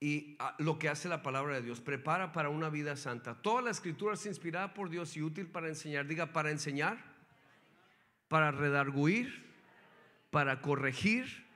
Y 0.01 0.35
ah, 0.39 0.55
lo 0.57 0.79
que 0.79 0.89
hace 0.89 1.07
la 1.07 1.21
palabra 1.21 1.55
de 1.55 1.61
Dios, 1.61 1.79
prepara 1.79 2.31
para 2.33 2.49
una 2.49 2.69
vida 2.69 2.95
santa. 2.95 3.41
Toda 3.41 3.61
la 3.61 3.69
escritura 3.69 4.15
es 4.15 4.25
inspirada 4.25 4.73
por 4.73 4.89
Dios 4.89 5.15
y 5.15 5.21
útil 5.21 5.47
para 5.47 5.67
enseñar. 5.67 6.07
Diga, 6.07 6.33
para 6.33 6.51
enseñar 6.51 7.09
para 8.29 8.51
redarguir, 8.51 9.43
para 10.29 10.61
corregir, 10.61 11.47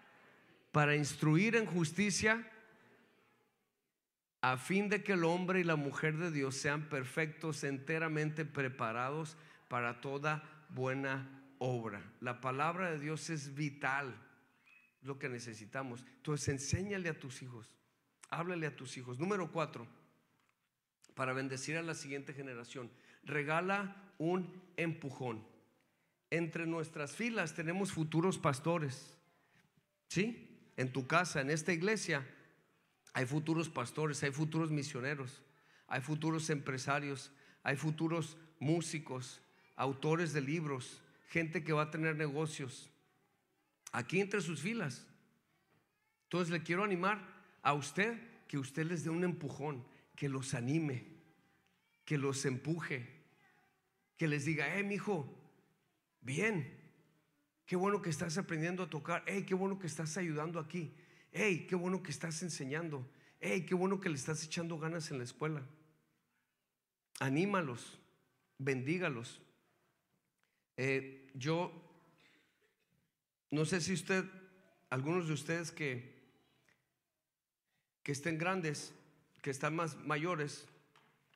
para 0.71 0.95
instruir 0.95 1.55
en 1.55 1.67
justicia, 1.67 2.45
a 4.43 4.57
fin 4.57 4.89
de 4.89 5.03
que 5.03 5.13
el 5.13 5.23
hombre 5.23 5.61
y 5.61 5.63
la 5.63 5.75
mujer 5.75 6.17
de 6.17 6.29
Dios 6.29 6.55
sean 6.55 6.89
perfectos, 6.89 7.63
enteramente 7.63 8.45
preparados 8.45 9.37
para 9.69 10.01
toda 10.01 10.43
buena 10.69 11.27
obra. 11.57 12.03
La 12.19 12.41
palabra 12.41 12.91
de 12.91 12.99
Dios 12.99 13.31
es 13.31 13.55
vital, 13.55 14.13
lo 15.01 15.17
que 15.17 15.29
necesitamos. 15.29 16.05
Entonces, 16.17 16.49
enséñale 16.49 17.09
a 17.09 17.19
tus 17.19 17.41
hijos, 17.41 17.71
háblale 18.29 18.67
a 18.67 18.75
tus 18.75 18.97
hijos. 18.97 19.17
Número 19.17 19.51
cuatro, 19.51 19.87
para 21.15 21.33
bendecir 21.33 21.77
a 21.77 21.81
la 21.81 21.95
siguiente 21.95 22.33
generación, 22.33 22.91
regala 23.23 23.95
un 24.17 24.61
empujón 24.77 25.53
entre 26.33 26.65
nuestras 26.65 27.15
filas 27.15 27.53
tenemos 27.53 27.91
futuros 27.91 28.39
pastores. 28.39 29.15
¿Sí? 30.07 30.49
En 30.77 30.91
tu 30.91 31.05
casa, 31.05 31.41
en 31.41 31.51
esta 31.51 31.73
iglesia, 31.73 32.27
hay 33.13 33.25
futuros 33.25 33.69
pastores, 33.69 34.21
hay 34.23 34.31
futuros 34.31 34.71
misioneros, 34.71 35.41
hay 35.87 36.01
futuros 36.01 36.49
empresarios, 36.49 37.31
hay 37.63 37.75
futuros 37.75 38.37
músicos, 38.59 39.41
autores 39.75 40.33
de 40.33 40.41
libros, 40.41 41.01
gente 41.29 41.63
que 41.63 41.73
va 41.73 41.83
a 41.83 41.91
tener 41.91 42.15
negocios. 42.15 42.89
Aquí 43.91 44.19
entre 44.19 44.41
sus 44.41 44.61
filas. 44.61 45.07
Entonces 46.23 46.51
le 46.51 46.63
quiero 46.63 46.83
animar 46.83 47.25
a 47.61 47.73
usted 47.73 48.19
que 48.47 48.57
usted 48.57 48.85
les 48.85 49.03
dé 49.03 49.09
un 49.09 49.23
empujón, 49.23 49.85
que 50.15 50.29
los 50.29 50.53
anime, 50.53 51.05
que 52.05 52.17
los 52.17 52.45
empuje, 52.45 53.23
que 54.17 54.27
les 54.27 54.45
diga, 54.45 54.75
eh, 54.75 54.83
mi 54.83 54.95
hijo, 54.95 55.39
Bien. 56.23 56.79
Qué 57.65 57.75
bueno 57.75 58.01
que 58.01 58.09
estás 58.09 58.37
aprendiendo 58.37 58.83
a 58.83 58.89
tocar. 58.89 59.23
Hey, 59.27 59.45
qué 59.47 59.53
bueno 59.53 59.77
que 59.77 59.87
estás 59.87 60.17
ayudando 60.17 60.59
aquí. 60.59 60.93
Hey, 61.35 61.65
qué 61.67 61.75
bueno 61.75 62.03
que 62.03 62.11
estás 62.11 62.43
enseñando. 62.43 63.09
Hey, 63.41 63.65
qué 63.65 63.73
bueno 63.73 63.99
que 63.99 64.07
le 64.07 64.15
estás 64.15 64.43
echando 64.45 64.77
ganas 64.77 65.09
en 65.09 65.17
la 65.17 65.23
escuela. 65.23 65.67
Anímalos, 67.19 67.99
bendígalos. 68.59 69.41
Eh, 70.77 71.31
yo 71.33 71.71
no 73.49 73.65
sé 73.65 73.81
si 73.81 73.93
usted, 73.93 74.25
algunos 74.91 75.27
de 75.27 75.33
ustedes 75.33 75.71
que, 75.71 76.21
que 78.03 78.11
estén 78.11 78.37
grandes, 78.37 78.93
que 79.41 79.49
están 79.49 79.75
más 79.75 79.97
mayores, 79.97 80.67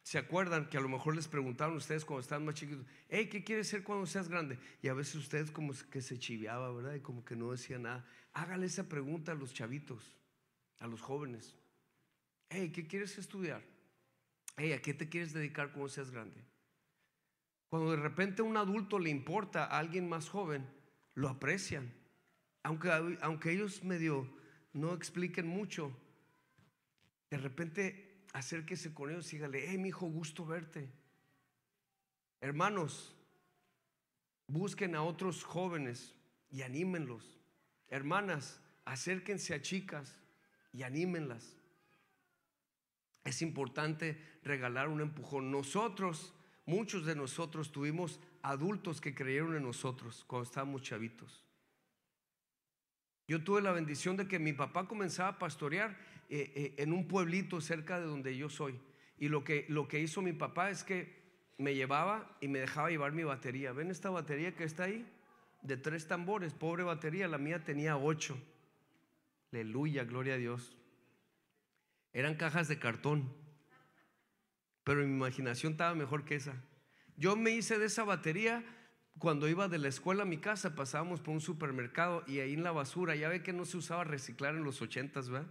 ¿Se 0.07 0.17
acuerdan 0.17 0.69
que 0.69 0.77
a 0.77 0.79
lo 0.79 0.87
mejor 0.87 1.17
les 1.17 1.27
preguntaron 1.27 1.75
ustedes 1.75 2.05
cuando 2.05 2.21
estaban 2.21 2.45
más 2.45 2.55
chiquitos, 2.55 2.85
hey, 3.09 3.27
¿qué 3.27 3.43
quieres 3.43 3.67
ser 3.67 3.83
cuando 3.83 4.05
seas 4.05 4.29
grande? 4.29 4.57
Y 4.81 4.87
a 4.87 4.93
veces 4.93 5.15
ustedes 5.15 5.51
como 5.51 5.73
que 5.91 6.01
se 6.01 6.17
chiviaba, 6.17 6.71
¿verdad? 6.71 6.93
Y 6.93 7.01
como 7.01 7.25
que 7.25 7.35
no 7.35 7.51
decía 7.51 7.77
nada. 7.77 8.07
Hágale 8.37 8.67
esa 8.67 8.87
pregunta 8.87 9.31
a 9.31 9.35
los 9.35 9.51
chavitos, 9.51 10.13
a 10.77 10.85
los 10.85 11.01
jóvenes. 11.01 11.55
Hey, 12.49 12.71
¿qué 12.71 12.85
quieres 12.85 13.17
estudiar? 13.17 13.63
Hey, 14.57 14.73
¿a 14.73 14.81
qué 14.81 14.93
te 14.93 15.09
quieres 15.09 15.33
dedicar 15.33 15.71
cuando 15.71 15.89
seas 15.89 16.11
grande? 16.11 16.39
Cuando 17.67 17.89
de 17.89 17.97
repente 17.97 18.43
a 18.43 18.45
un 18.45 18.55
adulto 18.55 18.99
le 18.99 19.09
importa 19.09 19.65
a 19.65 19.79
alguien 19.79 20.07
más 20.07 20.29
joven, 20.29 20.69
lo 21.15 21.29
aprecian. 21.29 21.91
Aunque, 22.61 23.17
aunque 23.21 23.53
ellos 23.53 23.83
medio 23.83 24.31
no 24.71 24.93
expliquen 24.93 25.47
mucho, 25.47 25.91
de 27.31 27.39
repente 27.39 28.23
acérquese 28.33 28.93
con 28.93 29.09
ellos 29.09 29.33
y 29.33 29.37
dígale, 29.37 29.65
hey, 29.67 29.79
mi 29.79 29.89
hijo, 29.89 30.05
gusto 30.05 30.45
verte. 30.45 30.91
Hermanos, 32.39 33.15
busquen 34.45 34.93
a 34.93 35.01
otros 35.01 35.43
jóvenes 35.43 36.13
y 36.51 36.61
anímenlos. 36.61 37.36
Hermanas, 37.89 38.61
acérquense 38.85 39.53
a 39.53 39.61
chicas 39.61 40.17
y 40.73 40.83
anímenlas. 40.83 41.55
Es 43.23 43.41
importante 43.41 44.17
regalar 44.43 44.87
un 44.87 45.01
empujón. 45.01 45.51
Nosotros, 45.51 46.33
muchos 46.65 47.05
de 47.05 47.15
nosotros 47.15 47.71
tuvimos 47.71 48.19
adultos 48.41 49.01
que 49.01 49.13
creyeron 49.13 49.55
en 49.55 49.63
nosotros 49.63 50.23
cuando 50.27 50.43
estábamos 50.43 50.81
chavitos. 50.81 51.45
Yo 53.27 53.43
tuve 53.43 53.61
la 53.61 53.73
bendición 53.73 54.15
de 54.15 54.27
que 54.27 54.39
mi 54.39 54.53
papá 54.53 54.87
comenzaba 54.87 55.29
a 55.29 55.39
pastorear 55.39 55.97
eh, 56.29 56.51
eh, 56.55 56.73
en 56.77 56.93
un 56.93 57.07
pueblito 57.07 57.59
cerca 57.59 57.99
de 57.99 58.05
donde 58.05 58.37
yo 58.37 58.49
soy. 58.49 58.79
Y 59.17 59.27
lo 59.27 59.43
que, 59.43 59.65
lo 59.67 59.87
que 59.87 59.99
hizo 59.99 60.21
mi 60.21 60.31
papá 60.31 60.69
es 60.69 60.83
que 60.83 61.17
me 61.57 61.75
llevaba 61.75 62.37
y 62.39 62.47
me 62.47 62.59
dejaba 62.59 62.89
llevar 62.89 63.11
mi 63.11 63.23
batería. 63.23 63.73
¿Ven 63.73 63.91
esta 63.91 64.09
batería 64.09 64.55
que 64.55 64.63
está 64.63 64.83
ahí? 64.83 65.05
De 65.61 65.77
tres 65.77 66.07
tambores, 66.07 66.53
pobre 66.53 66.83
batería, 66.83 67.27
la 67.27 67.37
mía 67.37 67.63
tenía 67.63 67.97
ocho. 67.97 68.37
Aleluya, 69.51 70.03
gloria 70.03 70.35
a 70.35 70.37
Dios. 70.37 70.77
Eran 72.13 72.35
cajas 72.35 72.67
de 72.67 72.79
cartón, 72.79 73.31
pero 74.83 74.99
mi 75.01 75.13
imaginación 75.13 75.73
estaba 75.73 75.93
mejor 75.95 76.25
que 76.25 76.35
esa. 76.35 76.53
Yo 77.15 77.35
me 77.35 77.51
hice 77.51 77.79
de 77.79 77.85
esa 77.85 78.03
batería 78.03 78.63
cuando 79.17 79.47
iba 79.47 79.67
de 79.67 79.79
la 79.79 79.87
escuela 79.87 80.23
a 80.23 80.25
mi 80.27 80.37
casa, 80.37 80.75
pasábamos 80.75 81.21
por 81.21 81.33
un 81.33 81.41
supermercado 81.41 82.23
y 82.27 82.39
ahí 82.39 82.53
en 82.53 82.63
la 82.63 82.71
basura, 82.71 83.15
ya 83.15 83.29
ve 83.29 83.41
que 83.41 83.53
no 83.53 83.65
se 83.65 83.77
usaba 83.77 84.03
reciclar 84.03 84.55
en 84.55 84.63
los 84.63 84.81
ochentas, 84.81 85.29
¿verdad? 85.29 85.47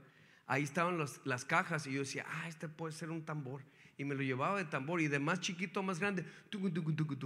ahí 0.47 0.63
estaban 0.63 1.05
las 1.25 1.45
cajas 1.45 1.87
y 1.87 1.93
yo 1.93 2.01
decía, 2.01 2.25
ah, 2.29 2.49
este 2.49 2.69
puede 2.69 2.93
ser 2.93 3.11
un 3.11 3.25
tambor. 3.25 3.63
Y 3.99 4.05
me 4.05 4.15
lo 4.15 4.23
llevaba 4.23 4.59
de 4.59 4.65
tambor 4.65 5.01
y 5.01 5.09
de 5.09 5.19
más 5.19 5.41
chiquito 5.41 5.81
a 5.81 5.83
más 5.83 5.99
grande, 5.99 6.25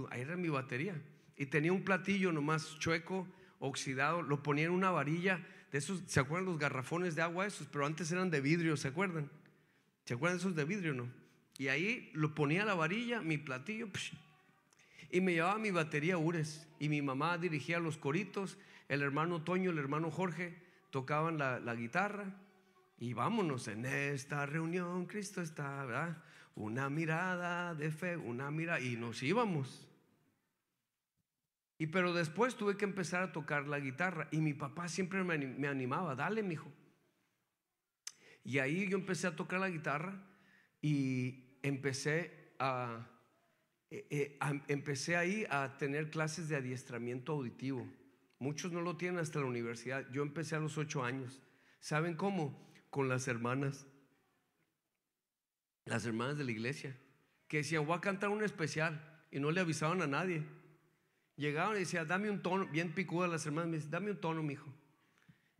ahí 0.09 0.21
era 0.21 0.35
mi 0.35 0.49
batería. 0.49 0.99
Y 1.41 1.47
tenía 1.47 1.73
un 1.73 1.81
platillo 1.81 2.31
nomás 2.31 2.77
chueco, 2.77 3.27
oxidado, 3.57 4.21
lo 4.21 4.43
ponía 4.43 4.65
en 4.65 4.73
una 4.73 4.91
varilla. 4.91 5.43
De 5.71 5.79
esos, 5.79 6.03
¿se 6.05 6.19
acuerdan 6.19 6.45
los 6.45 6.59
garrafones 6.59 7.15
de 7.15 7.23
agua 7.23 7.47
esos? 7.47 7.65
Pero 7.65 7.87
antes 7.87 8.11
eran 8.11 8.29
de 8.29 8.41
vidrio, 8.41 8.77
¿se 8.77 8.89
acuerdan? 8.89 9.27
¿Se 10.05 10.13
acuerdan 10.13 10.37
esos 10.37 10.55
de 10.55 10.65
vidrio, 10.65 10.93
no? 10.93 11.09
Y 11.57 11.69
ahí 11.69 12.11
lo 12.13 12.35
ponía 12.35 12.63
la 12.63 12.75
varilla, 12.75 13.21
mi 13.21 13.39
platillo, 13.39 13.89
y 15.09 15.19
me 15.19 15.33
llevaba 15.33 15.57
mi 15.57 15.71
batería 15.71 16.15
Ures. 16.15 16.67
Y 16.77 16.89
mi 16.89 17.01
mamá 17.01 17.39
dirigía 17.39 17.79
los 17.79 17.97
coritos, 17.97 18.59
el 18.87 19.01
hermano 19.01 19.41
Toño, 19.41 19.71
el 19.71 19.79
hermano 19.79 20.11
Jorge 20.11 20.61
tocaban 20.91 21.39
la, 21.39 21.59
la 21.59 21.73
guitarra 21.73 22.35
y 22.99 23.13
vámonos 23.13 23.67
en 23.67 23.87
esta 23.87 24.45
reunión, 24.45 25.07
Cristo 25.07 25.41
está, 25.41 25.85
¿verdad? 25.85 26.21
Una 26.53 26.91
mirada 26.91 27.73
de 27.73 27.89
fe, 27.89 28.15
una 28.15 28.51
mirada, 28.51 28.79
y 28.79 28.95
nos 28.95 29.23
íbamos. 29.23 29.87
Y 31.81 31.87
pero 31.87 32.13
después 32.13 32.55
tuve 32.55 32.77
que 32.77 32.85
empezar 32.85 33.23
a 33.23 33.31
tocar 33.31 33.67
la 33.67 33.79
guitarra 33.79 34.27
y 34.29 34.39
mi 34.39 34.53
papá 34.53 34.87
siempre 34.87 35.23
me 35.23 35.67
animaba, 35.67 36.13
dale, 36.13 36.43
mijo. 36.43 36.71
Y 38.43 38.59
ahí 38.59 38.87
yo 38.87 38.99
empecé 38.99 39.25
a 39.25 39.35
tocar 39.35 39.59
la 39.59 39.69
guitarra 39.71 40.23
y 40.79 41.57
empecé 41.63 42.53
a, 42.59 43.09
eh, 43.89 44.05
eh, 44.11 44.37
empecé 44.67 45.15
ahí 45.15 45.47
a 45.49 45.75
tener 45.79 46.11
clases 46.11 46.49
de 46.49 46.57
adiestramiento 46.57 47.31
auditivo. 47.31 47.87
Muchos 48.37 48.71
no 48.71 48.81
lo 48.81 48.95
tienen 48.95 49.19
hasta 49.19 49.39
la 49.39 49.47
universidad. 49.47 50.07
Yo 50.11 50.21
empecé 50.21 50.55
a 50.55 50.59
los 50.59 50.77
ocho 50.77 51.03
años. 51.03 51.41
¿Saben 51.79 52.13
cómo? 52.13 52.61
con 52.91 53.07
las 53.07 53.27
hermanas, 53.27 53.87
las 55.85 56.05
hermanas 56.05 56.37
de 56.37 56.43
la 56.43 56.51
iglesia, 56.51 56.95
que 57.47 57.57
decían, 57.57 57.87
voy 57.87 57.97
a 57.97 58.01
cantar 58.01 58.29
un 58.29 58.43
especial 58.43 59.25
y 59.31 59.39
no 59.39 59.49
le 59.49 59.61
avisaban 59.61 60.01
a 60.01 60.07
nadie. 60.07 60.45
Llegaban 61.41 61.75
y 61.75 61.79
decía, 61.79 62.05
dame 62.05 62.29
un 62.29 62.43
tono, 62.43 62.67
bien 62.67 62.93
picuda 62.93 63.27
las 63.27 63.47
hermanas, 63.47 63.71
me 63.71 63.77
dice, 63.77 63.89
dame 63.89 64.11
un 64.11 64.17
tono, 64.17 64.43
mijo. 64.43 64.71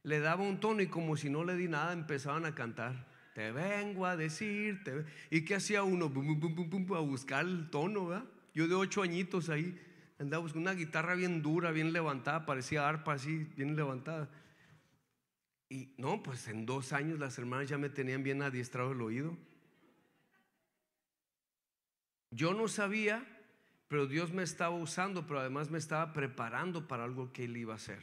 Le 0.04 0.20
daba 0.20 0.44
un 0.44 0.60
tono 0.60 0.84
y 0.84 0.86
como 0.86 1.18
si 1.18 1.28
no 1.28 1.44
le 1.44 1.56
di 1.56 1.68
nada, 1.68 1.92
empezaban 1.92 2.46
a 2.46 2.54
cantar. 2.54 3.08
Te 3.34 3.52
vengo 3.52 4.06
a 4.06 4.16
decir, 4.16 4.84
te 4.84 5.04
¿y 5.32 5.44
qué 5.44 5.56
hacía 5.56 5.82
uno? 5.82 6.06
a 6.06 7.00
buscar 7.00 7.46
el 7.46 7.72
tono, 7.72 8.06
¿verdad? 8.06 8.26
Yo 8.54 8.68
de 8.68 8.76
ocho 8.76 9.02
añitos 9.02 9.50
ahí 9.50 9.76
andaba 10.20 10.44
buscando 10.44 10.70
una 10.70 10.78
guitarra 10.78 11.16
bien 11.16 11.42
dura, 11.42 11.72
bien 11.72 11.94
levantada, 11.94 12.46
parecía 12.46 12.88
arpa 12.88 13.14
así, 13.14 13.48
bien 13.58 13.76
levantada. 13.76 14.30
Y 15.68 15.96
no, 15.98 16.22
pues 16.22 16.48
en 16.48 16.68
dos 16.68 16.94
años 16.94 17.18
las 17.18 17.40
hermanas 17.40 17.68
ya 17.68 17.80
me 17.80 17.90
tenían 17.90 18.22
bien 18.22 18.44
adiestrado 18.44 18.92
el 18.92 19.02
oído. 19.02 19.36
Yo 22.30 22.54
no 22.54 22.68
sabía, 22.68 23.26
pero 23.92 24.08
Dios 24.08 24.32
me 24.32 24.44
estaba 24.44 24.74
usando, 24.74 25.28
pero 25.28 25.42
además 25.42 25.70
me 25.70 25.78
estaba 25.78 26.14
preparando 26.14 26.88
para 26.88 27.04
algo 27.04 27.34
que 27.34 27.44
Él 27.44 27.58
iba 27.58 27.74
a 27.74 27.76
hacer. 27.76 28.02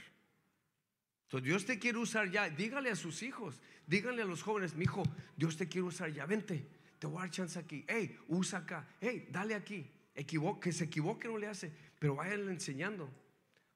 Entonces 1.23 1.47
Dios 1.47 1.65
te 1.65 1.79
quiere 1.79 1.97
usar 1.97 2.31
ya. 2.31 2.51
Dígale 2.51 2.91
a 2.91 2.95
sus 2.95 3.23
hijos, 3.23 3.59
díganle 3.87 4.21
a 4.21 4.27
los 4.27 4.43
jóvenes, 4.43 4.75
mi 4.75 4.85
hijo, 4.85 5.03
Dios 5.35 5.57
te 5.57 5.67
quiere 5.67 5.87
usar 5.87 6.13
ya. 6.13 6.27
Vente, 6.27 6.69
te 6.99 7.07
voy 7.07 7.17
a 7.17 7.21
dar 7.21 7.31
chance 7.31 7.59
aquí. 7.59 7.87
Hey, 7.89 8.19
usa 8.29 8.59
acá. 8.59 8.87
Hey, 9.01 9.29
dale 9.31 9.55
aquí. 9.55 9.91
que 10.15 10.73
se 10.73 10.85
equivoque 10.85 11.27
no 11.27 11.39
le 11.39 11.47
hace, 11.47 11.73
pero 11.99 12.17
váyanle 12.17 12.53
enseñando. 12.53 13.09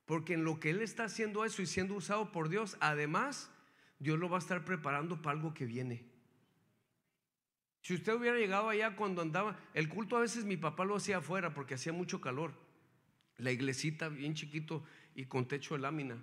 Porque 0.04 0.34
en 0.34 0.44
lo 0.44 0.60
que 0.60 0.68
Él 0.68 0.82
está 0.82 1.04
haciendo 1.04 1.46
eso 1.46 1.62
y 1.62 1.66
siendo 1.66 1.94
usado 1.94 2.30
por 2.30 2.50
Dios, 2.50 2.76
además, 2.80 3.50
Dios 3.98 4.18
lo 4.18 4.28
va 4.28 4.36
a 4.36 4.40
estar 4.40 4.66
preparando 4.66 5.22
para 5.22 5.38
algo 5.38 5.54
que 5.54 5.64
viene. 5.64 6.11
Si 7.82 7.94
usted 7.94 8.14
hubiera 8.14 8.38
llegado 8.38 8.68
allá 8.68 8.94
cuando 8.94 9.22
andaba, 9.22 9.58
el 9.74 9.88
culto 9.88 10.16
a 10.16 10.20
veces 10.20 10.44
mi 10.44 10.56
papá 10.56 10.84
lo 10.84 10.96
hacía 10.96 11.18
afuera 11.18 11.52
porque 11.52 11.74
hacía 11.74 11.92
mucho 11.92 12.20
calor. 12.20 12.52
La 13.38 13.50
iglesita 13.50 14.08
bien 14.08 14.34
chiquito 14.34 14.84
y 15.16 15.24
con 15.24 15.46
techo 15.48 15.74
de 15.74 15.80
lámina. 15.80 16.16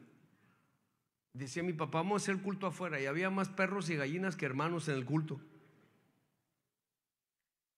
Decía 1.34 1.62
mi 1.62 1.74
papá, 1.74 2.00
vamos 2.00 2.22
a 2.22 2.24
hacer 2.24 2.42
culto 2.42 2.66
afuera 2.66 3.00
y 3.00 3.06
había 3.06 3.30
más 3.30 3.50
perros 3.50 3.90
y 3.90 3.98
gallinas 3.98 4.38
que 4.38 4.46
hermanos 4.46 4.88
en 4.88 4.96
el 4.96 5.06
culto. 5.06 5.42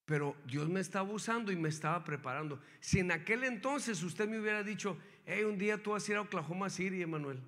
Pero 0.05 0.35
Dios 0.45 0.69
me 0.69 0.79
estaba 0.79 1.11
usando 1.11 1.51
y 1.51 1.55
me 1.55 1.69
estaba 1.69 2.03
preparando. 2.03 2.61
Si 2.81 2.99
en 2.99 3.11
aquel 3.11 3.43
entonces 3.43 4.03
usted 4.03 4.29
me 4.29 4.39
hubiera 4.39 4.63
dicho, 4.63 4.97
hey, 5.25 5.43
un 5.43 5.57
día 5.57 5.81
tú 5.81 5.91
vas 5.91 6.07
a 6.07 6.11
ir 6.11 6.17
a 6.17 6.21
Oklahoma 6.21 6.69
City, 6.69 7.01
Emanuel. 7.01 7.39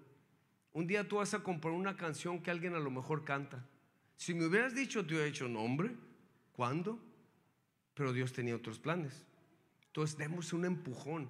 Un 0.72 0.88
día 0.88 1.08
tú 1.08 1.18
vas 1.18 1.36
a 1.36 1.44
comprar 1.44 1.74
una 1.74 1.96
canción 1.96 2.42
que 2.42 2.50
alguien 2.50 2.74
a 2.74 2.80
lo 2.80 2.90
mejor 2.90 3.24
canta. 3.24 3.64
Si 4.16 4.34
me 4.34 4.46
hubieras 4.46 4.74
dicho, 4.74 5.06
te 5.06 5.14
hubiera 5.14 5.26
dicho, 5.26 5.48
no, 5.48 5.62
hombre, 5.62 5.96
¿Cuándo? 6.54 7.00
Pero 7.94 8.14
Dios 8.14 8.32
tenía 8.32 8.56
otros 8.56 8.80
planes. 8.80 9.26
Entonces 9.88 10.18
demos 10.18 10.54
un 10.54 10.66
empujón 10.66 11.30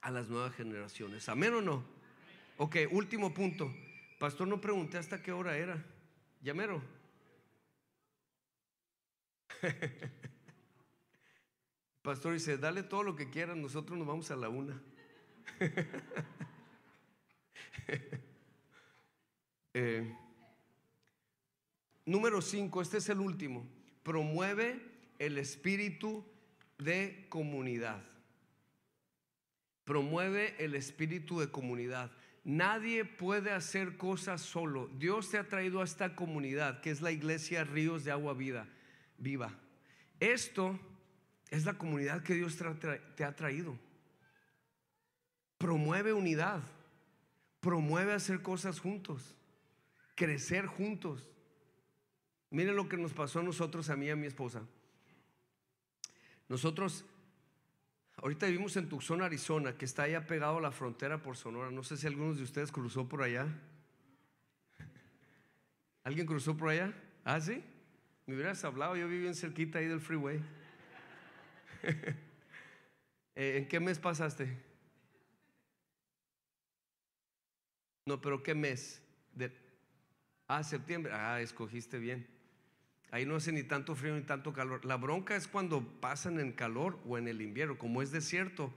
a 0.00 0.10
las 0.10 0.28
nuevas 0.28 0.54
generaciones. 0.54 1.28
¿Amén 1.28 1.54
o 1.54 1.60
no? 1.60 1.84
Ok, 2.58 2.76
último 2.90 3.32
punto. 3.32 3.72
Pastor, 4.18 4.48
no 4.48 4.60
pregunté 4.60 4.98
hasta 4.98 5.22
qué 5.22 5.32
hora 5.32 5.56
era. 5.56 5.82
Llamero. 6.42 6.82
Pastor 12.02 12.32
dice, 12.32 12.56
dale 12.56 12.82
todo 12.82 13.02
lo 13.02 13.14
que 13.14 13.28
quieran, 13.28 13.60
nosotros 13.60 13.98
nos 13.98 14.06
vamos 14.06 14.30
a 14.30 14.36
la 14.36 14.48
una. 14.48 14.80
Eh, 19.72 20.16
número 22.04 22.42
cinco, 22.42 22.82
este 22.82 22.96
es 22.98 23.08
el 23.08 23.20
último 23.20 23.64
promueve 24.10 24.80
el 25.20 25.38
espíritu 25.38 26.24
de 26.78 27.28
comunidad. 27.28 28.02
Promueve 29.84 30.56
el 30.58 30.74
espíritu 30.74 31.38
de 31.38 31.52
comunidad. 31.52 32.10
Nadie 32.42 33.04
puede 33.04 33.52
hacer 33.52 33.96
cosas 33.96 34.40
solo. 34.40 34.88
Dios 34.98 35.30
te 35.30 35.38
ha 35.38 35.46
traído 35.46 35.80
a 35.80 35.84
esta 35.84 36.16
comunidad 36.16 36.80
que 36.80 36.90
es 36.90 37.02
la 37.02 37.12
iglesia 37.12 37.62
Ríos 37.62 38.02
de 38.02 38.10
Agua 38.10 38.34
Vida, 38.34 38.66
viva. 39.16 39.56
Esto 40.18 40.76
es 41.48 41.64
la 41.64 41.74
comunidad 41.74 42.24
que 42.24 42.34
Dios 42.34 42.58
te 43.14 43.22
ha 43.22 43.36
traído. 43.36 43.78
Promueve 45.56 46.12
unidad. 46.12 46.64
Promueve 47.60 48.14
hacer 48.14 48.42
cosas 48.42 48.80
juntos. 48.80 49.36
Crecer 50.16 50.66
juntos. 50.66 51.29
Miren 52.50 52.74
lo 52.74 52.88
que 52.88 52.96
nos 52.96 53.12
pasó 53.12 53.40
a 53.40 53.42
nosotros, 53.42 53.90
a 53.90 53.96
mí 53.96 54.06
y 54.06 54.10
a 54.10 54.16
mi 54.16 54.26
esposa. 54.26 54.62
Nosotros, 56.48 57.04
ahorita 58.16 58.46
vivimos 58.46 58.76
en 58.76 58.88
Tucson, 58.88 59.22
Arizona, 59.22 59.78
que 59.78 59.84
está 59.84 60.02
allá 60.02 60.26
pegado 60.26 60.58
a 60.58 60.60
la 60.60 60.72
frontera 60.72 61.22
por 61.22 61.36
Sonora. 61.36 61.70
No 61.70 61.84
sé 61.84 61.96
si 61.96 62.08
algunos 62.08 62.38
de 62.38 62.42
ustedes 62.42 62.72
cruzó 62.72 63.08
por 63.08 63.22
allá. 63.22 63.46
¿Alguien 66.02 66.26
cruzó 66.26 66.56
por 66.56 66.70
allá? 66.70 66.92
¿Ah, 67.24 67.40
sí? 67.40 67.62
Me 68.26 68.34
hubieras 68.34 68.64
hablado, 68.64 68.96
yo 68.96 69.06
vivo 69.06 69.28
en 69.28 69.34
cerquita 69.36 69.78
ahí 69.78 69.86
del 69.86 70.00
freeway. 70.00 70.40
Eh, 73.36 73.58
¿En 73.58 73.68
qué 73.68 73.78
mes 73.80 73.98
pasaste? 73.98 74.54
No, 78.04 78.20
pero 78.20 78.42
¿qué 78.42 78.54
mes? 78.54 79.00
De... 79.32 79.50
Ah, 80.46 80.62
septiembre. 80.62 81.12
Ah, 81.14 81.40
escogiste 81.40 81.98
bien. 81.98 82.26
Ahí 83.12 83.26
no 83.26 83.36
hace 83.36 83.50
ni 83.52 83.62
tanto 83.64 83.94
frío 83.94 84.14
ni 84.14 84.22
tanto 84.22 84.52
calor. 84.52 84.84
La 84.84 84.96
bronca 84.96 85.34
es 85.34 85.48
cuando 85.48 85.82
pasan 86.00 86.38
en 86.38 86.52
calor 86.52 86.98
o 87.06 87.18
en 87.18 87.26
el 87.26 87.42
invierno. 87.42 87.76
Como 87.76 88.02
es 88.02 88.12
desierto, 88.12 88.72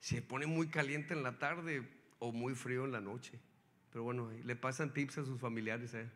se 0.00 0.22
pone 0.22 0.46
muy 0.46 0.68
caliente 0.68 1.14
en 1.14 1.22
la 1.22 1.38
tarde 1.38 1.88
o 2.18 2.32
muy 2.32 2.54
frío 2.54 2.84
en 2.84 2.92
la 2.92 3.00
noche. 3.00 3.38
Pero 3.90 4.02
bueno, 4.02 4.30
le 4.44 4.56
pasan 4.56 4.92
tips 4.92 5.18
a 5.18 5.24
sus 5.24 5.40
familiares. 5.40 5.94
¿eh? 5.94 6.10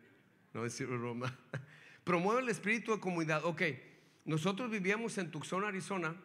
No 0.53 0.63
decir 0.63 0.87
broma. 0.87 1.33
Promueve 2.03 2.41
el 2.41 2.49
espíritu 2.49 2.91
de 2.91 2.99
comunidad. 2.99 3.45
Ok, 3.45 3.61
nosotros 4.25 4.69
vivíamos 4.69 5.17
en 5.17 5.31
Tucson, 5.31 5.63
Arizona, 5.63 6.15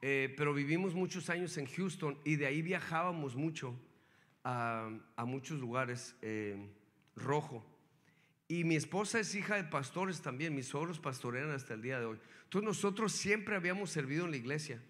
eh, 0.00 0.32
pero 0.36 0.54
vivimos 0.54 0.94
muchos 0.94 1.28
años 1.28 1.56
en 1.56 1.66
Houston 1.66 2.18
y 2.24 2.36
de 2.36 2.46
ahí 2.46 2.62
viajábamos 2.62 3.34
mucho 3.34 3.74
a, 4.44 4.90
muchos 5.26 5.58
lugares. 5.58 6.14
Eh, 6.22 6.56
rojo. 7.16 7.64
Y 8.46 8.64
mi 8.64 8.76
esposa 8.76 9.20
es 9.20 9.34
hija 9.34 9.56
de 9.56 9.64
pastores 9.64 10.20
también, 10.20 10.54
mis 10.54 10.68
suegros 10.68 10.98
pastorean 10.98 11.50
hasta 11.50 11.74
el 11.74 11.82
día 11.82 11.98
de 11.98 12.04
hoy. 12.04 12.18
Entonces 12.44 12.66
nosotros 12.66 13.12
siempre 13.12 13.56
habíamos 13.56 13.90
servido 13.90 14.26
en 14.26 14.32
la 14.32 14.36
iglesia. 14.36 14.82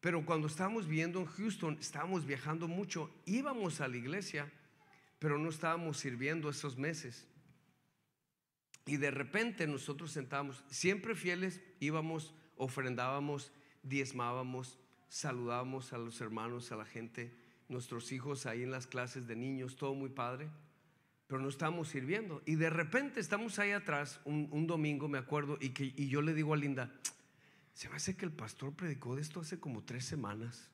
Pero 0.00 0.24
cuando 0.24 0.46
estábamos 0.46 0.88
viviendo 0.88 1.20
en 1.20 1.26
Houston, 1.26 1.76
estábamos 1.78 2.24
viajando 2.24 2.68
mucho, 2.68 3.14
íbamos 3.26 3.82
a 3.82 3.88
la 3.88 3.98
iglesia, 3.98 4.50
pero 5.18 5.36
no 5.36 5.50
estábamos 5.50 5.98
sirviendo 5.98 6.48
esos 6.48 6.78
meses. 6.78 7.28
Y 8.86 8.96
de 8.96 9.10
repente 9.10 9.66
nosotros 9.66 10.10
sentábamos, 10.10 10.64
siempre 10.70 11.14
fieles, 11.14 11.60
íbamos, 11.80 12.34
ofrendábamos, 12.56 13.52
diezmábamos, 13.82 14.78
saludábamos 15.10 15.92
a 15.92 15.98
los 15.98 16.18
hermanos, 16.22 16.72
a 16.72 16.76
la 16.76 16.86
gente, 16.86 17.34
nuestros 17.68 18.10
hijos 18.10 18.46
ahí 18.46 18.62
en 18.62 18.70
las 18.70 18.86
clases 18.86 19.26
de 19.26 19.36
niños, 19.36 19.76
todo 19.76 19.92
muy 19.94 20.08
padre 20.08 20.48
pero 21.30 21.40
no 21.40 21.48
estamos 21.48 21.86
sirviendo. 21.86 22.42
Y 22.44 22.56
de 22.56 22.70
repente 22.70 23.20
estamos 23.20 23.60
ahí 23.60 23.70
atrás, 23.70 24.20
un, 24.24 24.66
domingo, 24.66 25.06
me 25.06 25.16
acuerdo, 25.16 25.58
y, 25.60 25.68
que, 25.68 25.94
y 25.96 26.08
yo 26.08 26.22
le 26.22 26.34
digo 26.34 26.54
a 26.54 26.56
Linda, 26.56 26.90
se 27.72 27.88
me 27.88 27.94
hace 27.94 28.16
que 28.16 28.24
el 28.24 28.32
pastor 28.32 28.74
predicó 28.74 29.14
de 29.14 29.22
esto 29.22 29.38
hace 29.38 29.60
como 29.60 29.84
tres 29.84 30.04
semanas. 30.04 30.68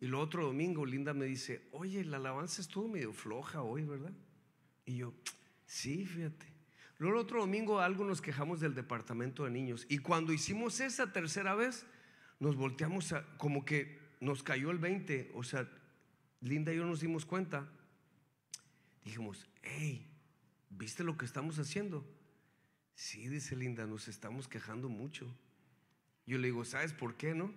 Y 0.00 0.06
lo 0.06 0.18
otro 0.18 0.46
domingo, 0.46 0.86
Linda 0.86 1.12
me 1.12 1.26
dice, 1.26 1.68
oye, 1.72 2.02
la 2.06 2.16
alabanza 2.16 2.62
estuvo 2.62 2.88
medio 2.88 3.12
floja 3.12 3.60
hoy, 3.60 3.84
¿verdad? 3.84 4.14
Y 4.86 4.96
yo, 4.96 5.12
sí, 5.66 6.06
fíjate. 6.06 6.46
Luego 6.96 7.18
el 7.18 7.22
otro 7.22 7.40
domingo 7.40 7.80
algo 7.80 8.06
nos 8.06 8.22
quejamos 8.22 8.60
del 8.60 8.74
departamento 8.74 9.44
de 9.44 9.50
niños. 9.50 9.84
Y 9.90 9.98
cuando 9.98 10.32
hicimos 10.32 10.80
esa 10.80 11.12
tercera 11.12 11.54
vez, 11.54 11.84
nos 12.38 12.56
volteamos 12.56 13.12
a, 13.12 13.26
como 13.36 13.66
que 13.66 13.98
nos 14.20 14.42
cayó 14.42 14.70
el 14.70 14.78
20. 14.78 15.32
O 15.34 15.42
sea, 15.42 15.68
Linda 16.40 16.72
y 16.72 16.78
yo 16.78 16.86
nos 16.86 17.00
dimos 17.00 17.26
cuenta 17.26 17.68
dijimos, 19.04 19.48
hey, 19.62 20.06
¿viste 20.70 21.04
lo 21.04 21.16
que 21.16 21.24
estamos 21.24 21.58
haciendo? 21.58 22.06
Sí, 22.94 23.28
dice 23.28 23.56
Linda, 23.56 23.86
nos 23.86 24.08
estamos 24.08 24.48
quejando 24.48 24.88
mucho. 24.88 25.34
Yo 26.26 26.38
le 26.38 26.48
digo, 26.48 26.64
¿sabes 26.64 26.92
por 26.92 27.16
qué 27.16 27.34
no? 27.34 27.52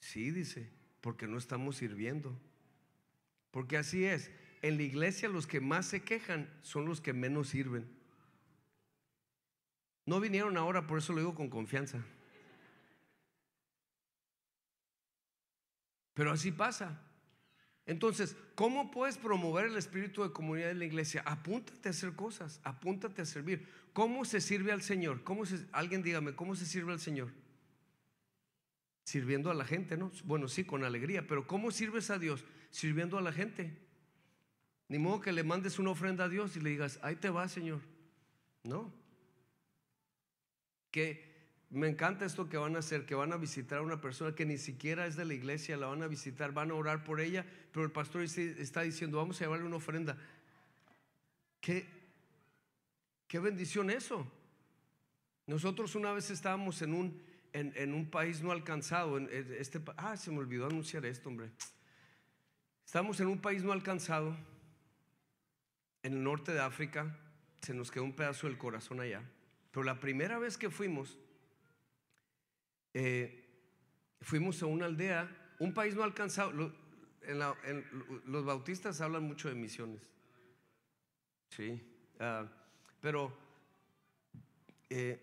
Sí, 0.00 0.30
dice, 0.30 0.70
porque 1.00 1.26
no 1.26 1.38
estamos 1.38 1.76
sirviendo. 1.76 2.38
Porque 3.50 3.76
así 3.76 4.04
es, 4.04 4.30
en 4.62 4.76
la 4.76 4.82
iglesia 4.82 5.28
los 5.28 5.46
que 5.46 5.60
más 5.60 5.86
se 5.86 6.02
quejan 6.02 6.48
son 6.62 6.86
los 6.86 7.00
que 7.00 7.12
menos 7.12 7.48
sirven. 7.48 7.88
No 10.06 10.20
vinieron 10.20 10.56
ahora, 10.56 10.86
por 10.86 10.98
eso 10.98 11.12
lo 11.12 11.20
digo 11.20 11.34
con 11.34 11.50
confianza. 11.50 12.02
Pero 16.14 16.32
así 16.32 16.50
pasa. 16.50 17.00
Entonces, 17.90 18.36
¿cómo 18.54 18.92
puedes 18.92 19.18
promover 19.18 19.66
el 19.66 19.76
espíritu 19.76 20.22
de 20.22 20.30
comunidad 20.30 20.70
en 20.70 20.78
la 20.78 20.84
iglesia? 20.84 21.24
Apúntate 21.26 21.88
a 21.88 21.90
hacer 21.90 22.12
cosas, 22.14 22.60
apúntate 22.62 23.20
a 23.20 23.24
servir. 23.24 23.66
¿Cómo 23.92 24.24
se 24.24 24.40
sirve 24.40 24.70
al 24.70 24.80
Señor? 24.80 25.24
¿Cómo 25.24 25.44
se, 25.44 25.66
alguien 25.72 26.00
dígame, 26.04 26.36
¿cómo 26.36 26.54
se 26.54 26.66
sirve 26.66 26.92
al 26.92 27.00
Señor? 27.00 27.32
Sirviendo 29.02 29.50
a 29.50 29.54
la 29.54 29.64
gente, 29.64 29.96
¿no? 29.96 30.12
Bueno, 30.22 30.46
sí, 30.46 30.62
con 30.62 30.84
alegría, 30.84 31.26
pero 31.26 31.48
¿cómo 31.48 31.72
sirves 31.72 32.10
a 32.10 32.20
Dios? 32.20 32.44
Sirviendo 32.70 33.18
a 33.18 33.22
la 33.22 33.32
gente. 33.32 33.76
Ni 34.86 35.00
modo 35.00 35.20
que 35.20 35.32
le 35.32 35.42
mandes 35.42 35.80
una 35.80 35.90
ofrenda 35.90 36.26
a 36.26 36.28
Dios 36.28 36.56
y 36.56 36.60
le 36.60 36.70
digas, 36.70 37.00
ahí 37.02 37.16
te 37.16 37.28
va, 37.28 37.48
Señor. 37.48 37.80
No. 38.62 38.94
Que 40.92 41.29
me 41.70 41.88
encanta 41.88 42.24
esto 42.24 42.48
que 42.48 42.56
van 42.56 42.74
a 42.74 42.80
hacer, 42.80 43.06
que 43.06 43.14
van 43.14 43.32
a 43.32 43.36
visitar 43.36 43.78
a 43.78 43.82
una 43.82 44.00
persona 44.00 44.34
que 44.34 44.44
ni 44.44 44.58
siquiera 44.58 45.06
es 45.06 45.14
de 45.14 45.24
la 45.24 45.34
iglesia, 45.34 45.76
la 45.76 45.86
van 45.86 46.02
a 46.02 46.08
visitar, 46.08 46.52
van 46.52 46.72
a 46.72 46.74
orar 46.74 47.04
por 47.04 47.20
ella, 47.20 47.46
pero 47.72 47.84
el 47.84 47.92
pastor 47.92 48.22
está 48.22 48.82
diciendo, 48.82 49.18
vamos 49.18 49.40
a 49.40 49.44
llevarle 49.44 49.66
una 49.66 49.76
ofrenda. 49.76 50.18
¿Qué, 51.60 51.86
qué 53.28 53.38
bendición 53.38 53.88
eso? 53.88 54.26
Nosotros 55.46 55.94
una 55.94 56.12
vez 56.12 56.30
estábamos 56.30 56.82
en 56.82 56.92
un, 56.92 57.22
en, 57.52 57.94
un 57.94 58.10
país 58.10 58.42
no 58.42 58.50
alcanzado, 58.50 59.18
este, 59.18 59.80
ah, 59.96 60.16
se 60.16 60.32
me 60.32 60.38
olvidó 60.38 60.66
anunciar 60.66 61.06
esto, 61.06 61.28
hombre. 61.28 61.50
Estamos 62.84 63.20
en 63.20 63.28
un 63.28 63.40
país 63.40 63.62
no 63.62 63.70
alcanzado, 63.70 64.36
en 66.02 66.14
el 66.14 66.24
norte 66.24 66.52
de 66.52 66.60
África, 66.60 67.16
se 67.60 67.74
nos 67.74 67.92
quedó 67.92 68.02
un 68.04 68.14
pedazo 68.14 68.48
del 68.48 68.58
corazón 68.58 69.00
allá. 69.00 69.22
Pero 69.70 69.84
la 69.84 70.00
primera 70.00 70.38
vez 70.40 70.56
que 70.56 70.70
fuimos, 70.70 71.16
eh, 72.94 73.44
fuimos 74.20 74.62
a 74.62 74.66
una 74.66 74.86
aldea, 74.86 75.54
un 75.58 75.74
país 75.74 75.94
no 75.94 76.02
alcanzado. 76.02 76.52
los 78.26 78.44
bautistas 78.44 79.00
hablan 79.00 79.24
mucho 79.24 79.48
de 79.48 79.54
misiones. 79.54 80.02
Sí, 81.50 81.82
ah, 82.18 82.46
pero 83.00 83.36
eh, 84.88 85.20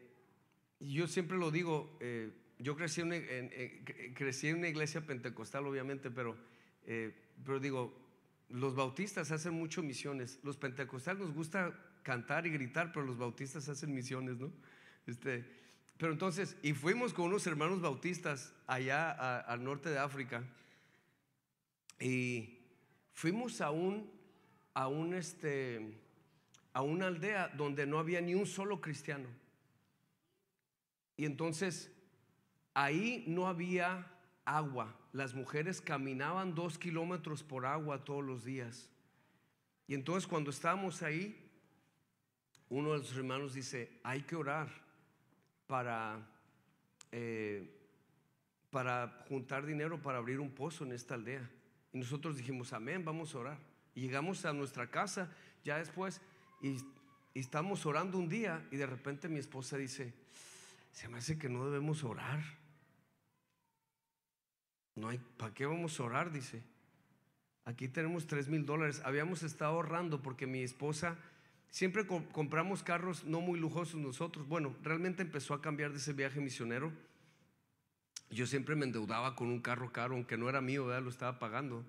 yo 0.79 1.07
siempre 1.07 1.37
lo 1.37 1.51
digo, 1.51 1.97
eh, 2.01 2.31
yo 2.59 2.75
crecí 2.75 3.01
en, 3.01 4.57
una 4.57 4.67
iglesia 4.67 5.05
pentecostal, 5.05 5.65
obviamente, 5.67 6.11
pero, 6.11 6.37
pero 7.43 7.59
digo, 7.59 8.07
los 8.49 8.75
bautistas 8.75 9.31
hacen 9.31 9.53
mucho 9.53 9.83
misiones. 9.83 10.39
Los 10.43 10.57
pentecostales 10.57 11.21
nos 11.21 11.33
gusta 11.33 11.77
cantar 12.03 12.47
y 12.47 12.51
gritar, 12.51 12.91
pero 12.91 13.05
los 13.05 13.17
bautistas 13.17 13.67
hacen 13.69 13.93
misiones, 13.93 14.37
¿no? 14.37 14.51
Este, 15.05 15.45
pero 15.97 16.11
entonces, 16.11 16.55
y 16.61 16.73
fuimos 16.73 17.13
con 17.13 17.25
unos 17.25 17.47
hermanos 17.47 17.81
bautistas 17.81 18.53
allá 18.67 19.39
al 19.39 19.63
norte 19.63 19.89
de 19.89 19.97
África 19.97 20.43
y 21.99 22.59
fuimos 23.13 23.61
a 23.61 23.71
un, 23.71 24.11
a 24.75 24.87
un 24.87 25.15
este, 25.15 25.99
a 26.73 26.83
una 26.83 27.07
aldea 27.07 27.47
donde 27.47 27.87
no 27.87 27.97
había 27.97 28.21
ni 28.21 28.35
un 28.35 28.45
solo 28.45 28.79
cristiano. 28.79 29.27
Y 31.15 31.25
entonces 31.25 31.91
ahí 32.75 33.23
no 33.25 33.47
había 33.47 34.07
agua. 34.45 34.95
Las 35.13 35.33
mujeres 35.33 35.81
caminaban 35.81 36.53
dos 36.53 36.77
kilómetros 36.77 37.41
por 37.41 37.65
agua 37.65 38.05
todos 38.05 38.23
los 38.23 38.43
días. 38.43 38.91
Y 39.87 39.95
entonces 39.95 40.27
cuando 40.27 40.51
estábamos 40.51 41.01
ahí, 41.01 41.43
uno 42.69 42.91
de 42.91 42.99
los 42.99 43.17
hermanos 43.17 43.55
dice, 43.55 43.99
hay 44.03 44.21
que 44.21 44.35
orar 44.35 44.86
para, 45.67 46.25
eh, 47.11 47.69
para 48.71 49.25
juntar 49.29 49.65
dinero 49.65 50.01
para 50.01 50.17
abrir 50.17 50.39
un 50.39 50.51
pozo 50.51 50.85
en 50.85 50.93
esta 50.93 51.15
aldea. 51.15 51.47
Y 51.93 51.99
nosotros 51.99 52.37
dijimos, 52.37 52.73
amén, 52.73 53.05
vamos 53.05 53.35
a 53.35 53.39
orar. 53.39 53.57
Y 53.93 54.01
llegamos 54.01 54.45
a 54.45 54.53
nuestra 54.53 54.89
casa 54.89 55.29
ya 55.63 55.77
después 55.77 56.21
y, 56.61 56.77
estamos 57.33 57.85
orando 57.85 58.17
un 58.17 58.29
día 58.29 58.67
y 58.71 58.77
de 58.77 58.87
repente 58.87 59.29
mi 59.29 59.37
esposa 59.37 59.77
dice, 59.77 60.11
se 60.91 61.07
me 61.07 61.19
hace 61.19 61.37
que 61.37 61.49
no 61.49 61.65
debemos 61.65 62.03
orar. 62.03 62.41
No 64.95 65.09
hay, 65.09 65.19
¿para 65.37 65.53
qué 65.53 65.67
vamos 65.67 65.99
a 65.99 66.03
orar? 66.03 66.31
Dice. 66.31 66.63
Aquí 67.65 67.87
tenemos 67.89 68.25
tres 68.25 68.47
mil 68.47 68.65
dólares. 68.65 69.01
Habíamos 69.05 69.43
estado 69.43 69.73
ahorrando 69.73 70.21
porque 70.23 70.47
mi 70.47 70.63
esposa 70.63 71.15
Siempre 71.69 72.07
compramos 72.07 72.83
carros 72.83 73.25
no 73.25 73.41
muy 73.41 73.59
lujosos 73.59 73.99
nosotros. 73.99 74.47
Bueno, 74.47 74.75
realmente 74.83 75.21
empezó 75.21 75.53
a 75.53 75.61
cambiar 75.61 75.91
de 75.91 75.97
ese 75.97 76.13
viaje 76.13 76.39
misionero. 76.39 76.91
Yo 78.29 78.45
siempre 78.47 78.75
me 78.75 78.85
endeudaba 78.85 79.35
con 79.35 79.47
un 79.47 79.61
carro 79.61 79.91
caro, 79.91 80.15
aunque 80.15 80.37
no 80.37 80.49
era 80.49 80.61
mío, 80.61 80.87
lo 80.99 81.09
estaba 81.09 81.39
pagando. 81.39 81.85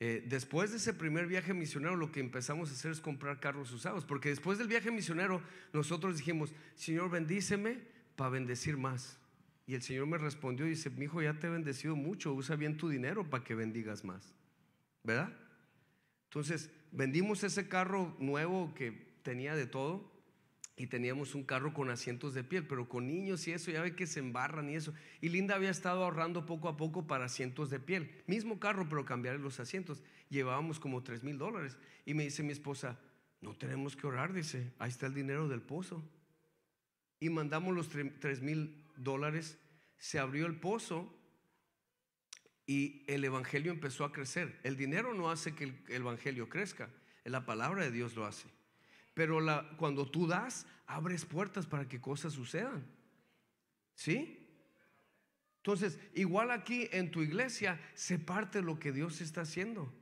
Eh, 0.00 0.24
después 0.26 0.72
de 0.72 0.78
ese 0.78 0.92
primer 0.94 1.28
viaje 1.28 1.54
misionero, 1.54 1.94
lo 1.94 2.10
que 2.10 2.18
empezamos 2.18 2.70
a 2.70 2.72
hacer 2.72 2.90
es 2.90 3.00
comprar 3.00 3.38
carros 3.38 3.70
usados, 3.70 4.04
porque 4.04 4.30
después 4.30 4.58
del 4.58 4.66
viaje 4.66 4.90
misionero, 4.90 5.40
nosotros 5.72 6.16
dijimos, 6.16 6.52
Señor, 6.74 7.08
bendíceme 7.08 7.78
para 8.16 8.30
bendecir 8.30 8.76
más. 8.76 9.18
Y 9.64 9.74
el 9.74 9.82
Señor 9.82 10.06
me 10.06 10.18
respondió 10.18 10.66
y 10.66 10.70
dice, 10.70 10.90
mi 10.90 11.04
hijo, 11.04 11.22
ya 11.22 11.34
te 11.34 11.46
he 11.46 11.50
bendecido 11.50 11.94
mucho, 11.94 12.32
usa 12.34 12.56
bien 12.56 12.76
tu 12.76 12.88
dinero 12.88 13.30
para 13.30 13.44
que 13.44 13.54
bendigas 13.54 14.04
más. 14.04 14.34
¿Verdad? 15.04 15.32
Entonces, 16.24 16.70
vendimos 16.92 17.42
ese 17.42 17.68
carro 17.68 18.14
nuevo 18.18 18.72
que 18.74 18.92
tenía 19.22 19.56
de 19.56 19.66
todo 19.66 20.12
y 20.76 20.86
teníamos 20.86 21.34
un 21.34 21.44
carro 21.44 21.74
con 21.74 21.90
asientos 21.90 22.34
de 22.34 22.44
piel, 22.44 22.66
pero 22.66 22.88
con 22.88 23.06
niños 23.06 23.46
y 23.46 23.52
eso, 23.52 23.70
ya 23.70 23.82
ve 23.82 23.94
que 23.94 24.06
se 24.06 24.20
embarran 24.20 24.70
y 24.70 24.76
eso. 24.76 24.94
Y 25.20 25.28
Linda 25.28 25.54
había 25.54 25.70
estado 25.70 26.04
ahorrando 26.04 26.46
poco 26.46 26.68
a 26.68 26.76
poco 26.76 27.06
para 27.06 27.26
asientos 27.26 27.70
de 27.70 27.78
piel. 27.78 28.22
Mismo 28.26 28.58
carro, 28.58 28.88
pero 28.88 29.04
cambiar 29.04 29.38
los 29.38 29.60
asientos. 29.60 30.02
Llevábamos 30.28 30.80
como 30.80 31.02
3 31.02 31.24
mil 31.24 31.38
dólares. 31.38 31.76
Y 32.06 32.14
me 32.14 32.24
dice 32.24 32.42
mi 32.42 32.52
esposa, 32.52 32.98
no 33.40 33.54
tenemos 33.54 33.96
que 33.96 34.06
ahorrar, 34.06 34.32
dice, 34.32 34.72
ahí 34.78 34.88
está 34.88 35.06
el 35.06 35.14
dinero 35.14 35.48
del 35.48 35.60
pozo. 35.60 36.02
Y 37.20 37.28
mandamos 37.28 37.74
los 37.74 37.88
3 37.88 38.40
mil 38.40 38.84
dólares, 38.96 39.58
se 39.98 40.18
abrió 40.18 40.46
el 40.46 40.58
pozo 40.58 41.14
y 42.66 43.04
el 43.06 43.24
Evangelio 43.24 43.72
empezó 43.72 44.04
a 44.04 44.12
crecer. 44.12 44.58
El 44.62 44.76
dinero 44.76 45.14
no 45.14 45.30
hace 45.30 45.54
que 45.54 45.64
el 45.64 46.02
Evangelio 46.02 46.48
crezca, 46.48 46.88
la 47.24 47.44
palabra 47.44 47.84
de 47.84 47.90
Dios 47.90 48.14
lo 48.14 48.26
hace. 48.26 48.48
Pero 49.14 49.40
cuando 49.76 50.10
tú 50.10 50.26
das, 50.26 50.66
abres 50.86 51.24
puertas 51.24 51.66
para 51.66 51.88
que 51.88 52.00
cosas 52.00 52.32
sucedan. 52.32 52.84
¿Sí? 53.94 54.38
Entonces, 55.58 55.98
igual 56.14 56.50
aquí 56.50 56.88
en 56.92 57.10
tu 57.10 57.22
iglesia, 57.22 57.80
se 57.94 58.18
parte 58.18 58.62
lo 58.62 58.78
que 58.78 58.90
Dios 58.90 59.20
está 59.20 59.42
haciendo. 59.42 59.92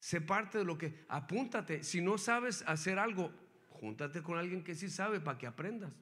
Se 0.00 0.20
parte 0.20 0.58
de 0.58 0.64
lo 0.64 0.78
que, 0.78 1.04
apúntate, 1.08 1.82
si 1.82 2.00
no 2.00 2.18
sabes 2.18 2.62
hacer 2.66 2.98
algo, 2.98 3.32
júntate 3.68 4.22
con 4.22 4.38
alguien 4.38 4.62
que 4.62 4.74
sí 4.74 4.88
sabe 4.88 5.20
para 5.20 5.38
que 5.38 5.46
aprendas. 5.46 5.92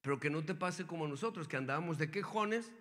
Pero 0.00 0.18
que 0.18 0.30
no 0.30 0.44
te 0.44 0.54
pase 0.54 0.86
como 0.86 1.06
nosotros, 1.06 1.46
que 1.46 1.56
andábamos 1.56 1.98
de 1.98 2.10
quejones 2.10 2.72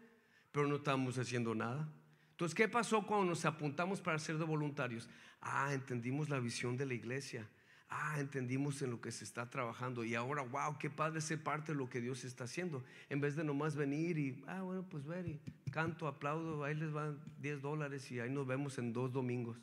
pero 0.52 0.68
no 0.68 0.78
estábamos 0.78 1.18
haciendo 1.18 1.56
nada. 1.56 1.88
Entonces, 2.32 2.56
¿qué 2.56 2.68
pasó 2.68 3.06
cuando 3.06 3.28
nos 3.28 3.45
apuntamos 3.45 4.02
para 4.02 4.18
ser 4.20 4.38
de 4.38 4.45
voluntarios? 4.45 5.08
Ah, 5.41 5.74
entendimos 5.74 6.30
la 6.30 6.39
visión 6.39 6.76
de 6.76 6.86
la 6.86 6.93
iglesia. 6.93 7.47
Ah, 7.93 8.16
entendimos 8.20 8.82
en 8.82 8.89
lo 8.89 9.02
que 9.02 9.12
se 9.12 9.24
está 9.24 9.49
trabajando. 9.49 10.04
Y 10.04 10.16
ahora, 10.16 10.43
wow, 10.43 10.78
qué 10.80 10.89
padre 10.89 11.20
ser 11.22 11.43
parte 11.43 11.74
de 11.74 11.78
lo 11.78 11.89
que 11.89 11.99
Dios 11.99 12.24
está 12.24 12.45
haciendo. 12.45 12.84
En 13.10 13.20
vez 13.20 13.36
de 13.36 13.43
nomás 13.43 13.76
venir 13.76 14.18
y, 14.18 14.43
ah, 14.47 14.62
bueno, 14.62 14.86
pues 14.89 15.06
ver 15.06 15.28
y 15.28 15.41
canto, 15.72 16.08
aplaudo, 16.08 16.64
ahí 16.64 16.74
les 16.74 16.91
van 16.91 17.20
10 17.39 17.62
dólares 17.62 18.10
y 18.12 18.20
ahí 18.20 18.30
nos 18.30 18.47
vemos 18.47 18.78
en 18.78 18.93
dos 18.93 19.12
domingos. 19.12 19.58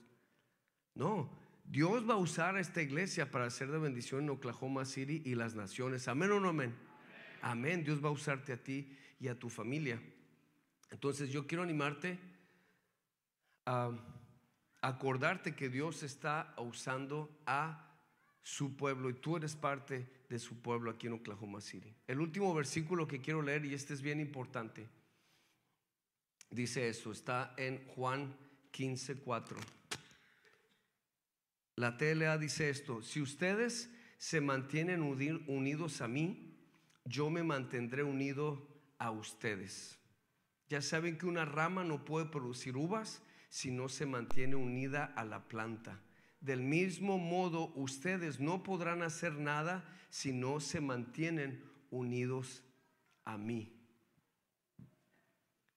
No, 0.94 1.30
Dios 1.64 2.08
va 2.08 2.14
a 2.14 2.18
usar 2.18 2.56
a 2.56 2.60
esta 2.60 2.82
iglesia 2.82 3.30
para 3.30 3.46
hacer 3.46 3.70
de 3.70 3.78
bendición 3.78 4.24
en 4.24 4.30
Oklahoma 4.30 4.84
City 4.84 5.22
y 5.24 5.34
las 5.34 5.54
naciones. 5.54 6.06
Amén 6.08 6.30
o 6.32 6.40
no 6.40 6.50
amén. 6.50 6.74
Amén. 7.40 7.82
Dios 7.82 8.04
va 8.04 8.08
a 8.08 8.12
usarte 8.12 8.52
a 8.52 8.62
ti 8.62 8.96
y 9.20 9.28
a 9.28 9.38
tu 9.38 9.48
familia. 9.48 10.00
Entonces 10.90 11.30
yo 11.30 11.46
quiero 11.46 11.62
animarte 11.62 12.18
a 13.66 13.90
acordarte 14.80 15.54
que 15.54 15.68
Dios 15.68 16.02
está 16.02 16.54
usando 16.58 17.30
a 17.46 17.84
su 18.42 18.76
pueblo 18.76 19.10
y 19.10 19.14
tú 19.14 19.36
eres 19.36 19.54
parte 19.54 20.08
de 20.28 20.38
su 20.38 20.62
pueblo 20.62 20.90
aquí 20.90 21.06
en 21.06 21.14
Oklahoma 21.14 21.60
City. 21.60 21.94
El 22.06 22.20
último 22.20 22.54
versículo 22.54 23.06
que 23.06 23.20
quiero 23.20 23.42
leer, 23.42 23.64
y 23.64 23.74
este 23.74 23.92
es 23.92 24.00
bien 24.00 24.20
importante, 24.20 24.88
dice 26.50 26.88
eso, 26.88 27.12
está 27.12 27.52
en 27.56 27.84
Juan 27.88 28.34
15, 28.70 29.16
4. 29.16 29.58
La 31.76 31.96
TLA 31.96 32.38
dice 32.38 32.70
esto, 32.70 33.02
si 33.02 33.20
ustedes 33.20 33.90
se 34.16 34.40
mantienen 34.40 35.02
unidos 35.02 36.00
a 36.00 36.08
mí, 36.08 36.56
yo 37.04 37.30
me 37.30 37.42
mantendré 37.42 38.02
unido 38.02 38.66
a 38.98 39.10
ustedes. 39.10 39.97
Ya 40.68 40.82
saben 40.82 41.16
que 41.16 41.26
una 41.26 41.44
rama 41.44 41.84
no 41.84 42.04
puede 42.04 42.26
producir 42.26 42.76
uvas 42.76 43.22
si 43.48 43.70
no 43.70 43.88
se 43.88 44.06
mantiene 44.06 44.56
unida 44.56 45.04
a 45.16 45.24
la 45.24 45.48
planta. 45.48 46.00
Del 46.40 46.60
mismo 46.60 47.18
modo, 47.18 47.72
ustedes 47.74 48.38
no 48.38 48.62
podrán 48.62 49.02
hacer 49.02 49.34
nada 49.34 49.84
si 50.10 50.32
no 50.32 50.60
se 50.60 50.80
mantienen 50.80 51.64
unidos 51.90 52.62
a 53.24 53.36
mí. 53.38 53.74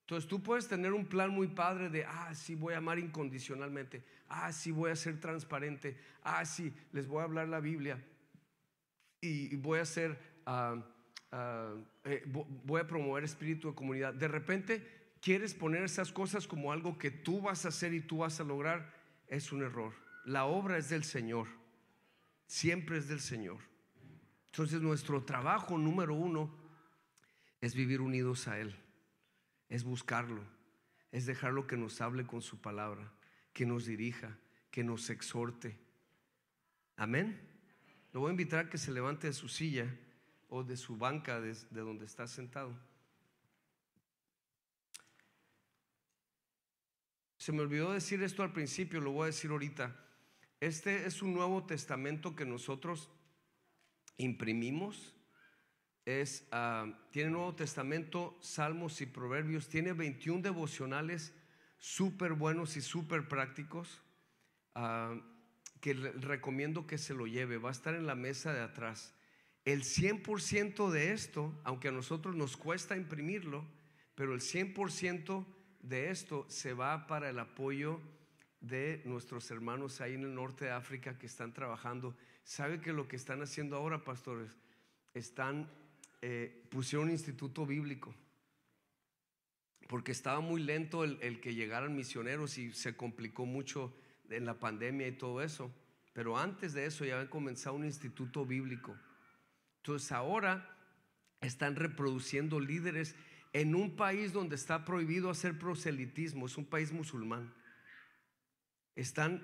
Entonces 0.02 0.28
tú 0.28 0.42
puedes 0.42 0.68
tener 0.68 0.92
un 0.92 1.06
plan 1.06 1.30
muy 1.30 1.48
padre 1.48 1.88
de, 1.88 2.04
ah, 2.04 2.34
sí 2.34 2.54
voy 2.54 2.74
a 2.74 2.78
amar 2.78 2.98
incondicionalmente, 2.98 4.04
ah, 4.28 4.52
sí 4.52 4.70
voy 4.70 4.90
a 4.90 4.96
ser 4.96 5.18
transparente, 5.18 5.96
ah, 6.22 6.44
sí, 6.44 6.72
les 6.92 7.06
voy 7.06 7.20
a 7.20 7.24
hablar 7.24 7.48
la 7.48 7.60
Biblia 7.60 8.02
y 9.20 9.56
voy 9.56 9.78
a 9.78 9.86
ser, 9.86 10.18
ah, 10.44 10.84
ah, 11.32 11.74
eh, 12.04 12.22
vo- 12.26 12.46
voy 12.64 12.80
a 12.80 12.86
promover 12.86 13.24
espíritu 13.24 13.68
de 13.68 13.74
comunidad. 13.74 14.14
De 14.14 14.28
repente 14.28 14.86
quieres 15.20 15.54
poner 15.54 15.82
esas 15.82 16.12
cosas 16.12 16.46
como 16.46 16.72
algo 16.72 16.98
que 16.98 17.10
tú 17.10 17.40
vas 17.40 17.64
a 17.64 17.68
hacer 17.68 17.92
y 17.94 18.00
tú 18.00 18.18
vas 18.18 18.38
a 18.40 18.44
lograr, 18.44 18.92
es 19.28 19.52
un 19.52 19.62
error. 19.62 19.92
La 20.24 20.44
obra 20.44 20.78
es 20.78 20.88
del 20.88 21.04
Señor, 21.04 21.48
siempre 22.46 22.98
es 22.98 23.08
del 23.08 23.20
Señor. 23.20 23.58
Entonces 24.46 24.80
nuestro 24.82 25.24
trabajo 25.24 25.78
número 25.78 26.14
uno 26.14 26.54
es 27.60 27.74
vivir 27.74 28.00
unidos 28.00 28.48
a 28.48 28.58
Él, 28.58 28.74
es 29.68 29.84
buscarlo, 29.84 30.42
es 31.10 31.26
dejarlo 31.26 31.66
que 31.66 31.76
nos 31.76 32.00
hable 32.00 32.26
con 32.26 32.42
su 32.42 32.60
palabra, 32.60 33.10
que 33.52 33.64
nos 33.64 33.86
dirija, 33.86 34.36
que 34.70 34.84
nos 34.84 35.08
exhorte. 35.10 35.76
Amén. 36.96 37.40
Lo 38.12 38.20
voy 38.20 38.28
a 38.28 38.32
invitar 38.32 38.66
a 38.66 38.68
que 38.68 38.78
se 38.78 38.92
levante 38.92 39.26
de 39.28 39.32
su 39.32 39.48
silla 39.48 39.86
o 40.54 40.62
de 40.62 40.76
su 40.76 40.98
banca 40.98 41.40
de, 41.40 41.54
de 41.70 41.80
donde 41.80 42.04
está 42.04 42.26
sentado. 42.26 42.78
Se 47.38 47.52
me 47.52 47.62
olvidó 47.62 47.92
decir 47.92 48.22
esto 48.22 48.42
al 48.42 48.52
principio, 48.52 49.00
lo 49.00 49.12
voy 49.12 49.22
a 49.22 49.26
decir 49.26 49.50
ahorita. 49.50 49.96
Este 50.60 51.06
es 51.06 51.22
un 51.22 51.32
nuevo 51.32 51.64
testamento 51.64 52.36
que 52.36 52.44
nosotros 52.44 53.08
imprimimos. 54.18 55.14
Es, 56.04 56.46
ah, 56.52 56.86
tiene 57.10 57.30
Nuevo 57.30 57.54
Testamento, 57.54 58.38
Salmos 58.42 59.00
y 59.00 59.06
Proverbios. 59.06 59.70
Tiene 59.70 59.94
21 59.94 60.42
devocionales 60.42 61.34
súper 61.78 62.34
buenos 62.34 62.76
y 62.76 62.82
súper 62.82 63.26
prácticos. 63.26 64.02
ah, 64.74 65.18
que 65.80 65.94
recomiendo 65.94 66.86
que 66.86 66.96
se 66.96 67.12
lo 67.12 67.26
lleve. 67.26 67.58
Va 67.58 67.70
a 67.70 67.72
estar 67.72 67.94
en 67.94 68.06
la 68.06 68.14
mesa 68.14 68.52
de 68.52 68.60
atrás. 68.60 69.16
El 69.64 69.82
100% 69.82 70.90
de 70.90 71.12
esto, 71.12 71.52
aunque 71.62 71.88
a 71.88 71.92
nosotros 71.92 72.34
nos 72.34 72.56
cuesta 72.56 72.96
imprimirlo, 72.96 73.64
pero 74.14 74.34
el 74.34 74.40
100% 74.40 75.46
de 75.82 76.10
esto 76.10 76.46
se 76.48 76.74
va 76.74 77.06
para 77.06 77.30
el 77.30 77.38
apoyo 77.38 78.00
de 78.60 79.02
nuestros 79.04 79.50
hermanos 79.50 80.00
ahí 80.00 80.14
en 80.14 80.24
el 80.24 80.34
norte 80.34 80.66
de 80.66 80.70
África 80.72 81.18
que 81.18 81.26
están 81.26 81.52
trabajando. 81.52 82.16
¿Sabe 82.44 82.80
que 82.80 82.92
lo 82.92 83.06
que 83.06 83.16
están 83.16 83.42
haciendo 83.42 83.76
ahora, 83.76 84.04
pastores? 84.04 84.58
Están, 85.14 85.70
eh, 86.22 86.66
pusieron 86.70 87.06
un 87.06 87.12
instituto 87.12 87.66
bíblico 87.66 88.14
porque 89.88 90.12
estaba 90.12 90.40
muy 90.40 90.62
lento 90.62 91.04
el, 91.04 91.18
el 91.20 91.40
que 91.40 91.54
llegaran 91.54 91.94
misioneros 91.94 92.56
y 92.56 92.72
se 92.72 92.96
complicó 92.96 93.44
mucho 93.44 93.94
en 94.30 94.46
la 94.46 94.58
pandemia 94.58 95.06
y 95.06 95.12
todo 95.12 95.42
eso. 95.42 95.70
Pero 96.14 96.38
antes 96.38 96.72
de 96.72 96.86
eso 96.86 97.04
ya 97.04 97.14
habían 97.14 97.28
comenzado 97.28 97.76
un 97.76 97.84
instituto 97.84 98.46
bíblico. 98.46 98.96
Entonces 99.82 100.12
ahora 100.12 100.64
están 101.40 101.74
reproduciendo 101.74 102.60
líderes 102.60 103.16
en 103.52 103.74
un 103.74 103.96
país 103.96 104.32
donde 104.32 104.54
está 104.54 104.84
prohibido 104.84 105.28
hacer 105.28 105.58
proselitismo, 105.58 106.46
es 106.46 106.56
un 106.56 106.64
país 106.64 106.92
musulmán. 106.92 107.52
Están, 108.94 109.42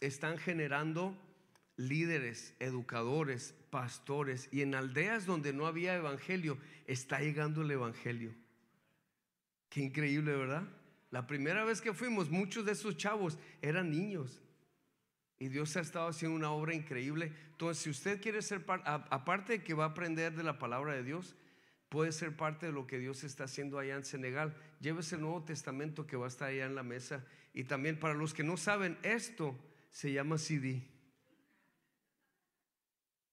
están 0.00 0.38
generando 0.38 1.14
líderes, 1.76 2.54
educadores, 2.60 3.54
pastores 3.68 4.48
y 4.50 4.62
en 4.62 4.74
aldeas 4.74 5.26
donde 5.26 5.52
no 5.52 5.66
había 5.66 5.94
evangelio 5.94 6.56
está 6.86 7.20
llegando 7.20 7.60
el 7.60 7.70
evangelio. 7.70 8.34
Qué 9.68 9.82
increíble, 9.82 10.34
¿verdad? 10.34 10.66
La 11.10 11.26
primera 11.26 11.62
vez 11.62 11.82
que 11.82 11.92
fuimos, 11.92 12.30
muchos 12.30 12.64
de 12.64 12.72
esos 12.72 12.96
chavos 12.96 13.38
eran 13.60 13.90
niños. 13.90 14.40
Y 15.44 15.50
Dios 15.50 15.76
ha 15.76 15.80
estado 15.80 16.08
haciendo 16.08 16.38
una 16.38 16.52
obra 16.52 16.72
increíble. 16.72 17.30
Entonces, 17.50 17.82
si 17.82 17.90
usted 17.90 18.18
quiere 18.18 18.40
ser 18.40 18.64
parte, 18.64 18.88
aparte 18.88 19.52
de 19.52 19.62
que 19.62 19.74
va 19.74 19.84
a 19.84 19.88
aprender 19.88 20.34
de 20.34 20.42
la 20.42 20.58
palabra 20.58 20.94
de 20.94 21.04
Dios, 21.04 21.36
puede 21.90 22.12
ser 22.12 22.34
parte 22.34 22.64
de 22.64 22.72
lo 22.72 22.86
que 22.86 22.98
Dios 22.98 23.24
está 23.24 23.44
haciendo 23.44 23.78
allá 23.78 23.94
en 23.94 24.06
Senegal. 24.06 24.56
Llévese 24.80 25.16
el 25.16 25.20
Nuevo 25.20 25.44
Testamento 25.44 26.06
que 26.06 26.16
va 26.16 26.24
a 26.24 26.28
estar 26.28 26.48
allá 26.48 26.64
en 26.64 26.74
la 26.74 26.82
mesa. 26.82 27.26
Y 27.52 27.64
también 27.64 28.00
para 28.00 28.14
los 28.14 28.32
que 28.32 28.42
no 28.42 28.56
saben, 28.56 28.96
esto 29.02 29.54
se 29.90 30.14
llama 30.14 30.38
CD. 30.38 30.88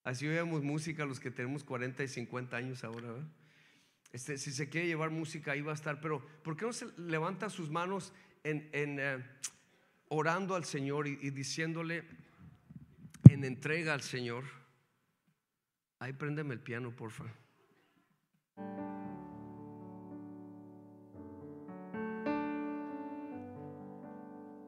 Así 0.04 0.28
oíamos 0.28 0.64
música 0.64 1.06
los 1.06 1.22
que 1.22 1.32
tenemos 1.32 1.64
40 1.64 2.04
y 2.04 2.10
50 2.10 2.58
años 2.58 2.84
ahora. 2.84 3.08
Este, 4.12 4.38
si 4.38 4.52
se 4.52 4.68
quiere 4.68 4.88
llevar 4.88 5.12
música, 5.12 5.54
ahí 5.54 5.62
va 5.62 5.72
a 5.72 5.76
estar. 5.76 6.02
Pero, 6.02 6.20
¿por 6.44 6.58
qué 6.58 6.66
no 6.66 6.74
se 6.74 6.88
levanta 6.98 7.50
sus 7.50 7.70
manos 7.70 8.12
en, 8.44 8.70
en, 8.74 9.00
eh, 9.00 9.24
orando 10.14 10.56
al 10.56 10.66
Señor 10.66 11.08
y, 11.08 11.30
diciéndole 11.30 12.04
en 13.30 13.46
entrega 13.46 13.94
al 13.94 14.02
Señor? 14.02 14.44
Ahí 16.00 16.12
préndeme 16.12 16.54
el 16.54 16.60
piano, 16.60 16.94
porfa. 16.94 17.24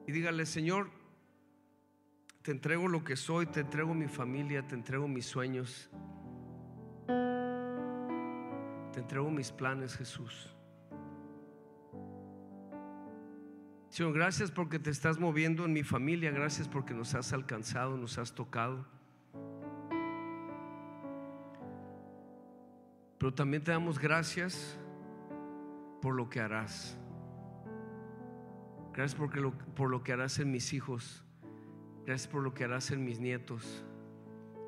Y 0.06 0.12
dígale, 0.12 0.46
Señor, 0.46 0.90
te 2.40 2.50
entrego 2.50 2.88
lo 2.88 3.04
que 3.04 3.16
soy, 3.16 3.46
te 3.46 3.60
entrego 3.60 3.92
mi 3.92 4.08
familia, 4.08 4.66
te 4.66 4.74
entrego 4.74 5.08
mis 5.08 5.26
sueños, 5.26 5.90
te 8.92 9.00
entrego 9.00 9.30
mis 9.30 9.52
planes, 9.52 9.94
Jesús. 9.94 10.53
Señor, 13.94 14.12
gracias 14.12 14.50
porque 14.50 14.80
te 14.80 14.90
estás 14.90 15.20
moviendo 15.20 15.64
en 15.64 15.72
mi 15.72 15.84
familia, 15.84 16.32
gracias 16.32 16.66
porque 16.66 16.92
nos 16.92 17.14
has 17.14 17.32
alcanzado, 17.32 17.96
nos 17.96 18.18
has 18.18 18.34
tocado. 18.34 18.84
Pero 23.18 23.32
también 23.32 23.62
te 23.62 23.70
damos 23.70 24.00
gracias 24.00 24.76
por 26.02 26.16
lo 26.16 26.28
que 26.28 26.40
harás. 26.40 26.98
Gracias 28.92 29.14
porque 29.14 29.40
lo- 29.40 29.52
por 29.76 29.88
lo 29.88 30.02
que 30.02 30.12
harás 30.12 30.40
en 30.40 30.50
mis 30.50 30.72
hijos. 30.72 31.22
Gracias 32.04 32.26
por 32.26 32.42
lo 32.42 32.52
que 32.52 32.64
harás 32.64 32.90
en 32.90 33.04
mis 33.04 33.20
nietos. 33.20 33.84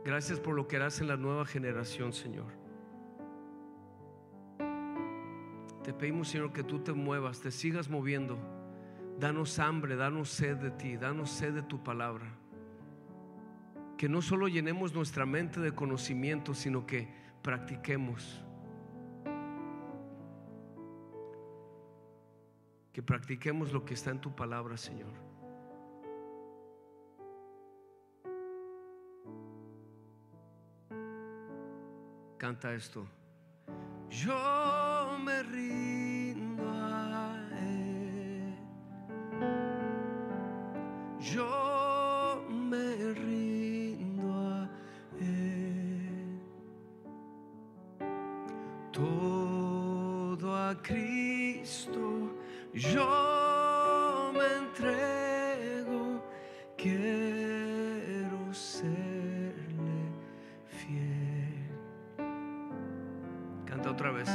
Gracias 0.04 0.38
por 0.38 0.54
lo 0.54 0.68
que 0.68 0.76
harás 0.76 1.00
en 1.00 1.08
la 1.08 1.16
nueva 1.16 1.46
generación, 1.46 2.12
Señor. 2.12 2.52
Te 5.82 5.92
pedimos, 5.92 6.28
Señor, 6.28 6.52
que 6.52 6.62
tú 6.62 6.78
te 6.78 6.92
muevas, 6.92 7.40
te 7.40 7.50
sigas 7.50 7.90
moviendo. 7.90 8.55
Danos 9.18 9.58
hambre, 9.58 9.96
danos 9.96 10.28
sed 10.28 10.56
de 10.58 10.70
ti, 10.70 10.96
danos 10.96 11.30
sed 11.30 11.54
de 11.54 11.62
tu 11.62 11.82
palabra. 11.82 12.26
Que 13.96 14.08
no 14.08 14.20
solo 14.20 14.46
llenemos 14.46 14.92
nuestra 14.94 15.24
mente 15.24 15.58
de 15.60 15.74
conocimiento, 15.74 16.52
sino 16.52 16.86
que 16.86 17.08
practiquemos. 17.40 18.44
Que 22.92 23.02
practiquemos 23.02 23.72
lo 23.72 23.84
que 23.86 23.94
está 23.94 24.10
en 24.10 24.20
tu 24.20 24.34
palabra, 24.36 24.76
Señor. 24.76 25.12
Canta 32.36 32.74
esto. 32.74 33.06
Yo 34.10 35.18
me 35.24 35.42
rindo 35.42 35.85
Cristo 50.74 52.34
yo 52.74 54.32
me 54.34 54.56
entrego. 54.64 56.24
Quiero 56.76 58.52
serle 58.52 59.54
fiel. 60.66 61.70
Canta 63.64 63.90
otra 63.90 64.10
vez. 64.10 64.28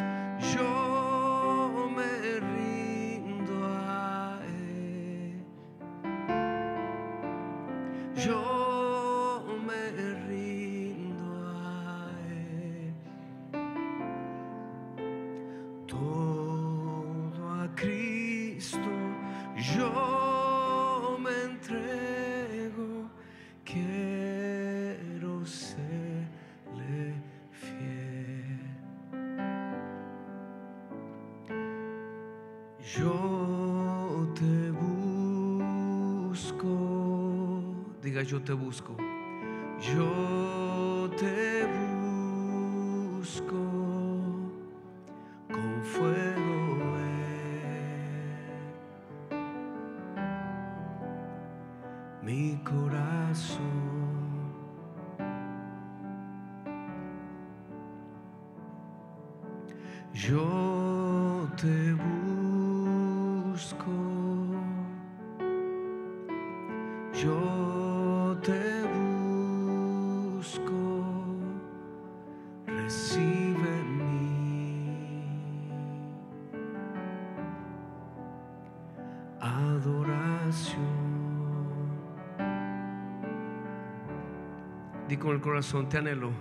Con 85.22 85.36
el 85.36 85.40
corazón, 85.40 85.88
te 85.88 86.00
anhelo. 86.00 86.32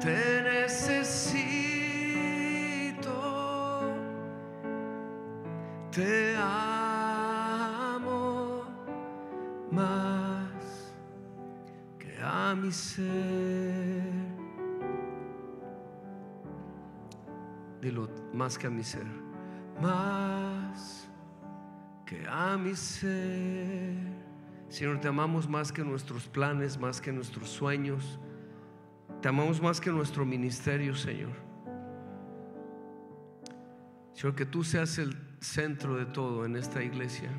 Te 0.00 0.42
necesito, 0.42 1.10
te 5.90 6.36
amo 6.36 7.56
más 9.70 10.92
que 11.98 12.18
a 12.22 12.54
mi 12.54 12.70
ser. 12.72 14.02
Dilo, 17.80 18.08
más 18.32 18.58
que 18.58 18.66
a 18.66 18.70
mi 18.70 18.82
ser, 18.82 19.06
más 19.80 21.08
que 22.04 22.26
a 22.28 22.56
mi 22.56 22.74
ser. 22.74 23.96
Señor, 24.68 25.00
te 25.00 25.08
amamos 25.08 25.48
más 25.48 25.72
que 25.72 25.82
nuestros 25.84 26.28
planes, 26.28 26.78
más 26.78 27.00
que 27.00 27.12
nuestros 27.12 27.48
sueños. 27.48 28.18
Te 29.20 29.28
amamos 29.28 29.60
más 29.60 29.80
que 29.80 29.90
nuestro 29.90 30.24
ministerio, 30.24 30.94
Señor. 30.94 31.32
Señor, 34.12 34.34
que 34.34 34.46
tú 34.46 34.64
seas 34.64 34.98
el 34.98 35.16
centro 35.40 35.96
de 35.96 36.06
todo 36.06 36.44
en 36.44 36.56
esta 36.56 36.82
iglesia. 36.82 37.30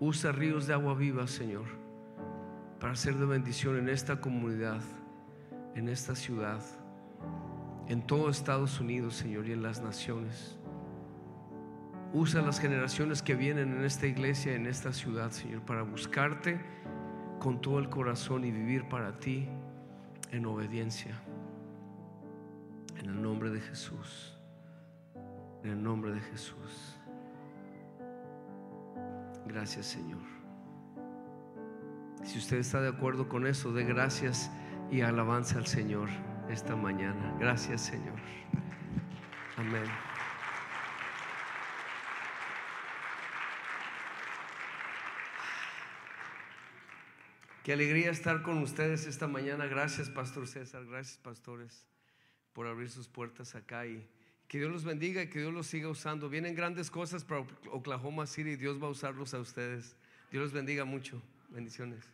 Usa 0.00 0.32
ríos 0.32 0.66
de 0.66 0.74
agua 0.74 0.94
viva, 0.94 1.26
Señor, 1.26 1.64
para 2.80 2.94
ser 2.96 3.16
de 3.16 3.26
bendición 3.26 3.78
en 3.78 3.88
esta 3.88 4.20
comunidad, 4.20 4.82
en 5.74 5.88
esta 5.88 6.14
ciudad, 6.14 6.60
en 7.88 8.02
todo 8.02 8.28
Estados 8.28 8.80
Unidos, 8.80 9.14
Señor, 9.14 9.46
y 9.46 9.52
en 9.52 9.62
las 9.62 9.80
naciones. 9.80 10.58
Usa 12.12 12.42
las 12.42 12.60
generaciones 12.60 13.22
que 13.22 13.34
vienen 13.34 13.72
en 13.72 13.84
esta 13.84 14.06
iglesia, 14.06 14.54
en 14.54 14.66
esta 14.66 14.92
ciudad, 14.92 15.30
Señor, 15.30 15.62
para 15.62 15.82
buscarte 15.82 16.60
con 17.44 17.60
todo 17.60 17.78
el 17.78 17.90
corazón 17.90 18.42
y 18.46 18.50
vivir 18.50 18.88
para 18.88 19.18
ti 19.18 19.46
en 20.30 20.46
obediencia. 20.46 21.14
En 22.96 23.10
el 23.10 23.20
nombre 23.20 23.50
de 23.50 23.60
Jesús. 23.60 24.34
En 25.62 25.72
el 25.72 25.82
nombre 25.82 26.12
de 26.12 26.20
Jesús. 26.20 26.96
Gracias, 29.46 29.84
Señor. 29.84 30.22
Si 32.22 32.38
usted 32.38 32.56
está 32.56 32.80
de 32.80 32.88
acuerdo 32.88 33.28
con 33.28 33.46
eso, 33.46 33.74
dé 33.74 33.84
gracias 33.84 34.50
y 34.90 35.02
alabanza 35.02 35.58
al 35.58 35.66
Señor 35.66 36.08
esta 36.48 36.74
mañana. 36.76 37.36
Gracias, 37.38 37.82
Señor. 37.82 38.16
Amén. 39.58 40.13
Qué 47.64 47.72
alegría 47.72 48.10
estar 48.10 48.42
con 48.42 48.58
ustedes 48.58 49.06
esta 49.06 49.26
mañana. 49.26 49.64
Gracias, 49.64 50.10
Pastor 50.10 50.46
César. 50.46 50.84
Gracias, 50.84 51.16
pastores, 51.16 51.86
por 52.52 52.66
abrir 52.66 52.90
sus 52.90 53.08
puertas 53.08 53.54
acá 53.54 53.86
y 53.86 54.06
que 54.48 54.58
Dios 54.58 54.70
los 54.70 54.84
bendiga 54.84 55.22
y 55.22 55.30
que 55.30 55.38
Dios 55.38 55.50
los 55.50 55.66
siga 55.66 55.88
usando. 55.88 56.28
Vienen 56.28 56.54
grandes 56.54 56.90
cosas 56.90 57.24
para 57.24 57.46
Oklahoma 57.72 58.26
City 58.26 58.56
Dios 58.56 58.82
va 58.82 58.88
a 58.88 58.90
usarlos 58.90 59.32
a 59.32 59.38
ustedes. 59.38 59.96
Dios 60.30 60.42
los 60.42 60.52
bendiga 60.52 60.84
mucho. 60.84 61.22
Bendiciones. 61.48 62.04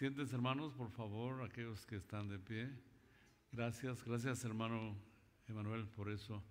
Siéntense 0.00 0.34
hermanos, 0.34 0.72
por 0.72 0.90
favor, 0.90 1.42
aquellos 1.42 1.84
que 1.84 1.96
están 1.96 2.26
de 2.26 2.38
pie. 2.38 2.70
Gracias, 3.52 4.02
gracias 4.02 4.42
hermano 4.46 4.96
Emanuel 5.46 5.86
por 5.88 6.08
eso, 6.08 6.42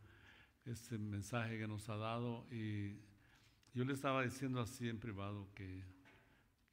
este 0.66 1.00
mensaje 1.00 1.58
que 1.58 1.68
nos 1.68 1.90
ha 1.90 1.96
dado. 1.96 2.46
Y 2.52 3.00
yo 3.74 3.86
le 3.86 3.94
estaba 3.94 4.22
diciendo 4.22 4.62
así 4.62 4.88
en 4.88 5.00
privado 5.00 5.50
que, 5.56 5.84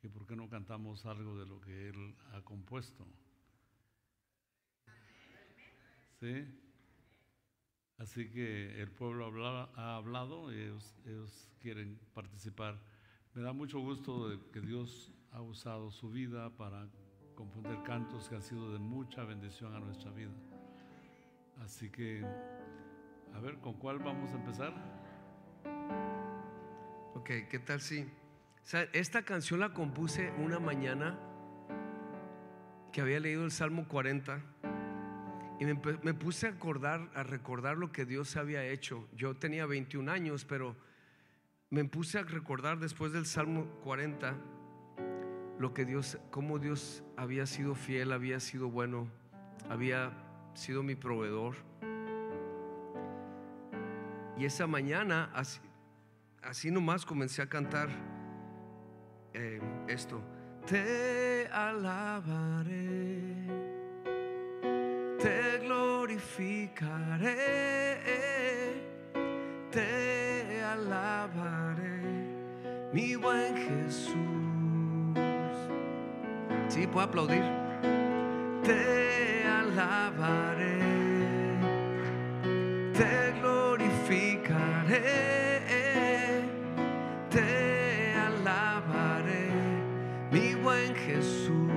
que 0.03 0.11
por 0.11 0.27
qué 0.27 0.37
no 0.37 0.51
cantamos 0.51 1.07
algo 1.07 1.39
de 1.39 1.47
lo 1.47 1.63
que 1.63 1.89
él 1.89 2.15
ha 2.35 2.43
compuesto. 2.43 3.07
¿Sí? 6.21 6.45
Así 7.97 8.29
que 8.29 8.83
el 8.83 8.91
pueblo 8.91 9.25
ha 9.77 9.97
hablado 9.97 10.53
y 10.53 10.61
ellos, 10.61 11.49
quieren 11.59 11.99
participar. 12.13 12.79
Me 13.33 13.41
da 13.41 13.55
mucho 13.55 13.81
gusto 13.81 14.51
que 14.53 14.61
Dios 14.61 15.16
ha 15.33 15.41
usado 15.41 15.91
su 15.91 16.11
vida 16.11 16.51
para 16.51 16.89
componer 17.35 17.83
cantos 17.83 18.29
que 18.29 18.37
han 18.37 18.43
sido 18.43 18.73
de 18.73 18.79
mucha 18.79 19.25
bendición 19.25 19.75
a 19.75 19.81
nuestra 19.81 20.11
vida. 20.11 20.33
Así 21.63 21.91
que, 21.91 22.25
a 23.35 23.41
ver, 23.41 23.59
¿con 23.59 23.75
cuál 23.75 23.99
vamos 23.99 24.33
a 24.33 24.37
empezar? 24.37 24.73
Ok, 27.15 27.31
¿qué 27.51 27.59
tal 27.65 27.81
si? 27.81 28.09
¿sabe? 28.63 28.89
Esta 28.93 29.23
canción 29.23 29.61
la 29.61 29.73
compuse 29.73 30.33
una 30.39 30.59
mañana 30.59 31.19
que 32.93 33.01
había 33.01 33.21
leído 33.21 33.45
el 33.45 33.53
Salmo 33.53 33.87
40 33.89 34.41
y 35.59 35.65
me, 35.65 35.75
me 36.03 36.15
puse 36.15 36.47
a 36.47 36.51
acordar, 36.51 37.11
a 37.15 37.23
recordar 37.23 37.77
lo 37.77 37.93
que 37.93 38.05
Dios 38.05 38.37
había 38.37 38.65
hecho. 38.65 39.09
Yo 39.15 39.37
tenía 39.37 39.67
21 39.67 40.11
años, 40.11 40.45
pero 40.45 40.77
me 41.71 41.85
puse 41.85 42.19
a 42.19 42.23
recordar 42.23 42.79
después 42.79 43.13
del 43.13 43.27
Salmo 43.27 43.67
40 43.83 44.37
lo 45.59 45.73
que 45.73 45.85
Dios, 45.85 46.19
cómo 46.31 46.59
Dios 46.59 47.03
había 47.17 47.47
sido 47.47 47.75
fiel, 47.75 48.13
había 48.13 48.41
sido 48.41 48.69
bueno, 48.69 49.09
había 49.69 50.13
sido 50.55 50.83
mi 50.83 50.95
proveedor. 50.95 51.55
Y 54.37 54.45
esa 54.45 54.67
mañana, 54.67 55.31
así, 55.35 55.61
así 56.43 56.71
nomás 56.71 57.07
comencé 57.07 57.41
a 57.41 57.49
cantar 57.49 57.89
eh, 59.33 59.61
esto. 59.89 60.21
Te 60.67 61.49
alabaré, 61.51 63.47
te 65.19 65.59
glorificaré, 65.59 67.35
te 69.71 70.63
alabaré, 70.63 72.03
mi 72.93 73.17
buen 73.17 73.57
Jesús. 73.57 74.36
Sí, 76.77 76.87
puedo 76.87 77.07
aplaudir. 77.07 77.43
Te 78.63 79.45
alabaré, 79.49 80.79
te 82.93 83.33
glorificaré, 83.41 85.01
te 87.31 88.15
alabaré, 88.15 89.49
mi 90.31 90.55
buen 90.57 90.95
Jesús. 90.95 91.73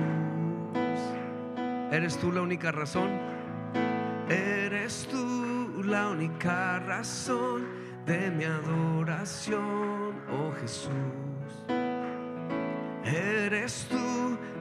¿Eres 1.90 2.18
tú 2.18 2.30
la 2.30 2.42
única 2.42 2.70
razón? 2.70 3.08
Eres 4.28 5.08
tú 5.10 5.82
la 5.82 6.10
única 6.10 6.78
razón 6.80 7.64
de 8.04 8.30
mi 8.30 8.44
adoración, 8.44 10.20
oh 10.30 10.52
Jesús. 10.60 10.90
Eres 13.02 13.86
tú 13.88 14.19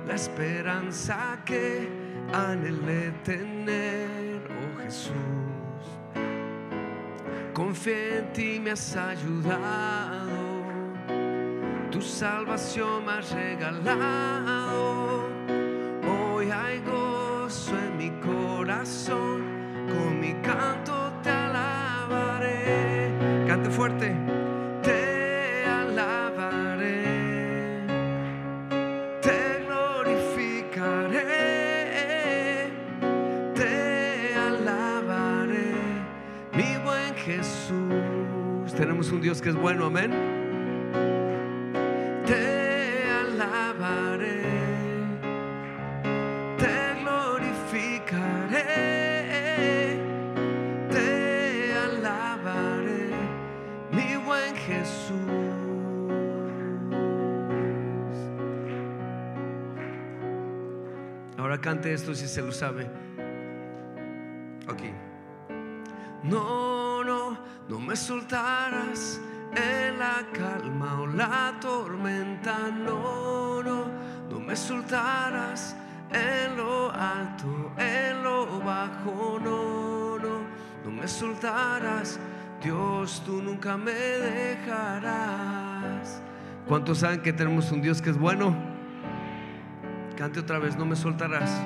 la 0.10 0.16
esperanza 0.16 1.38
que 1.46 1.88
anhelé 2.34 3.12
tener, 3.24 4.42
oh 4.50 4.82
Jesús. 4.82 5.14
Confié 7.54 8.18
en 8.18 8.34
ti, 8.34 8.60
me 8.60 8.72
has 8.72 8.96
ayudado. 8.96 10.66
Tu 11.92 12.02
salvación 12.02 13.06
me 13.06 13.12
has 13.12 13.32
regalado. 13.32 15.28
Hoy 16.12 16.50
hay 16.50 16.80
gozo 16.80 17.78
en 17.78 17.98
mi 17.98 18.10
corazón. 18.20 19.44
Con 19.90 20.20
mi 20.20 20.34
canto 20.42 21.14
te 21.22 21.30
alabaré. 21.30 23.14
Cante 23.48 23.70
fuerte. 23.70 24.16
Dios 39.22 39.42
que 39.42 39.50
es 39.50 39.56
bueno, 39.56 39.86
amén. 39.86 40.12
Te 42.26 43.04
alabaré. 43.10 44.44
Te 46.58 47.02
glorificaré. 47.02 48.64
Te 50.90 51.74
alabaré. 51.76 53.10
Mi 53.92 54.16
buen 54.26 54.56
Jesús. 54.56 55.20
Ahora 61.38 61.60
cante 61.60 61.94
esto 61.94 62.16
si 62.16 62.28
se 62.28 62.42
lo 62.42 62.52
sabe. 62.52 62.88
Aquí. 64.68 64.92
No 66.24 66.69
me 67.90 67.96
soltarás 67.96 69.20
en 69.56 69.98
la 69.98 70.24
calma 70.32 71.02
o 71.02 71.08
la 71.08 71.56
tormenta. 71.60 72.70
No, 72.70 73.64
no, 73.64 73.86
no 74.30 74.40
me 74.40 74.56
soltarás 74.56 75.76
en 76.12 76.56
lo 76.56 76.92
alto, 76.92 77.72
en 77.78 78.24
lo 78.24 78.60
bajo. 78.60 79.40
No, 79.44 80.20
no, 80.20 80.42
no 80.86 80.92
me 80.92 81.08
soltarás. 81.08 82.20
Dios, 82.62 83.24
tú 83.26 83.42
nunca 83.42 83.76
me 83.76 83.92
dejarás. 83.92 85.42
¿Cuántos 86.68 87.00
saben 87.00 87.24
que 87.24 87.34
tenemos 87.34 87.72
un 87.72 87.82
Dios 87.82 88.04
que 88.04 88.12
es 88.12 88.20
bueno? 88.20 88.56
Cante 90.16 90.42
otra 90.42 90.60
vez, 90.60 90.78
no 90.78 90.86
me 90.86 90.96
soltarás. 90.96 91.60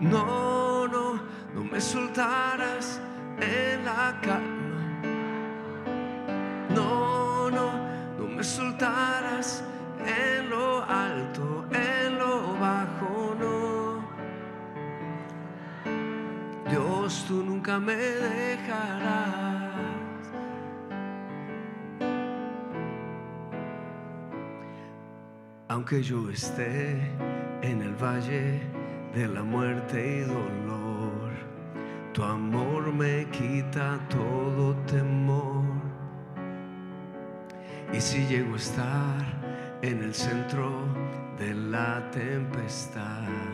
No, 0.00 0.86
no, 0.86 1.14
no 1.54 1.64
me 1.64 1.80
soltarás 1.80 3.00
en 3.40 3.86
la 3.86 4.20
calma. 4.20 4.61
Tú 17.32 17.42
nunca 17.42 17.80
me 17.80 17.96
dejarás. 17.96 19.72
Aunque 25.68 26.02
yo 26.02 26.28
esté 26.28 27.10
en 27.62 27.80
el 27.80 27.94
valle 27.94 28.60
de 29.14 29.28
la 29.28 29.42
muerte 29.42 29.98
y 30.18 30.20
dolor, 30.20 31.30
tu 32.12 32.22
amor 32.22 32.92
me 32.92 33.26
quita 33.30 33.98
todo 34.10 34.76
temor. 34.84 35.64
Y 37.94 38.00
si 38.02 38.26
llego 38.26 38.52
a 38.52 38.58
estar 38.58 39.22
en 39.80 40.02
el 40.02 40.12
centro 40.12 40.68
de 41.38 41.54
la 41.54 42.10
tempestad, 42.10 43.51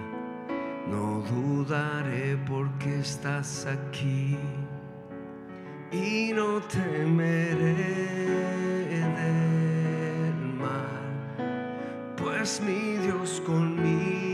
no 0.91 1.23
dudaré 1.31 2.37
porque 2.47 3.01
estás 3.01 3.67
aquí 3.67 4.37
y 5.91 6.33
no 6.35 6.61
temeré 6.61 7.75
del 9.19 10.35
mal 10.59 10.99
pues 12.17 12.61
mi 12.61 12.99
Dios 12.99 13.41
conmigo 13.47 14.29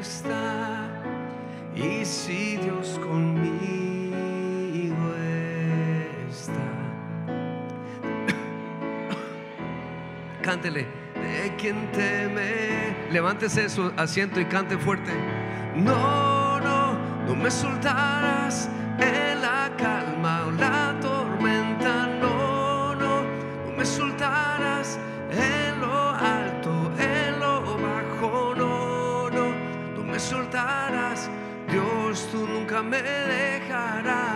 está. 0.00 0.88
Y 1.74 2.04
si 2.04 2.56
Dios 2.56 2.98
conmigo 2.98 3.54
está, 6.28 6.68
cántele, 10.42 10.99
quien 11.60 11.92
teme, 11.92 12.96
levántese 13.10 13.68
su 13.68 13.92
asiento 13.96 14.40
y 14.40 14.46
cante 14.46 14.78
fuerte. 14.78 15.12
No, 15.76 16.58
no, 16.58 16.94
no 17.26 17.36
me 17.36 17.50
soltarás 17.50 18.70
en 18.98 19.42
la 19.42 19.70
calma 19.76 20.46
o 20.46 20.50
la 20.52 20.98
tormenta. 21.00 22.06
No, 22.18 22.94
no, 22.94 23.22
no 23.66 23.72
me 23.76 23.84
soltarás 23.84 24.98
en 25.30 25.80
lo 25.80 26.10
alto, 26.10 26.92
en 26.98 27.38
lo 27.38 27.76
bajo. 27.76 28.54
No, 28.56 29.28
no, 29.28 29.52
no 29.96 30.02
me 30.02 30.18
soltarás. 30.18 31.28
Dios, 31.70 32.26
tú 32.32 32.46
nunca 32.46 32.82
me 32.82 33.02
dejarás. 33.02 34.29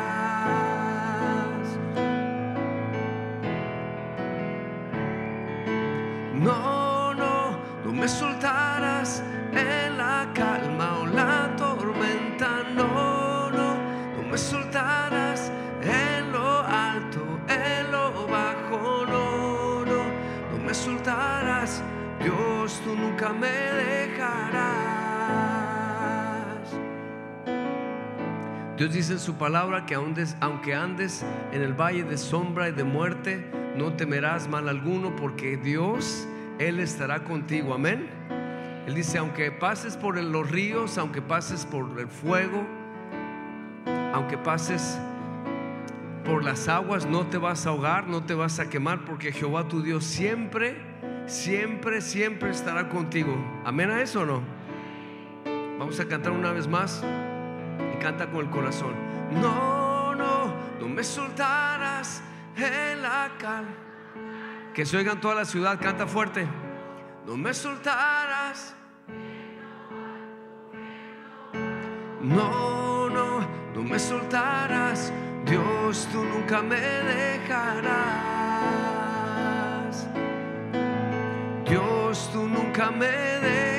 Dios 28.85 28.93
dice 28.93 29.13
en 29.15 29.19
su 29.19 29.37
palabra 29.37 29.87
que 29.87 29.95
aunque 29.95 30.75
andes 30.75 31.25
en 31.53 31.63
el 31.63 31.73
valle 31.73 32.05
de 32.05 32.19
sombra 32.19 32.69
y 32.69 32.73
de 32.73 32.85
muerte, 32.85 33.51
no 33.79 33.95
temerás 33.95 34.47
mal 34.47 34.69
alguno 34.69 35.17
porque 35.17 35.57
Dios, 35.57 36.29
Él 36.59 36.79
estará 36.81 37.25
contigo. 37.25 37.73
Amén. 37.73 38.11
Él 38.87 38.95
dice, 38.95 39.17
aunque 39.17 39.51
pases 39.51 39.97
por 39.97 40.23
los 40.23 40.51
ríos, 40.51 40.99
aunque 40.99 41.23
pases 41.23 41.65
por 41.65 41.99
el 41.99 42.09
fuego, 42.09 42.63
aunque 44.13 44.37
pases 44.37 44.99
por 46.27 46.45
las 46.45 46.69
aguas, 46.69 47.07
no 47.07 47.27
te 47.27 47.39
vas 47.39 47.65
a 47.65 47.71
ahogar, 47.71 48.07
no 48.07 48.23
te 48.25 48.35
vas 48.35 48.61
a 48.61 48.69
quemar 48.69 49.07
porque 49.07 49.33
Jehová 49.33 49.67
tu 49.67 49.83
Dios 49.83 50.05
siempre, 50.05 50.77
siempre, 51.25 52.03
siempre 52.03 52.51
estará 52.51 52.91
contigo. 52.91 53.35
Amén 53.65 53.89
a 53.89 54.03
eso 54.03 54.21
o 54.21 54.27
no? 54.27 54.43
Vamos 55.79 55.99
a 56.01 56.07
cantar 56.07 56.33
una 56.33 56.53
vez 56.53 56.69
más 56.69 57.03
canta 58.05 58.27
con 58.27 58.41
el 58.41 58.51
corazón. 58.51 58.93
No, 59.41 60.15
no, 60.15 60.53
no 60.79 60.89
me 60.89 61.03
soltarás 61.03 62.23
en 62.55 63.01
la 63.01 63.31
calma. 63.39 63.71
Que 64.75 64.85
se 64.85 64.99
oiga 64.99 65.13
en 65.13 65.23
toda 65.23 65.37
la 65.37 65.47
ciudad, 65.47 65.81
canta 65.81 66.07
fuerte. 66.07 66.47
No 67.27 67.35
me 67.39 67.55
soltarás. 67.55 68.75
No, 72.21 73.09
no, 73.09 73.41
no 73.75 73.83
me 73.83 73.99
soltarás. 73.99 75.11
Dios, 75.47 76.07
tú 76.13 76.23
nunca 76.25 76.61
me 76.61 76.79
dejarás. 76.79 77.95
Dios, 81.67 82.31
tú 82.35 82.47
nunca 82.47 82.91
me 82.91 83.07
dejarás. 83.07 83.74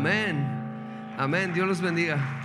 Amén. 0.00 0.46
Amén. 1.18 1.52
Dios 1.52 1.68
los 1.68 1.82
bendiga. 1.82 2.39